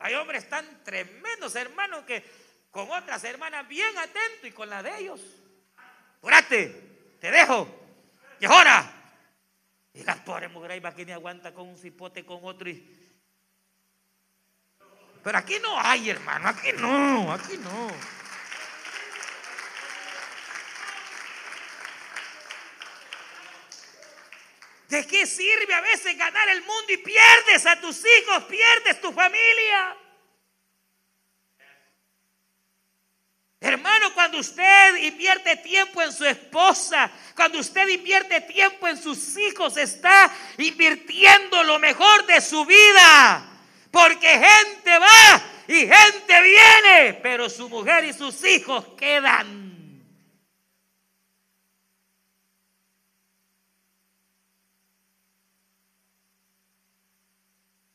Hay 0.00 0.14
hombres 0.16 0.46
tan 0.50 0.84
tremendos, 0.84 1.54
hermanos, 1.56 2.04
que 2.04 2.22
con 2.70 2.90
otras 2.90 3.24
hermanas 3.24 3.66
bien 3.66 3.96
atentos 3.96 4.44
y 4.44 4.52
con 4.52 4.68
la 4.68 4.82
de 4.82 4.98
ellos. 4.98 5.22
Apúrate, 6.18 7.16
te 7.22 7.30
dejo. 7.30 7.66
Y 8.38 8.44
ahora. 8.44 8.95
Y 9.96 10.04
la 10.04 10.14
pobre 10.24 10.48
mujer 10.48 10.72
ahí 10.72 10.80
va 10.80 10.94
que 10.94 11.04
ni 11.04 11.12
aguanta 11.12 11.52
con 11.52 11.68
un 11.68 11.78
cipote 11.78 12.24
con 12.24 12.40
otro 12.42 12.68
y 12.68 13.06
pero 15.26 15.38
aquí 15.38 15.58
no 15.60 15.76
hay, 15.80 16.08
hermano, 16.08 16.48
aquí 16.48 16.68
no, 16.76 17.32
aquí 17.32 17.56
no. 17.56 17.90
¿De 24.88 25.04
qué 25.04 25.26
sirve 25.26 25.74
a 25.74 25.80
veces 25.80 26.16
ganar 26.16 26.48
el 26.50 26.60
mundo 26.60 26.92
y 26.92 26.98
pierdes 26.98 27.66
a 27.66 27.80
tus 27.80 28.04
hijos, 28.06 28.44
pierdes 28.44 29.00
tu 29.00 29.12
familia? 29.12 29.96
Hermano, 33.58 34.14
cuando 34.14 34.38
usted 34.38 34.62
invierte 35.06 35.56
tiempo 35.56 36.02
en 36.02 36.12
su 36.12 36.24
esposa, 36.24 37.10
cuando 37.34 37.58
usted 37.58 37.88
invierte 37.88 38.40
tiempo 38.42 38.86
en 38.88 38.96
sus 38.96 39.36
hijos, 39.38 39.76
está 39.76 40.32
invirtiendo 40.58 41.62
lo 41.64 41.78
mejor 41.78 42.26
de 42.26 42.40
su 42.40 42.64
vida. 42.64 43.46
Porque 43.90 44.28
gente 44.28 44.98
va 44.98 45.42
y 45.68 45.86
gente 45.86 46.42
viene, 46.42 47.14
pero 47.22 47.48
su 47.48 47.68
mujer 47.68 48.04
y 48.04 48.12
sus 48.12 48.44
hijos 48.44 48.84
quedan. 48.96 49.66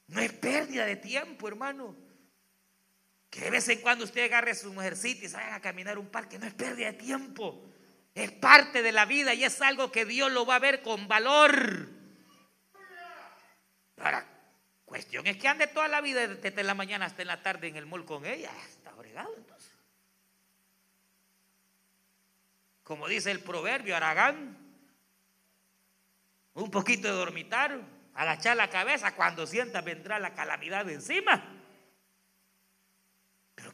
No 0.08 0.20
es 0.20 0.34
pérdida 0.34 0.86
de 0.86 0.98
tiempo, 0.98 1.48
hermano. 1.48 2.11
Que 3.32 3.40
de 3.40 3.50
vez 3.50 3.68
en 3.70 3.82
cuando 3.82 4.04
usted 4.04 4.26
agarre 4.26 4.54
su 4.54 4.72
mujercita 4.72 5.26
y 5.26 5.30
se 5.30 5.38
a 5.38 5.60
caminar 5.60 5.98
un 5.98 6.08
parque, 6.08 6.38
no 6.38 6.46
es 6.46 6.54
pérdida 6.54 6.92
de 6.92 6.94
tiempo. 6.94 7.68
Es 8.14 8.32
parte 8.32 8.84
de 8.84 8.92
la 8.92 9.06
vida 9.06 9.34
y 9.34 9.44
es 9.44 9.60
algo 9.62 9.92
que 9.92 10.06
Dios 10.06 10.32
lo 10.32 10.46
va 10.46 10.58
a 10.58 10.60
ver 10.60 10.84
con 10.84 11.08
valor. 11.08 11.90
Ahora, 13.98 14.28
Cuestión 14.92 15.26
es 15.26 15.38
que 15.38 15.48
ande 15.48 15.68
toda 15.68 15.88
la 15.88 16.02
vida 16.02 16.28
desde 16.28 16.64
la 16.64 16.74
mañana 16.74 17.06
hasta 17.06 17.22
en 17.22 17.30
la 17.30 17.42
tarde 17.42 17.70
en 17.70 17.78
el 17.78 17.86
mall 17.86 18.04
con 18.04 18.26
ella. 18.26 18.52
Está 18.70 18.92
fregado 18.92 19.34
entonces. 19.38 19.72
Como 22.84 23.08
dice 23.08 23.32
el 23.32 23.40
proverbio, 23.40 23.96
Aragán, 23.96 24.58
un 26.56 26.70
poquito 26.70 27.08
de 27.08 27.14
dormitar, 27.14 27.80
agachar 28.14 28.58
la 28.58 28.70
cabeza, 28.70 29.16
cuando 29.16 29.48
sienta 29.48 29.80
vendrá 29.80 30.20
la 30.20 30.34
calamidad 30.34 30.90
encima. 30.90 31.61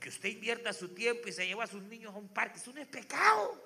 Que 0.08 0.12
usted 0.12 0.30
invierta 0.30 0.72
su 0.72 0.88
tiempo 0.96 1.28
y 1.28 1.34
se 1.34 1.46
lleva 1.46 1.66
a 1.66 1.68
sus 1.68 1.84
niños 1.84 2.16
a 2.16 2.18
un 2.18 2.30
parque, 2.30 2.60
eso 2.60 2.72
no 2.72 2.80
es 2.80 2.88
pecado. 2.88 3.62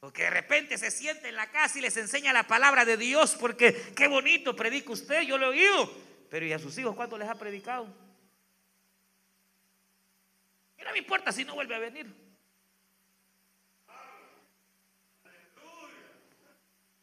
Porque 0.00 0.24
de 0.24 0.30
repente 0.30 0.76
se 0.78 0.90
siente 0.90 1.28
en 1.28 1.36
la 1.36 1.48
casa 1.48 1.78
y 1.78 1.80
les 1.80 1.96
enseña 1.96 2.32
la 2.32 2.48
palabra 2.48 2.84
de 2.84 2.96
Dios, 2.96 3.36
porque 3.38 3.92
qué 3.94 4.08
bonito 4.08 4.56
predica 4.56 4.90
usted, 4.90 5.22
yo 5.22 5.38
lo 5.38 5.46
he 5.46 5.48
oído. 5.50 5.96
Pero 6.28 6.44
¿y 6.44 6.52
a 6.52 6.58
sus 6.58 6.76
hijos 6.76 6.96
cuánto 6.96 7.16
les 7.16 7.28
ha 7.28 7.36
predicado? 7.36 7.86
Y 10.76 10.82
no 10.82 10.90
me 10.90 10.98
importa 10.98 11.30
si 11.30 11.44
no 11.44 11.54
vuelve 11.54 11.76
a 11.76 11.78
venir. 11.78 12.12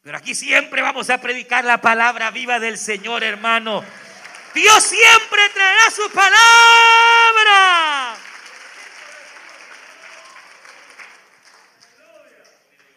Pero 0.02 0.18
aquí 0.18 0.34
siempre 0.34 0.82
vamos 0.82 1.08
a 1.08 1.22
predicar 1.22 1.64
la 1.64 1.80
palabra 1.80 2.30
viva 2.32 2.60
del 2.60 2.76
Señor, 2.76 3.24
hermano. 3.24 3.82
Dios 4.54 4.84
siempre 4.84 5.48
traerá 5.50 5.90
su 5.90 6.10
palabra. 6.10 8.16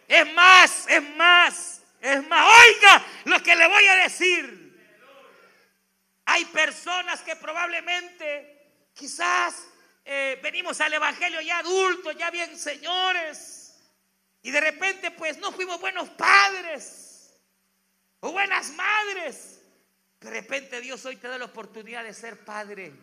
Es 0.07 0.33
más, 0.33 0.85
es 0.87 1.09
más, 1.15 1.81
es 2.01 2.27
más. 2.27 2.47
Oiga 2.67 3.05
lo 3.25 3.41
que 3.41 3.55
le 3.55 3.67
voy 3.67 3.87
a 3.87 3.95
decir. 3.97 4.61
Hay 6.25 6.45
personas 6.45 7.21
que 7.21 7.35
probablemente, 7.35 8.89
quizás 8.93 9.67
eh, 10.05 10.39
venimos 10.41 10.79
al 10.81 10.93
Evangelio 10.93 11.41
ya 11.41 11.59
adultos, 11.59 12.15
ya 12.17 12.31
bien 12.31 12.57
señores. 12.57 13.79
Y 14.41 14.51
de 14.51 14.61
repente 14.61 15.11
pues 15.11 15.37
no 15.37 15.51
fuimos 15.51 15.79
buenos 15.79 16.09
padres 16.09 17.39
o 18.19 18.31
buenas 18.31 18.69
madres. 18.71 19.50
De 20.21 20.29
repente 20.29 20.79
Dios 20.81 21.03
hoy 21.05 21.15
te 21.17 21.27
da 21.27 21.37
la 21.39 21.45
oportunidad 21.45 22.03
de 22.03 22.13
ser 22.13 22.45
padre. 22.45 22.93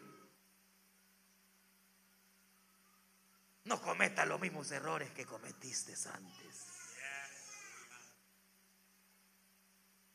No 3.64 3.82
cometas 3.82 4.26
los 4.26 4.40
mismos 4.40 4.70
errores 4.70 5.10
que 5.10 5.26
cometiste 5.26 5.94
antes. 6.14 6.66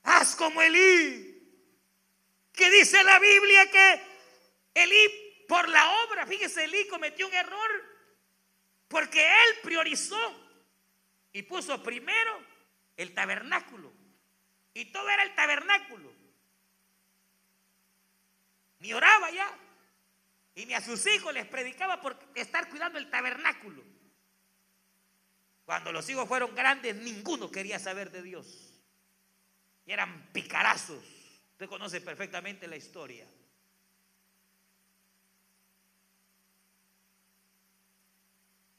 Haz 0.03 0.35
como 0.35 0.61
Elí, 0.61 1.39
que 2.53 2.71
dice 2.71 3.03
la 3.03 3.19
Biblia 3.19 3.69
que 3.69 4.01
Elí 4.73 5.45
por 5.47 5.67
la 5.67 6.03
obra, 6.05 6.25
fíjese, 6.25 6.63
Elí 6.63 6.87
cometió 6.87 7.27
un 7.27 7.33
error 7.33 7.69
porque 8.87 9.25
él 9.25 9.59
priorizó 9.61 10.17
y 11.33 11.43
puso 11.43 11.83
primero 11.83 12.39
el 12.95 13.13
tabernáculo. 13.13 13.91
Y 14.73 14.85
todo 14.85 15.09
era 15.09 15.23
el 15.23 15.35
tabernáculo. 15.35 16.22
Ni 18.83 18.93
oraba 18.93 19.31
ya. 19.31 19.49
Y 20.55 20.65
ni 20.65 20.73
a 20.73 20.81
sus 20.81 21.07
hijos 21.07 21.33
les 21.33 21.47
predicaba 21.47 22.01
por 22.01 22.19
estar 22.35 22.69
cuidando 22.69 22.99
el 22.99 23.09
tabernáculo. 23.09 23.81
Cuando 25.65 25.93
los 25.93 26.07
hijos 26.09 26.27
fueron 26.27 26.53
grandes, 26.53 26.93
ninguno 26.97 27.49
quería 27.49 27.79
saber 27.79 28.11
de 28.11 28.21
Dios. 28.21 28.73
Y 29.85 29.93
eran 29.93 30.29
picarazos. 30.33 31.01
Usted 31.53 31.67
conoce 31.67 32.01
perfectamente 32.01 32.67
la 32.67 32.75
historia. 32.75 33.25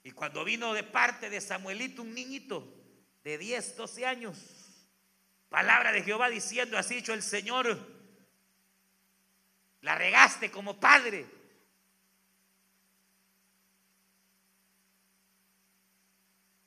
Y 0.03 0.11
cuando 0.11 0.45
vino 0.45 0.75
de 0.75 0.83
parte 0.83 1.31
de 1.31 1.41
Samuelito, 1.41 2.03
un 2.03 2.13
niñito 2.13 2.71
de 3.25 3.39
10, 3.39 3.77
12 3.79 4.05
años, 4.05 4.37
palabra 5.49 5.93
de 5.93 6.03
Jehová 6.03 6.29
diciendo, 6.29 6.77
así 6.77 6.97
dicho 6.97 7.15
el 7.15 7.23
Señor, 7.23 7.94
la 9.85 9.95
regaste 9.95 10.51
como 10.51 10.81
padre. 10.81 11.27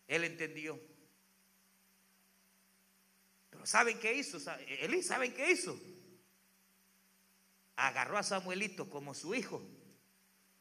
Él 0.07 0.24
entendió. 0.24 0.80
Pero 3.49 3.65
¿saben 3.65 3.99
qué 3.99 4.13
hizo? 4.13 4.38
Elí, 4.68 5.01
¿saben 5.01 5.34
qué 5.34 5.51
hizo? 5.51 5.80
Agarró 7.76 8.20
a 8.20 8.24
Samuelito 8.24 8.88
como 8.88 9.15
su 9.15 9.34
hijo 9.34 9.68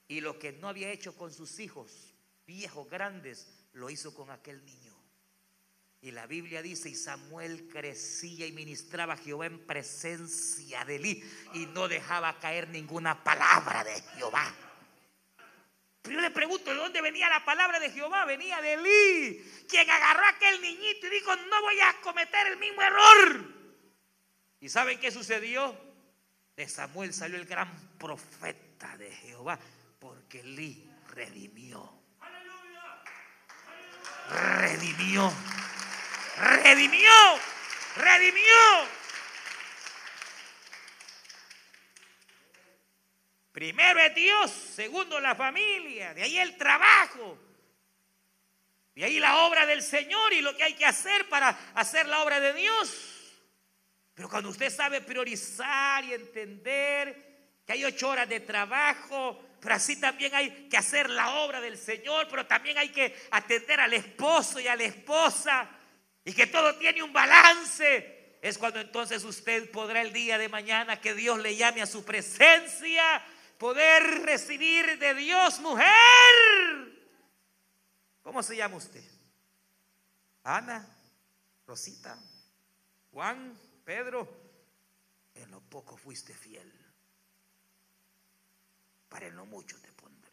y 0.08 0.22
lo 0.22 0.38
que 0.38 0.52
no 0.52 0.68
había 0.68 0.90
hecho 0.90 1.14
con 1.14 1.30
sus 1.34 1.58
hijos, 1.58 2.14
viejos, 2.46 2.88
grandes, 2.88 3.46
lo 3.74 3.90
hizo 3.90 4.14
con 4.14 4.30
aquel 4.30 4.64
niño. 4.64 4.95
Y 6.00 6.10
la 6.10 6.26
Biblia 6.26 6.62
dice, 6.62 6.88
y 6.88 6.94
Samuel 6.94 7.68
crecía 7.68 8.46
y 8.46 8.52
ministraba 8.52 9.14
a 9.14 9.16
Jehová 9.16 9.46
en 9.46 9.58
presencia 9.66 10.84
de 10.84 10.96
él 10.96 11.24
y 11.54 11.66
no 11.66 11.88
dejaba 11.88 12.38
caer 12.38 12.68
ninguna 12.68 13.24
palabra 13.24 13.82
de 13.82 14.00
Jehová. 14.14 14.54
Pero 16.02 16.16
yo 16.16 16.20
le 16.20 16.30
pregunto, 16.30 16.70
¿de 16.70 16.76
dónde 16.76 17.00
venía 17.00 17.28
la 17.28 17.44
palabra 17.44 17.80
de 17.80 17.90
Jehová? 17.90 18.24
Venía 18.24 18.60
de 18.60 18.74
Elí, 18.74 19.64
quien 19.68 19.90
agarró 19.90 20.24
a 20.24 20.28
aquel 20.28 20.60
niñito 20.62 21.06
y 21.06 21.10
dijo, 21.10 21.34
no 21.34 21.62
voy 21.62 21.80
a 21.80 22.00
cometer 22.02 22.46
el 22.46 22.58
mismo 22.58 22.82
error. 22.82 23.54
¿Y 24.60 24.68
saben 24.68 25.00
qué 25.00 25.10
sucedió? 25.10 25.76
De 26.54 26.68
Samuel 26.68 27.12
salió 27.12 27.36
el 27.36 27.46
gran 27.46 27.98
profeta 27.98 28.96
de 28.96 29.10
Jehová, 29.10 29.58
porque 29.98 30.40
Elí 30.40 30.88
redimió 31.12 31.96
redimió, 34.30 35.32
redimió, 36.36 37.10
redimió. 37.96 38.96
Primero 43.52 44.00
es 44.00 44.14
Dios, 44.14 44.50
segundo 44.50 45.18
la 45.18 45.34
familia, 45.34 46.12
de 46.12 46.22
ahí 46.22 46.38
el 46.38 46.58
trabajo, 46.58 47.38
de 48.94 49.04
ahí 49.04 49.18
la 49.18 49.46
obra 49.46 49.64
del 49.64 49.82
Señor 49.82 50.34
y 50.34 50.42
lo 50.42 50.54
que 50.54 50.64
hay 50.64 50.74
que 50.74 50.84
hacer 50.84 51.26
para 51.28 51.58
hacer 51.74 52.06
la 52.06 52.22
obra 52.22 52.38
de 52.38 52.52
Dios. 52.52 53.16
Pero 54.14 54.28
cuando 54.28 54.50
usted 54.50 54.70
sabe 54.70 55.00
priorizar 55.00 56.04
y 56.04 56.12
entender 56.12 57.62
que 57.66 57.72
hay 57.72 57.84
ocho 57.84 58.10
horas 58.10 58.28
de 58.28 58.40
trabajo, 58.40 59.42
pero 59.60 59.74
así 59.74 59.98
también 59.98 60.34
hay 60.34 60.68
que 60.68 60.76
hacer 60.76 61.08
la 61.08 61.36
obra 61.36 61.60
del 61.60 61.78
Señor, 61.78 62.26
pero 62.30 62.46
también 62.46 62.76
hay 62.76 62.90
que 62.90 63.14
atender 63.30 63.80
al 63.80 63.94
esposo 63.94 64.60
y 64.60 64.68
a 64.68 64.76
la 64.76 64.84
esposa 64.84 65.68
y 66.26 66.34
que 66.34 66.48
todo 66.48 66.74
tiene 66.76 67.02
un 67.04 67.12
balance. 67.12 68.36
Es 68.42 68.58
cuando 68.58 68.80
entonces 68.80 69.22
usted 69.24 69.70
podrá 69.70 70.02
el 70.02 70.12
día 70.12 70.36
de 70.38 70.48
mañana 70.48 71.00
que 71.00 71.14
Dios 71.14 71.38
le 71.38 71.56
llame 71.56 71.82
a 71.82 71.86
su 71.86 72.04
presencia, 72.04 73.24
poder 73.56 74.22
recibir 74.22 74.98
de 74.98 75.14
Dios 75.14 75.60
mujer. 75.60 75.86
¿Cómo 78.22 78.42
se 78.42 78.56
llama 78.56 78.76
usted? 78.76 79.04
Ana, 80.42 80.84
Rosita, 81.64 82.18
Juan, 83.12 83.56
Pedro. 83.84 84.44
En 85.36 85.50
lo 85.52 85.60
poco 85.60 85.96
fuiste 85.96 86.34
fiel 86.34 86.72
para 89.08 89.28
en 89.28 89.36
lo 89.36 89.46
mucho 89.46 89.78
te 89.80 89.92
pondré. 89.92 90.32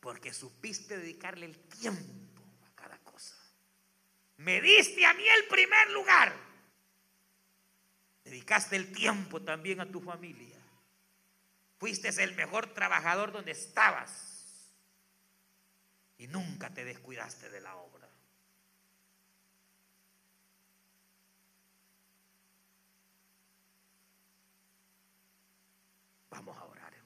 Porque 0.00 0.32
supiste 0.32 0.96
dedicarle 0.96 1.46
el 1.46 1.58
tiempo. 1.58 2.31
Me 4.42 4.60
diste 4.60 5.06
a 5.06 5.14
mí 5.14 5.22
el 5.28 5.46
primer 5.46 5.90
lugar. 5.90 6.32
Dedicaste 8.24 8.74
el 8.74 8.90
tiempo 8.90 9.40
también 9.40 9.80
a 9.80 9.86
tu 9.86 10.00
familia. 10.00 10.58
Fuiste 11.78 12.08
el 12.08 12.34
mejor 12.34 12.74
trabajador 12.74 13.30
donde 13.30 13.52
estabas. 13.52 14.72
Y 16.18 16.26
nunca 16.26 16.70
te 16.70 16.84
descuidaste 16.84 17.50
de 17.50 17.60
la 17.60 17.76
obra. 17.76 18.08
Vamos 26.30 26.56
a 26.56 26.64
orar, 26.64 26.92
hermano. 26.94 27.02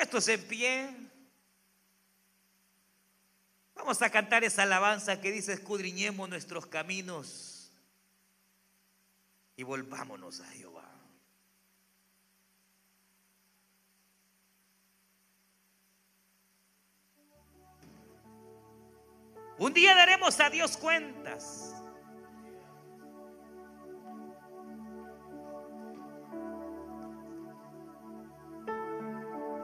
Puestos 0.00 0.28
en 0.28 0.42
pie, 0.48 0.96
vamos 3.74 4.00
a 4.00 4.08
cantar 4.08 4.44
esa 4.44 4.62
alabanza 4.62 5.20
que 5.20 5.30
dice, 5.30 5.52
escudriñemos 5.52 6.26
nuestros 6.26 6.64
caminos 6.64 7.70
y 9.56 9.62
volvámonos 9.62 10.40
a 10.40 10.46
Jehová. 10.52 10.90
Un 19.58 19.74
día 19.74 19.94
daremos 19.94 20.40
a 20.40 20.48
Dios 20.48 20.78
cuentas. 20.78 21.79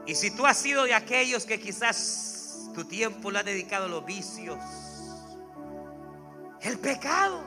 Y 0.07 0.15
si 0.15 0.31
tú 0.31 0.47
has 0.47 0.57
sido 0.57 0.85
de 0.85 0.93
aquellos 0.93 1.45
que 1.45 1.59
quizás 1.59 2.69
tu 2.73 2.85
tiempo 2.85 3.29
lo 3.29 3.39
ha 3.39 3.43
dedicado 3.43 3.85
a 3.85 3.89
los 3.89 4.05
vicios, 4.05 4.57
el 6.61 6.79
pecado. 6.79 7.43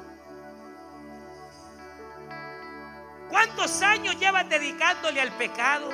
¿Cuántos 3.31 3.81
años 3.83 4.19
llevas 4.19 4.49
dedicándole 4.49 5.21
al 5.21 5.33
pecado? 5.37 5.89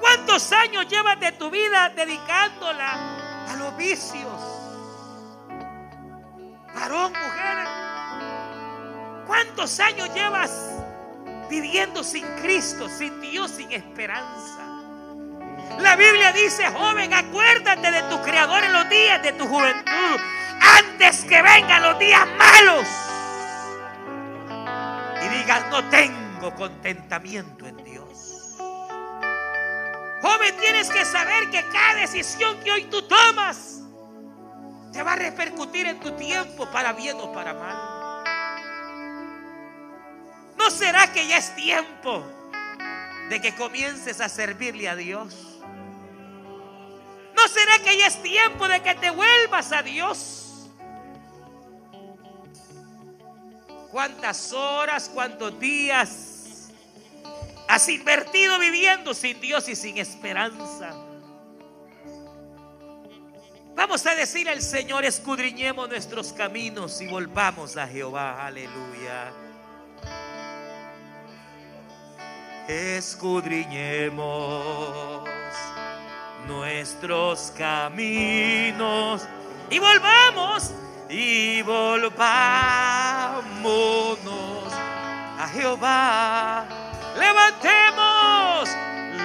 ¿Cuántos 0.00 0.52
años 0.52 0.88
llevas 0.88 1.20
de 1.20 1.32
tu 1.32 1.50
vida 1.50 1.90
dedicándola 1.90 3.50
a 3.50 3.56
los 3.56 3.76
vicios? 3.76 4.54
varón, 6.74 7.12
mujer, 7.12 7.66
¿cuántos 9.26 9.80
años 9.80 10.12
llevas 10.14 10.50
viviendo 11.48 12.02
sin 12.02 12.26
Cristo, 12.42 12.88
sin 12.88 13.20
Dios, 13.20 13.52
sin 13.52 13.72
esperanza? 13.72 14.63
La 15.78 15.96
Biblia 15.96 16.32
dice, 16.32 16.66
joven, 16.70 17.12
acuérdate 17.12 17.90
de 17.90 18.02
tu 18.04 18.20
Creador 18.22 18.62
en 18.64 18.72
los 18.72 18.88
días 18.88 19.22
de 19.22 19.32
tu 19.32 19.46
juventud, 19.46 20.20
antes 20.60 21.24
que 21.24 21.42
vengan 21.42 21.82
los 21.82 21.98
días 21.98 22.26
malos. 22.38 22.86
Y 25.22 25.38
digas, 25.38 25.64
no 25.70 25.84
tengo 25.90 26.54
contentamiento 26.54 27.66
en 27.66 27.76
Dios. 27.84 28.56
Joven, 30.22 30.56
tienes 30.58 30.90
que 30.90 31.04
saber 31.04 31.50
que 31.50 31.62
cada 31.68 31.94
decisión 31.96 32.58
que 32.60 32.72
hoy 32.72 32.84
tú 32.84 33.02
tomas 33.02 33.80
te 34.92 35.02
va 35.02 35.14
a 35.14 35.16
repercutir 35.16 35.86
en 35.86 36.00
tu 36.00 36.12
tiempo 36.12 36.66
para 36.70 36.92
bien 36.92 37.16
o 37.20 37.32
para 37.32 37.52
mal. 37.52 38.24
¿No 40.56 40.70
será 40.70 41.12
que 41.12 41.26
ya 41.26 41.38
es 41.38 41.54
tiempo 41.56 42.24
de 43.28 43.40
que 43.40 43.54
comiences 43.54 44.20
a 44.20 44.28
servirle 44.28 44.88
a 44.88 44.96
Dios? 44.96 45.53
¿No 47.44 47.50
será 47.50 47.78
que 47.78 47.98
ya 47.98 48.06
es 48.06 48.22
tiempo 48.22 48.66
de 48.66 48.80
que 48.80 48.94
te 48.94 49.10
vuelvas 49.10 49.70
a 49.70 49.82
Dios? 49.82 50.70
¿Cuántas 53.90 54.50
horas, 54.54 55.10
cuántos 55.12 55.60
días 55.60 56.70
has 57.68 57.86
invertido 57.90 58.58
viviendo 58.58 59.12
sin 59.12 59.38
Dios 59.42 59.68
y 59.68 59.76
sin 59.76 59.98
esperanza? 59.98 60.94
Vamos 63.74 64.06
a 64.06 64.14
decir 64.14 64.48
al 64.48 64.62
Señor, 64.62 65.04
escudriñemos 65.04 65.86
nuestros 65.86 66.32
caminos 66.32 66.98
y 67.02 67.08
volvamos 67.08 67.76
a 67.76 67.86
Jehová. 67.86 68.46
Aleluya. 68.46 69.34
Escudriñemos 72.68 75.33
nuestros 76.46 77.52
caminos 77.56 79.26
y 79.70 79.78
volvamos 79.78 80.72
y 81.08 81.62
volvámonos 81.62 82.14
a 85.38 85.48
Jehová. 85.52 86.66
Levantemos, 87.16 88.68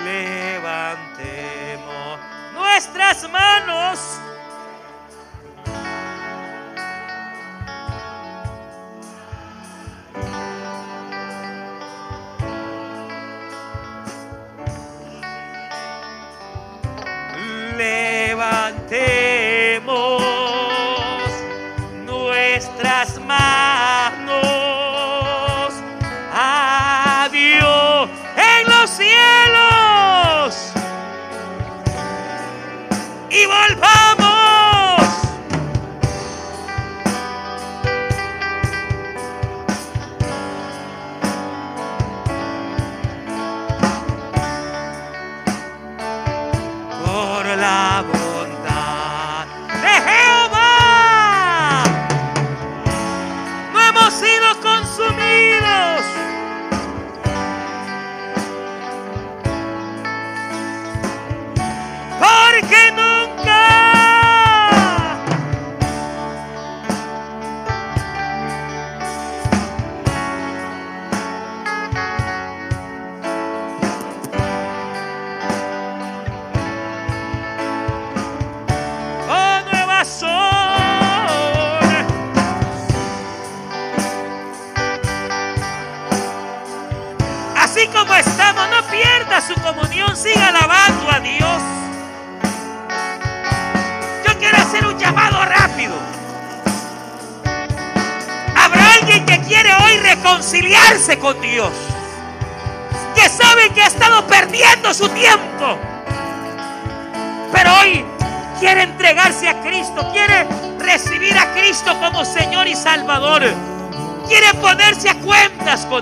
levantemos 0.04 2.20
nuestras 2.54 3.28
manos 3.30 4.20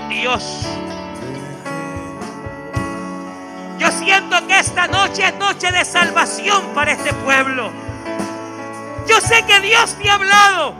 Dios. 0.00 0.66
Yo 3.78 3.90
siento 3.92 4.46
que 4.46 4.58
esta 4.58 4.86
noche 4.88 5.26
es 5.26 5.34
noche 5.36 5.70
de 5.70 5.84
salvación 5.84 6.62
para 6.74 6.92
este 6.92 7.12
pueblo. 7.14 7.70
Yo 9.06 9.20
sé 9.20 9.44
que 9.46 9.60
Dios 9.60 9.94
te 9.94 10.10
ha 10.10 10.14
hablado. 10.14 10.74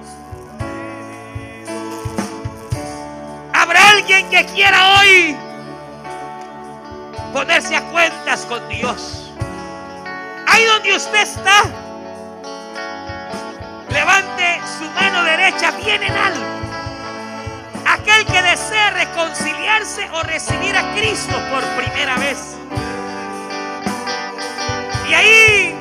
Habrá 3.55 3.91
alguien 3.91 4.29
que 4.31 4.45
quiera 4.47 4.99
hoy 4.99 5.37
ponerse 7.33 7.77
a 7.77 7.83
cuentas 7.91 8.45
con 8.47 8.69
Dios. 8.69 9.33
Ahí 10.47 10.64
donde 10.64 10.97
usted 10.97 11.23
está, 11.23 11.62
levante 13.91 14.61
su 14.79 14.85
mano 14.91 15.23
derecha 15.23 15.71
bien 15.73 16.03
en 16.03 16.12
alto. 16.16 16.48
O 20.12 20.22
recibir 20.24 20.76
a 20.76 20.93
Cristo 20.93 21.41
por 21.53 21.62
primera 21.81 22.16
vez. 22.16 22.57
Y 25.09 25.14
ahí 25.14 25.74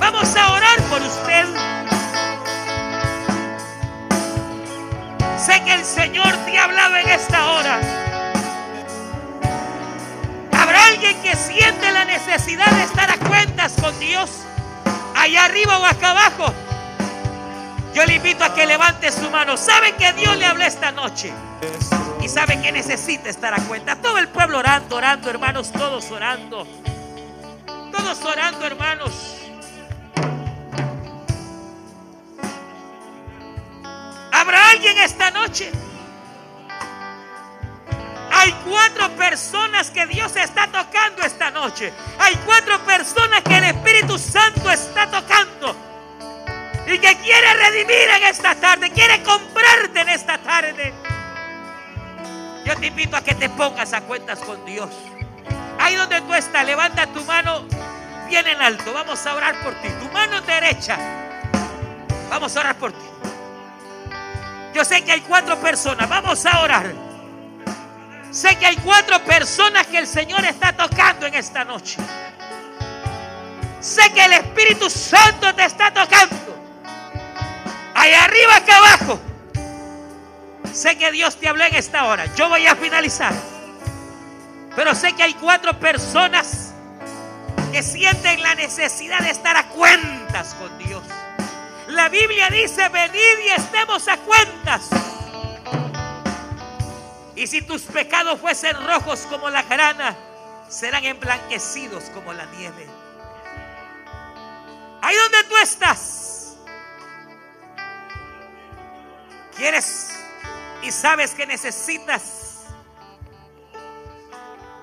vamos 0.00 0.34
a 0.34 0.52
orar 0.54 0.80
por 0.90 1.00
usted. 1.00 1.46
Sé 5.38 5.62
que 5.62 5.72
el 5.72 5.84
Señor 5.84 6.36
te 6.44 6.58
ha 6.58 6.64
hablado 6.64 6.96
en 6.96 7.08
esta 7.10 7.52
hora. 7.52 7.80
Habrá 10.58 10.86
alguien 10.86 11.22
que 11.22 11.36
siente 11.36 11.92
la 11.92 12.06
necesidad 12.06 12.66
de 12.72 12.82
estar 12.82 13.08
a 13.08 13.18
cuentas 13.18 13.74
con 13.80 13.96
Dios, 14.00 14.30
allá 15.14 15.44
arriba 15.44 15.78
o 15.78 15.84
acá 15.84 16.10
abajo. 16.10 16.52
Yo 17.94 18.04
le 18.04 18.16
invito 18.16 18.42
a 18.42 18.52
que 18.52 18.66
levante 18.66 19.12
su 19.12 19.30
mano. 19.30 19.56
Sabe 19.56 19.92
que 19.92 20.12
Dios 20.14 20.36
le 20.36 20.44
habló 20.44 20.64
esta 20.64 20.90
noche 20.90 21.32
y 22.28 22.30
sabe 22.30 22.60
que 22.60 22.70
necesita 22.70 23.30
estar 23.30 23.54
a 23.54 23.62
cuenta. 23.64 23.96
Todo 23.96 24.18
el 24.18 24.28
pueblo 24.28 24.58
orando, 24.58 24.96
orando, 24.96 25.30
hermanos, 25.30 25.72
todos 25.72 26.10
orando. 26.10 26.66
Todos 27.90 28.22
orando, 28.22 28.66
hermanos. 28.66 29.36
¿Habrá 34.30 34.68
alguien 34.68 34.98
esta 34.98 35.30
noche? 35.30 35.72
Hay 38.30 38.52
cuatro 38.68 39.08
personas 39.16 39.90
que 39.90 40.04
Dios 40.06 40.36
está 40.36 40.66
tocando 40.66 41.22
esta 41.22 41.50
noche. 41.50 41.94
Hay 42.18 42.34
cuatro 42.44 42.78
personas 42.84 43.40
que 43.40 43.56
el 43.56 43.64
Espíritu 43.64 44.18
Santo 44.18 44.70
está 44.70 45.10
tocando. 45.10 45.74
Y 46.86 46.98
que 46.98 47.16
quiere 47.16 47.54
redimir 47.54 48.10
en 48.16 48.24
esta 48.24 48.54
tarde. 48.54 48.90
Quiere 48.90 49.22
comprarte 49.22 50.00
en 50.00 50.10
esta 50.10 50.36
tarde. 50.36 50.92
Yo 52.68 52.76
te 52.76 52.88
invito 52.88 53.16
a 53.16 53.22
que 53.22 53.34
te 53.34 53.48
pongas 53.48 53.94
a 53.94 54.02
cuentas 54.02 54.40
con 54.40 54.62
Dios. 54.66 54.90
Ahí 55.80 55.94
donde 55.94 56.20
tú 56.20 56.34
estás, 56.34 56.66
levanta 56.66 57.06
tu 57.06 57.24
mano 57.24 57.64
bien 58.28 58.46
en 58.46 58.60
alto. 58.60 58.92
Vamos 58.92 59.24
a 59.24 59.34
orar 59.34 59.58
por 59.62 59.72
ti. 59.76 59.88
Tu 59.88 60.12
mano 60.12 60.42
derecha. 60.42 60.98
Vamos 62.28 62.54
a 62.54 62.60
orar 62.60 62.76
por 62.76 62.92
ti. 62.92 63.06
Yo 64.74 64.84
sé 64.84 65.02
que 65.02 65.12
hay 65.12 65.22
cuatro 65.22 65.58
personas. 65.58 66.06
Vamos 66.10 66.44
a 66.44 66.60
orar. 66.60 66.92
Sé 68.30 68.54
que 68.56 68.66
hay 68.66 68.76
cuatro 68.76 69.18
personas 69.24 69.86
que 69.86 69.96
el 69.96 70.06
Señor 70.06 70.44
está 70.44 70.74
tocando 70.74 71.24
en 71.24 71.36
esta 71.36 71.64
noche. 71.64 71.96
Sé 73.80 74.12
que 74.12 74.26
el 74.26 74.32
Espíritu 74.34 74.90
Santo 74.90 75.54
te 75.54 75.64
está 75.64 75.90
tocando. 75.90 76.36
Allá 77.94 78.24
arriba, 78.24 78.56
acá 78.56 78.76
abajo. 78.76 79.18
Sé 80.78 80.96
que 80.96 81.10
Dios 81.10 81.34
te 81.34 81.48
habló 81.48 81.64
en 81.64 81.74
esta 81.74 82.04
hora. 82.04 82.32
Yo 82.36 82.48
voy 82.48 82.64
a 82.68 82.76
finalizar. 82.76 83.34
Pero 84.76 84.94
sé 84.94 85.12
que 85.14 85.24
hay 85.24 85.34
cuatro 85.34 85.76
personas 85.80 86.72
que 87.72 87.82
sienten 87.82 88.40
la 88.44 88.54
necesidad 88.54 89.18
de 89.18 89.30
estar 89.30 89.56
a 89.56 89.66
cuentas 89.70 90.54
con 90.54 90.78
Dios. 90.78 91.02
La 91.88 92.08
Biblia 92.08 92.48
dice, 92.50 92.88
venid 92.90 93.38
y 93.44 93.48
estemos 93.48 94.06
a 94.06 94.18
cuentas. 94.18 94.88
Y 97.34 97.48
si 97.48 97.60
tus 97.62 97.82
pecados 97.82 98.38
fuesen 98.40 98.76
rojos 98.86 99.26
como 99.28 99.50
la 99.50 99.64
grana, 99.64 100.14
serán 100.68 101.04
emblanquecidos 101.04 102.04
como 102.10 102.32
la 102.34 102.46
nieve. 102.56 102.86
Ahí 105.02 105.16
donde 105.16 105.42
tú 105.48 105.56
estás, 105.56 106.56
quieres 109.56 110.18
y 110.82 110.92
sabes 110.92 111.34
que 111.34 111.46
necesitas. 111.46 112.64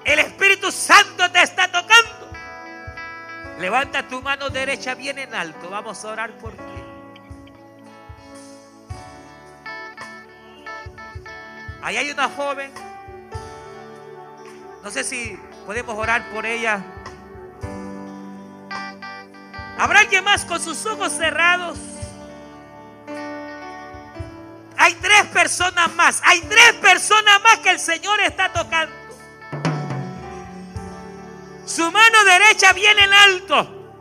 El 0.04 0.20
Espíritu 0.20 0.72
Santo 0.72 1.32
te 1.32 1.42
está 1.42 1.72
tocando. 1.72 2.30
Levanta 3.60 4.08
tu 4.08 4.22
mano 4.22 4.50
derecha 4.50 4.94
bien 4.94 5.18
en 5.18 5.34
alto. 5.34 5.70
Vamos 5.70 6.04
a 6.04 6.10
orar 6.10 6.32
por 6.38 6.52
ti. 6.52 6.60
Ahí 11.82 11.98
hay 11.98 12.12
una 12.12 12.30
joven. 12.30 12.72
No 14.84 14.92
sé 14.92 15.04
si 15.04 15.40
podemos 15.66 15.98
orar 15.98 16.30
por 16.32 16.46
ella. 16.46 16.84
¿Habrá 19.78 20.00
alguien 20.00 20.24
más 20.24 20.46
con 20.46 20.62
sus 20.62 20.86
ojos 20.86 21.14
cerrados? 21.14 21.95
Hay 24.86 24.94
tres 25.02 25.26
personas 25.34 25.92
más. 25.96 26.22
Hay 26.24 26.42
tres 26.42 26.74
personas 26.74 27.42
más 27.42 27.58
que 27.58 27.72
el 27.72 27.80
Señor 27.80 28.22
está 28.22 28.54
tocando. 28.54 28.96
Su 31.66 31.92
mano 31.92 32.24
derecha 32.24 32.72
viene 32.72 33.04
en 33.04 33.14
alto. 33.14 33.96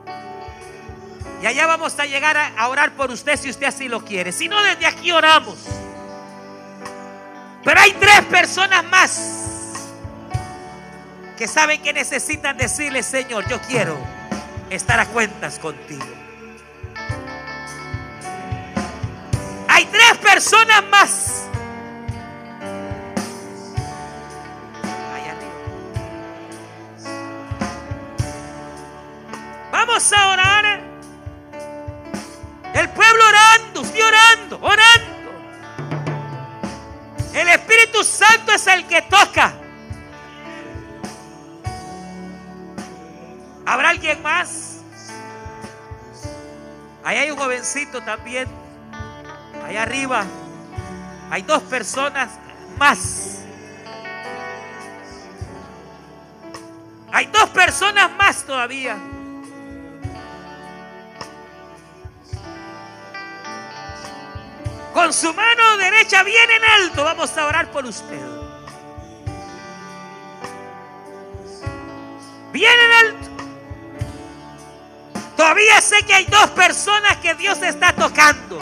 Y 1.40 1.46
allá 1.46 1.66
vamos 1.66 1.98
a 1.98 2.04
llegar 2.04 2.36
a, 2.36 2.68
orar 2.68 2.92
por 2.96 3.10
usted 3.10 3.38
si 3.38 3.48
usted 3.48 3.64
así 3.64 3.88
lo 3.88 4.04
quiere. 4.04 4.30
Si 4.30 4.46
no, 4.46 4.62
desde 4.62 4.84
aquí 4.84 5.10
oramos. 5.10 5.56
Pero 7.64 7.80
hay 7.80 7.92
tres 7.92 8.20
personas 8.26 8.84
más 8.84 9.80
que 11.38 11.48
saben 11.48 11.82
que 11.82 11.94
necesitan 11.94 12.58
decirle, 12.58 13.02
Señor, 13.02 13.48
yo 13.48 13.58
quiero 13.62 13.96
estar 14.68 15.00
a 15.00 15.06
cuentas 15.06 15.58
contigo. 15.58 16.23
Personas 20.34 20.82
más. 20.90 21.44
Vamos 29.70 30.12
a 30.12 30.28
orar. 30.30 30.80
El 32.74 32.88
pueblo 32.88 33.22
orando, 33.28 33.82
orando, 34.02 34.58
orando. 34.60 35.30
El 37.32 37.48
Espíritu 37.50 38.02
Santo 38.02 38.54
es 38.54 38.66
el 38.66 38.88
que 38.88 39.02
toca. 39.02 39.54
¿Habrá 43.64 43.90
alguien 43.90 44.20
más? 44.20 44.80
Ahí 47.04 47.18
hay 47.18 47.30
un 47.30 47.38
jovencito 47.38 48.02
también. 48.02 48.63
Arriba 49.76 50.24
hay 51.30 51.42
dos 51.42 51.62
personas 51.64 52.30
más. 52.78 53.40
Hay 57.10 57.26
dos 57.26 57.48
personas 57.50 58.10
más 58.16 58.44
todavía. 58.44 58.96
Con 64.92 65.12
su 65.12 65.34
mano 65.34 65.76
derecha 65.76 66.22
bien 66.22 66.50
en 66.50 66.64
alto 66.82 67.02
vamos 67.02 67.36
a 67.36 67.46
orar 67.46 67.70
por 67.72 67.84
usted. 67.84 68.20
Bien 72.52 72.72
en 72.72 72.92
alto. 72.92 73.28
Todavía 75.36 75.80
sé 75.80 76.04
que 76.04 76.14
hay 76.14 76.26
dos 76.26 76.50
personas 76.50 77.16
que 77.16 77.34
Dios 77.34 77.60
está 77.60 77.92
tocando. 77.92 78.60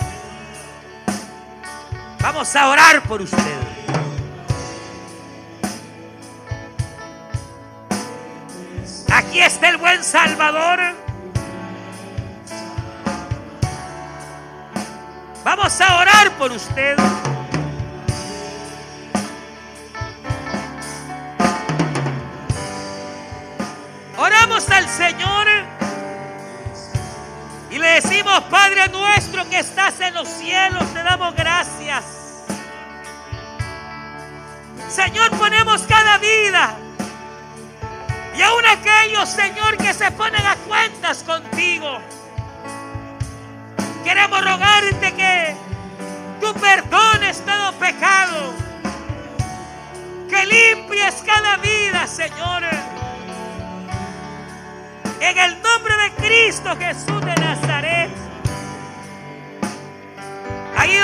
Vamos 2.22 2.54
a 2.54 2.68
orar 2.68 3.02
por 3.02 3.20
usted. 3.20 3.58
Aquí 9.12 9.40
está 9.40 9.70
el 9.70 9.76
buen 9.76 10.04
Salvador. 10.04 10.78
Vamos 15.44 15.80
a 15.80 15.96
orar 15.96 16.30
por 16.38 16.52
usted. 16.52 16.96
Oramos 24.16 24.70
al 24.70 24.88
Señor 24.88 25.31
decimos, 28.32 28.50
Padre 28.50 28.88
nuestro 28.88 29.48
que 29.48 29.58
estás 29.58 30.00
en 30.00 30.14
los 30.14 30.28
cielos, 30.28 30.84
te 30.92 31.02
damos 31.02 31.34
gracias. 31.34 32.04
Señor, 34.88 35.30
ponemos 35.38 35.82
cada 35.82 36.18
vida. 36.18 36.74
Y 38.36 38.42
aún 38.42 38.64
aquellos, 38.66 39.28
Señor, 39.28 39.76
que 39.76 39.92
se 39.92 40.10
ponen 40.12 40.44
a 40.46 40.56
cuentas 40.56 41.22
contigo. 41.22 41.98
Queremos 44.04 44.44
rogarte 44.44 45.12
que 45.14 45.56
tú 46.40 46.52
perdones 46.54 47.40
todo 47.44 47.72
pecado. 47.74 48.54
Que 50.28 50.46
limpies 50.46 51.22
cada 51.26 51.56
vida, 51.58 52.06
Señor. 52.06 52.62
En 55.20 55.38
el 55.38 55.62
nombre 55.62 55.94
de 55.96 56.10
Cristo 56.26 56.76
Jesús 56.76 57.20
de 57.20 57.34
Nazaret. 57.34 58.21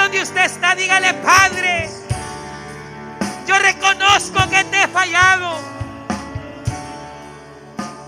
Donde 0.08 0.22
usted 0.22 0.44
está, 0.46 0.74
dígale, 0.74 1.12
Padre, 1.12 1.90
yo 3.46 3.58
reconozco 3.58 4.38
que 4.48 4.64
te 4.64 4.82
he 4.82 4.88
fallado. 4.88 5.60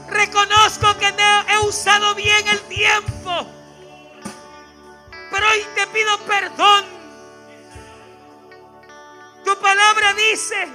Reconozco 0.09 0.97
que 0.97 1.13
no 1.13 1.43
he 1.51 1.59
usado 1.59 2.15
bien 2.15 2.49
el 2.49 2.59
tiempo. 2.63 3.47
Pero 5.31 5.47
hoy 5.51 5.67
te 5.75 5.87
pido 5.89 6.19
perdón. 6.21 6.87
Tu 9.45 9.61
palabra 9.61 10.15
dice 10.15 10.69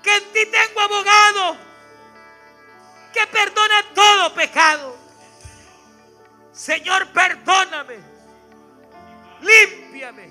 que 0.00 0.16
en 0.16 0.32
ti 0.32 0.46
tengo 0.46 0.80
abogado 0.80 1.56
que 3.12 3.26
perdona 3.26 3.82
todo 3.96 4.32
pecado. 4.32 4.96
Señor, 6.52 7.08
perdóname. 7.08 8.18
Límpiame. 9.98 10.28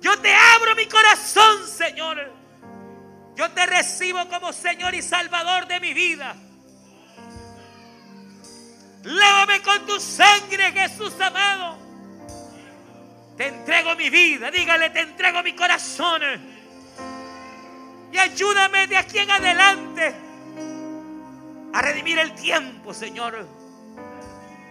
Yo 0.00 0.18
te 0.20 0.34
abro 0.34 0.74
mi 0.74 0.86
corazón, 0.86 1.66
Señor. 1.66 2.32
Yo 3.36 3.50
te 3.50 3.66
recibo 3.66 4.26
como 4.28 4.52
Señor 4.52 4.94
y 4.94 5.02
Salvador 5.02 5.66
de 5.66 5.80
mi 5.80 5.92
vida. 5.92 6.34
Lávame 9.02 9.60
con 9.60 9.84
tu 9.84 10.00
sangre, 10.00 10.72
Jesús 10.72 11.12
amado. 11.20 11.76
Te 13.36 13.48
entrego 13.48 13.94
mi 13.96 14.08
vida. 14.08 14.50
Dígale, 14.50 14.90
te 14.90 15.00
entrego 15.00 15.42
mi 15.42 15.54
corazón. 15.54 16.22
Y 18.12 18.18
ayúdame 18.18 18.86
de 18.86 18.96
aquí 18.96 19.18
en 19.18 19.30
adelante 19.30 20.14
a 21.74 21.82
redimir 21.82 22.18
el 22.18 22.34
tiempo, 22.34 22.94
Señor. 22.94 23.46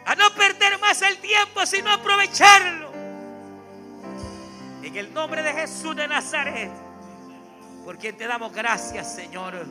A 0.06 0.16
no 0.16 0.32
perder 0.32 0.80
más 0.80 1.02
el 1.04 1.18
tiempo, 1.18 1.66
sino 1.66 1.92
aprovecharlo. 1.92 2.83
En 4.84 4.98
el 4.98 5.14
nombre 5.14 5.42
de 5.42 5.54
Jesús 5.54 5.96
de 5.96 6.08
Nazaret, 6.08 6.70
por 7.86 7.98
quien 7.98 8.18
te 8.18 8.28
damos 8.28 8.52
gracias, 8.52 9.16
Señor. 9.16 9.66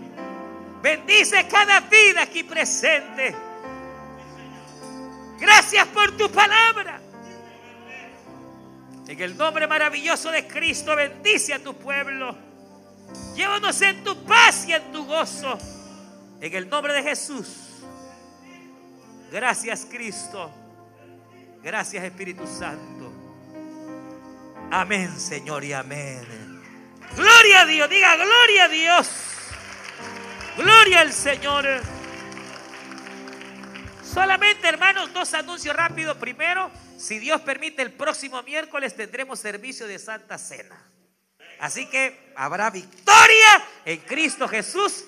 Bendice 0.83 1.47
cada 1.49 1.81
vida 1.81 2.23
aquí 2.23 2.43
presente. 2.43 3.35
Gracias 5.39 5.87
por 5.89 6.17
tu 6.17 6.31
palabra. 6.31 6.99
En 9.07 9.21
el 9.21 9.37
nombre 9.37 9.67
maravilloso 9.67 10.31
de 10.31 10.47
Cristo, 10.47 10.97
bendice 10.97 11.53
a 11.53 11.63
tu 11.63 11.75
pueblo. 11.75 12.35
Llévanos 13.35 13.83
en 13.83 14.03
tu 14.03 14.17
paz 14.25 14.67
y 14.67 14.73
en 14.73 14.93
tu 14.93 15.05
gozo. 15.05 15.59
En 16.41 16.55
el 16.55 16.69
nombre 16.71 16.95
de 16.95 17.03
Jesús. 17.03 17.83
Gracias 19.31 19.87
Cristo. 19.91 20.51
Gracias 21.63 22.03
Espíritu 22.03 22.47
Santo. 22.47 22.92
Amén 24.75 25.21
Señor 25.21 25.65
y 25.65 25.75
amén. 25.75 26.63
Gloria 27.15 27.61
a 27.61 27.67
Dios. 27.67 27.91
Diga 27.91 28.17
gloria 28.17 28.65
a 28.65 28.69
Dios. 28.69 29.11
Gloria 30.57 31.01
al 31.01 31.13
Señor. 31.13 31.67
Solamente 34.03 34.67
hermanos, 34.67 35.13
dos 35.13 35.35
anuncios 35.35 35.77
rápidos. 35.77 36.17
Primero, 36.17 36.71
si 36.97 37.19
Dios 37.19 37.43
permite, 37.43 37.83
el 37.83 37.93
próximo 37.93 38.43
miércoles 38.45 38.97
tendremos 38.97 39.41
servicio 39.41 39.87
de 39.87 39.99
Santa 39.99 40.39
Cena. 40.39 40.83
Así 41.61 41.85
que 41.91 42.33
habrá 42.35 42.71
victoria 42.71 43.63
en 43.85 44.01
Cristo 44.01 44.49
Jesús. 44.49 45.05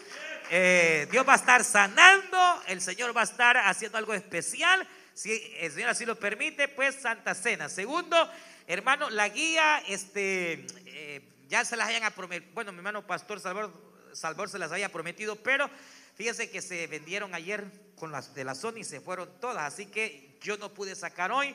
Eh, 0.51 1.09
Dios 1.11 1.27
va 1.27 1.33
a 1.33 1.37
estar 1.37 1.65
sanando, 1.65 2.63
el 2.67 2.83
Señor 2.83 3.17
va 3.17 3.23
a 3.23 3.25
estar 3.25 3.57
haciendo 3.57 3.97
algo 3.97 4.13
especial. 4.13 4.87
Si 5.15 5.55
el 5.61 5.73
Señor 5.73 5.89
así 5.89 6.05
lo 6.05 6.19
permite, 6.19 6.69
pues 6.69 6.97
Santa 6.97 7.35
Cena. 7.35 7.71
Segundo, 7.71 8.31
hermano, 8.67 9.11
la 9.11 9.29
guía, 9.29 9.83
este, 9.87 10.67
eh, 10.87 11.23
ya 11.49 11.65
se 11.65 11.77
las 11.77 11.89
hayan 11.89 12.13
prometido. 12.13 12.53
Bueno, 12.55 12.73
mi 12.73 12.79
hermano 12.79 13.07
Pastor 13.07 13.41
Salvador, 13.41 13.73
Salvador 14.13 14.49
se 14.49 14.59
las 14.59 14.73
había 14.73 14.91
prometido, 14.91 15.37
pero 15.37 15.69
fíjense 16.15 16.51
que 16.51 16.63
se 16.63 16.87
vendieron 16.87 17.35
ayer 17.35 17.65
con 17.97 18.13
las 18.13 18.35
de 18.35 18.45
la 18.45 18.55
Sony 18.55 18.79
y 18.79 18.85
se 18.85 19.01
fueron 19.01 19.29
todas. 19.41 19.73
Así 19.73 19.87
que 19.87 20.39
yo 20.41 20.57
no 20.57 20.73
pude 20.73 20.95
sacar 20.95 21.33
hoy. 21.33 21.55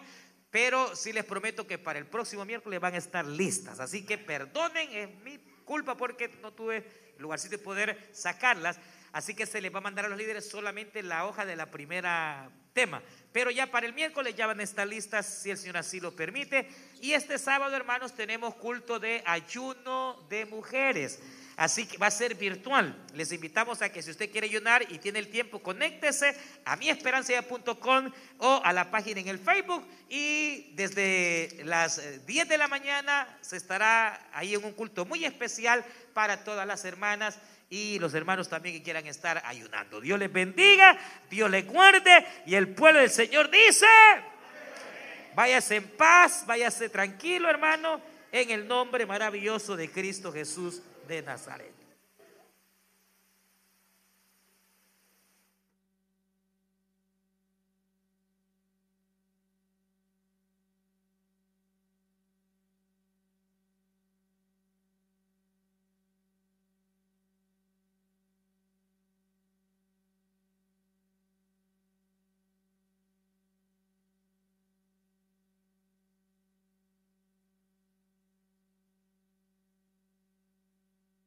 Pero 0.52 0.96
sí 0.96 1.14
les 1.14 1.26
prometo 1.26 1.68
que 1.68 1.78
para 1.78 2.00
el 2.00 2.08
próximo 2.08 2.44
miércoles 2.44 2.80
van 2.80 2.96
a 2.96 2.98
estar 2.98 3.26
listas. 3.26 3.80
Así 3.80 4.04
que 4.04 4.18
perdonen, 4.18 4.92
es 4.92 5.10
mi 5.24 5.38
culpa 5.64 5.96
porque 5.96 6.28
no 6.42 6.52
tuve 6.52 6.84
lugarcito 7.20 7.58
de 7.58 7.64
poder 7.64 8.10
sacarlas. 8.14 8.80
Así 9.12 9.36
que 9.36 9.46
se 9.46 9.62
les 9.62 9.74
va 9.74 9.78
a 9.78 9.82
mandar 9.82 10.06
a 10.06 10.10
los 10.10 10.18
líderes 10.18 10.50
solamente 10.50 11.04
la 11.04 11.26
hoja 11.26 11.46
de 11.46 11.56
la 11.56 11.70
primera 11.70 12.50
tema. 12.74 13.04
Pero 13.32 13.52
ya 13.52 13.68
para 13.68 13.86
el 13.86 13.94
miércoles 13.94 14.36
ya 14.36 14.48
van 14.48 14.60
a 14.60 14.64
estar 14.64 14.88
listas 14.88 15.28
si 15.28 15.52
el 15.52 15.58
Señor 15.58 15.78
así 15.78 16.00
lo 16.00 16.16
permite. 16.16 16.68
Y 17.02 17.14
este 17.14 17.38
sábado, 17.38 17.76
hermanos, 17.76 18.14
tenemos 18.14 18.56
culto 18.56 19.00
de 19.00 19.24
ayuno 19.26 20.26
de 20.30 20.46
mujeres. 20.46 21.20
Así 21.60 21.86
que 21.86 21.98
va 21.98 22.08
a 22.08 22.12
ser 22.12 22.36
virtual. 22.36 22.96
Les 23.14 23.34
invitamos 23.34 23.82
a 23.82 23.90
que 23.90 24.02
si 24.02 24.12
usted 24.12 24.32
quiere 24.32 24.48
ayunar 24.48 24.82
y 24.90 24.98
tiene 24.98 25.20
el 25.20 25.28
tiempo, 25.28 25.60
conéctese 25.60 26.34
a 26.64 26.78
miesperancia.com 26.78 28.12
o 28.38 28.62
a 28.64 28.72
la 28.72 28.90
página 28.90 29.20
en 29.20 29.28
el 29.28 29.40
Facebook 29.40 29.86
y 30.08 30.72
desde 30.76 31.62
las 31.66 32.26
10 32.26 32.46
eh, 32.46 32.48
de 32.48 32.58
la 32.58 32.70
mañana 32.70 33.38
se 33.42 33.58
estará 33.58 34.30
ahí 34.32 34.54
en 34.54 34.64
un 34.64 34.72
culto 34.72 35.06
muy 35.06 35.26
especial 35.26 35.84
para 36.14 36.46
todas 36.46 36.66
las 36.66 36.86
hermanas 36.86 37.38
y 37.70 38.00
los 38.00 38.14
hermanos 38.14 38.48
también 38.48 38.76
que 38.76 38.84
quieran 38.84 39.06
estar 39.08 39.42
ayunando. 39.46 40.00
Dios 40.00 40.18
les 40.18 40.32
bendiga, 40.32 40.98
Dios 41.30 41.52
les 41.52 41.68
guarde 41.68 42.26
y 42.46 42.56
el 42.56 42.70
pueblo 42.70 43.02
del 43.02 43.10
Señor 43.10 43.52
dice, 43.52 43.86
váyase 45.40 45.78
en 45.78 45.88
paz, 45.88 46.44
váyase 46.46 46.90
tranquilo 46.90 47.50
hermano, 47.50 48.02
en 48.30 48.50
el 48.50 48.68
nombre 48.68 49.06
maravilloso 49.06 49.78
de 49.78 49.90
Cristo 49.90 50.34
Jesús 50.34 50.82
de 51.08 51.22
Nazaret. 51.22 51.79